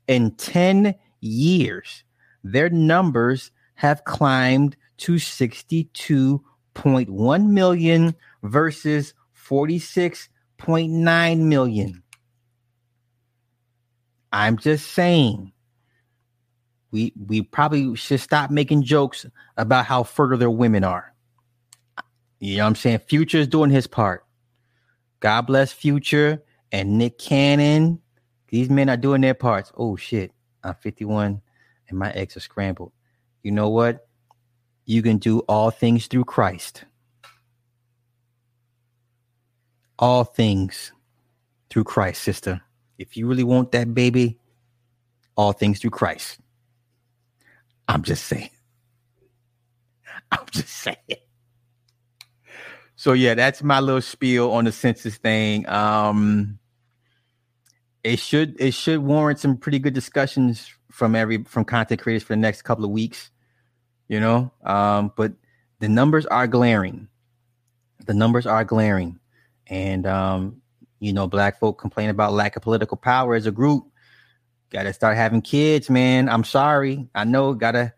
in 0.07 0.31
10 0.35 0.95
years, 1.19 2.05
their 2.43 2.69
numbers 2.69 3.51
have 3.75 4.05
climbed 4.05 4.77
to 4.99 5.15
62.1 5.15 7.49
million 7.49 8.15
versus 8.41 9.13
46.9 9.35 11.39
million. 11.39 12.03
I'm 14.31 14.57
just 14.57 14.91
saying 14.91 15.53
we 16.91 17.13
we 17.27 17.41
probably 17.41 17.95
should 17.95 18.19
stop 18.19 18.49
making 18.49 18.83
jokes 18.83 19.25
about 19.57 19.85
how 19.85 20.03
fertile 20.03 20.37
their 20.37 20.49
women 20.49 20.83
are. 20.83 21.13
You 22.39 22.57
know 22.57 22.63
what 22.63 22.69
I'm 22.69 22.75
saying? 22.75 22.99
Future 22.99 23.39
is 23.39 23.47
doing 23.47 23.69
his 23.69 23.87
part. 23.87 24.25
God 25.19 25.41
bless 25.47 25.71
Future 25.71 26.43
and 26.71 26.97
Nick 26.97 27.17
Cannon. 27.17 27.99
These 28.49 28.69
men 28.69 28.89
are 28.89 28.97
doing 28.97 29.21
their 29.21 29.33
parts. 29.33 29.71
Oh 29.75 29.95
shit. 29.95 30.31
I'm 30.63 30.75
51 30.75 31.41
and 31.89 31.97
my 31.99 32.11
eggs 32.11 32.37
are 32.37 32.41
scrambled. 32.41 32.91
You 33.43 33.51
know 33.51 33.69
what? 33.69 34.07
You 34.85 35.01
can 35.01 35.17
do 35.17 35.39
all 35.41 35.71
things 35.71 36.07
through 36.07 36.25
Christ. 36.25 36.85
All 39.99 40.23
things 40.23 40.91
through 41.69 41.85
Christ, 41.85 42.21
sister. 42.21 42.61
If 42.97 43.15
you 43.15 43.27
really 43.27 43.43
want 43.43 43.71
that 43.73 43.93
baby, 43.93 44.37
all 45.35 45.53
things 45.53 45.79
through 45.79 45.91
Christ. 45.91 46.39
I'm 47.87 48.03
just 48.03 48.25
saying. 48.25 48.49
I'm 50.31 50.45
just 50.51 50.69
saying. 50.69 50.97
So 52.95 53.13
yeah, 53.13 53.35
that's 53.35 53.61
my 53.61 53.79
little 53.79 54.01
spiel 54.01 54.51
on 54.51 54.65
the 54.65 54.71
census 54.71 55.17
thing. 55.17 55.69
Um, 55.69 56.57
it 58.03 58.19
should 58.19 58.59
it 58.59 58.73
should 58.73 58.99
warrant 58.99 59.39
some 59.39 59.57
pretty 59.57 59.79
good 59.79 59.93
discussions 59.93 60.71
from 60.91 61.15
every 61.15 61.43
from 61.43 61.63
content 61.63 62.01
creators 62.01 62.23
for 62.23 62.33
the 62.33 62.37
next 62.37 62.63
couple 62.63 62.83
of 62.83 62.89
weeks. 62.89 63.29
You 64.07 64.19
know, 64.19 64.51
um, 64.63 65.11
but 65.15 65.33
the 65.79 65.89
numbers 65.89 66.25
are 66.25 66.47
glaring. 66.47 67.07
The 68.05 68.13
numbers 68.13 68.47
are 68.47 68.63
glaring, 68.63 69.19
and 69.67 70.07
um, 70.07 70.61
you 70.99 71.13
know, 71.13 71.27
black 71.27 71.59
folk 71.59 71.79
complain 71.79 72.09
about 72.09 72.33
lack 72.33 72.55
of 72.55 72.63
political 72.63 72.97
power 72.97 73.35
as 73.35 73.45
a 73.45 73.51
group. 73.51 73.85
Got 74.69 74.83
to 74.83 74.93
start 74.93 75.15
having 75.15 75.41
kids, 75.41 75.89
man. 75.89 76.27
I'm 76.29 76.43
sorry. 76.43 77.07
I 77.15 77.23
know. 77.23 77.53
Gotta. 77.53 77.93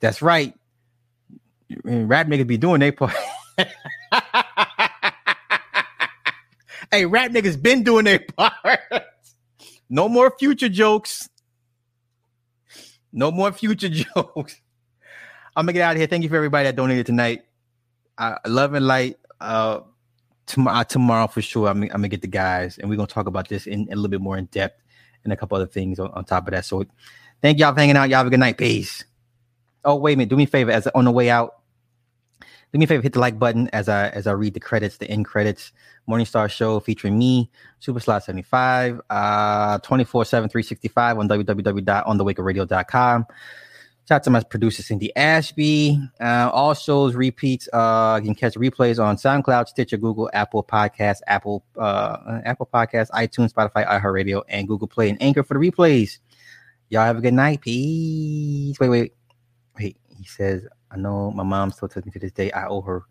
That's 0.00 0.20
right. 0.22 0.54
Rap 1.84 2.26
niggas 2.26 2.46
be 2.46 2.56
doing 2.56 2.80
their 2.80 2.92
part. 2.92 3.14
hey, 6.90 7.06
rap 7.06 7.30
niggas 7.30 7.60
been 7.60 7.84
doing 7.84 8.04
their 8.04 8.18
part. 8.36 8.80
no 9.88 10.08
more 10.08 10.32
future 10.38 10.68
jokes. 10.68 11.28
No 13.12 13.30
more 13.30 13.52
future 13.52 13.88
jokes. 14.16 14.60
I'm 15.56 15.66
gonna 15.66 15.72
get 15.74 15.82
out 15.82 15.92
of 15.92 15.98
here. 15.98 16.08
Thank 16.08 16.24
you 16.24 16.28
for 16.28 16.36
everybody 16.36 16.64
that 16.64 16.74
donated 16.74 17.06
tonight. 17.06 17.42
Uh, 18.18 18.36
love 18.46 18.74
and 18.74 18.86
light. 18.86 19.16
Uh, 19.40 19.80
tomorrow, 20.46 20.78
uh, 20.78 20.84
tomorrow 20.84 21.26
for 21.26 21.42
sure. 21.42 21.68
I'm, 21.68 21.82
I'm, 21.82 21.88
gonna 21.88 22.08
get 22.08 22.22
the 22.22 22.28
guys, 22.28 22.78
and 22.78 22.88
we're 22.88 22.96
gonna 22.96 23.06
talk 23.06 23.26
about 23.26 23.48
this 23.48 23.66
in, 23.66 23.86
in, 23.88 23.92
a 23.92 23.96
little 23.96 24.08
bit 24.08 24.20
more 24.20 24.36
in 24.36 24.46
depth, 24.46 24.82
and 25.24 25.32
a 25.32 25.36
couple 25.36 25.56
other 25.56 25.66
things 25.66 25.98
on, 25.98 26.10
on, 26.12 26.24
top 26.24 26.46
of 26.46 26.52
that. 26.52 26.64
So, 26.64 26.84
thank 27.42 27.58
y'all 27.58 27.72
for 27.72 27.80
hanging 27.80 27.96
out. 27.96 28.08
Y'all 28.08 28.18
have 28.18 28.26
a 28.26 28.30
good 28.30 28.40
night. 28.40 28.58
Peace. 28.58 29.04
Oh, 29.84 29.96
wait 29.96 30.14
a 30.14 30.16
minute. 30.16 30.30
Do 30.30 30.36
me 30.36 30.44
a 30.44 30.46
favor. 30.46 30.70
As 30.70 30.86
on 30.88 31.04
the 31.04 31.10
way 31.10 31.30
out, 31.30 31.56
do 32.72 32.78
me 32.78 32.84
a 32.84 32.88
favor, 32.88 33.02
hit 33.02 33.12
the 33.12 33.20
like 33.20 33.38
button 33.38 33.68
as 33.72 33.88
I 33.88 34.08
as 34.08 34.26
I 34.26 34.32
read 34.32 34.54
the 34.54 34.60
credits, 34.60 34.98
the 34.98 35.08
end 35.08 35.26
credits. 35.26 35.72
Morningstar 36.08 36.50
Show 36.50 36.80
featuring 36.80 37.18
me, 37.18 37.50
Super 37.78 38.00
Slot 38.00 38.24
75, 38.24 39.00
uh 39.08 39.78
24 39.78 40.24
7 40.24 40.48
365 40.50 41.18
on 41.18 41.28
www.onthewakeradio.com. 41.28 43.26
Shout 44.06 44.16
out 44.16 44.22
to 44.24 44.30
my 44.30 44.42
producer 44.42 44.82
Cindy 44.82 45.16
Ashby. 45.16 45.98
Uh, 46.20 46.50
all 46.52 46.74
shows 46.74 47.14
repeats. 47.14 47.70
Uh, 47.72 48.20
you 48.22 48.26
can 48.26 48.34
catch 48.34 48.54
replays 48.54 49.02
on 49.02 49.16
SoundCloud, 49.16 49.66
Stitcher, 49.66 49.96
Google, 49.96 50.28
Apple 50.34 50.62
Podcasts, 50.62 51.20
Apple 51.26 51.64
uh, 51.78 52.40
Apple 52.44 52.68
Podcasts, 52.72 53.10
iTunes, 53.12 53.54
Spotify, 53.54 53.88
iHeartRadio, 53.88 54.42
and 54.48 54.68
Google 54.68 54.88
Play 54.88 55.08
and 55.08 55.22
Anchor 55.22 55.42
for 55.42 55.58
the 55.58 55.70
replays. 55.70 56.18
Y'all 56.90 57.06
have 57.06 57.16
a 57.16 57.22
good 57.22 57.32
night. 57.32 57.62
Peace. 57.62 58.78
Wait, 58.78 58.90
wait. 58.90 59.14
Wait. 59.78 59.96
He 60.18 60.24
says, 60.24 60.66
I 60.90 60.98
know 60.98 61.30
my 61.30 61.42
mom 61.42 61.72
still 61.72 61.88
tells 61.88 62.04
me 62.04 62.12
to 62.12 62.18
this 62.18 62.32
day 62.32 62.52
I 62.52 62.66
owe 62.66 62.82
her. 62.82 63.04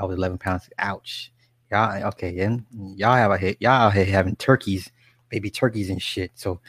I 0.00 0.04
was 0.04 0.16
11 0.16 0.38
pounds. 0.38 0.68
Ouch. 0.78 1.32
Y'all, 1.70 2.02
okay, 2.08 2.36
then 2.36 2.66
y'all 2.96 3.14
have 3.14 3.30
a 3.30 3.38
hit. 3.38 3.56
Y'all 3.60 3.70
out 3.70 3.94
here 3.94 4.04
having 4.04 4.34
turkeys, 4.34 4.90
baby 5.28 5.48
turkeys 5.48 5.90
and 5.90 6.02
shit. 6.02 6.32
So 6.34 6.60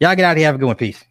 y'all 0.00 0.16
get 0.16 0.24
out 0.24 0.32
of 0.32 0.38
here. 0.38 0.46
Have 0.46 0.56
a 0.56 0.58
good 0.58 0.66
one. 0.66 0.74
Peace. 0.74 1.04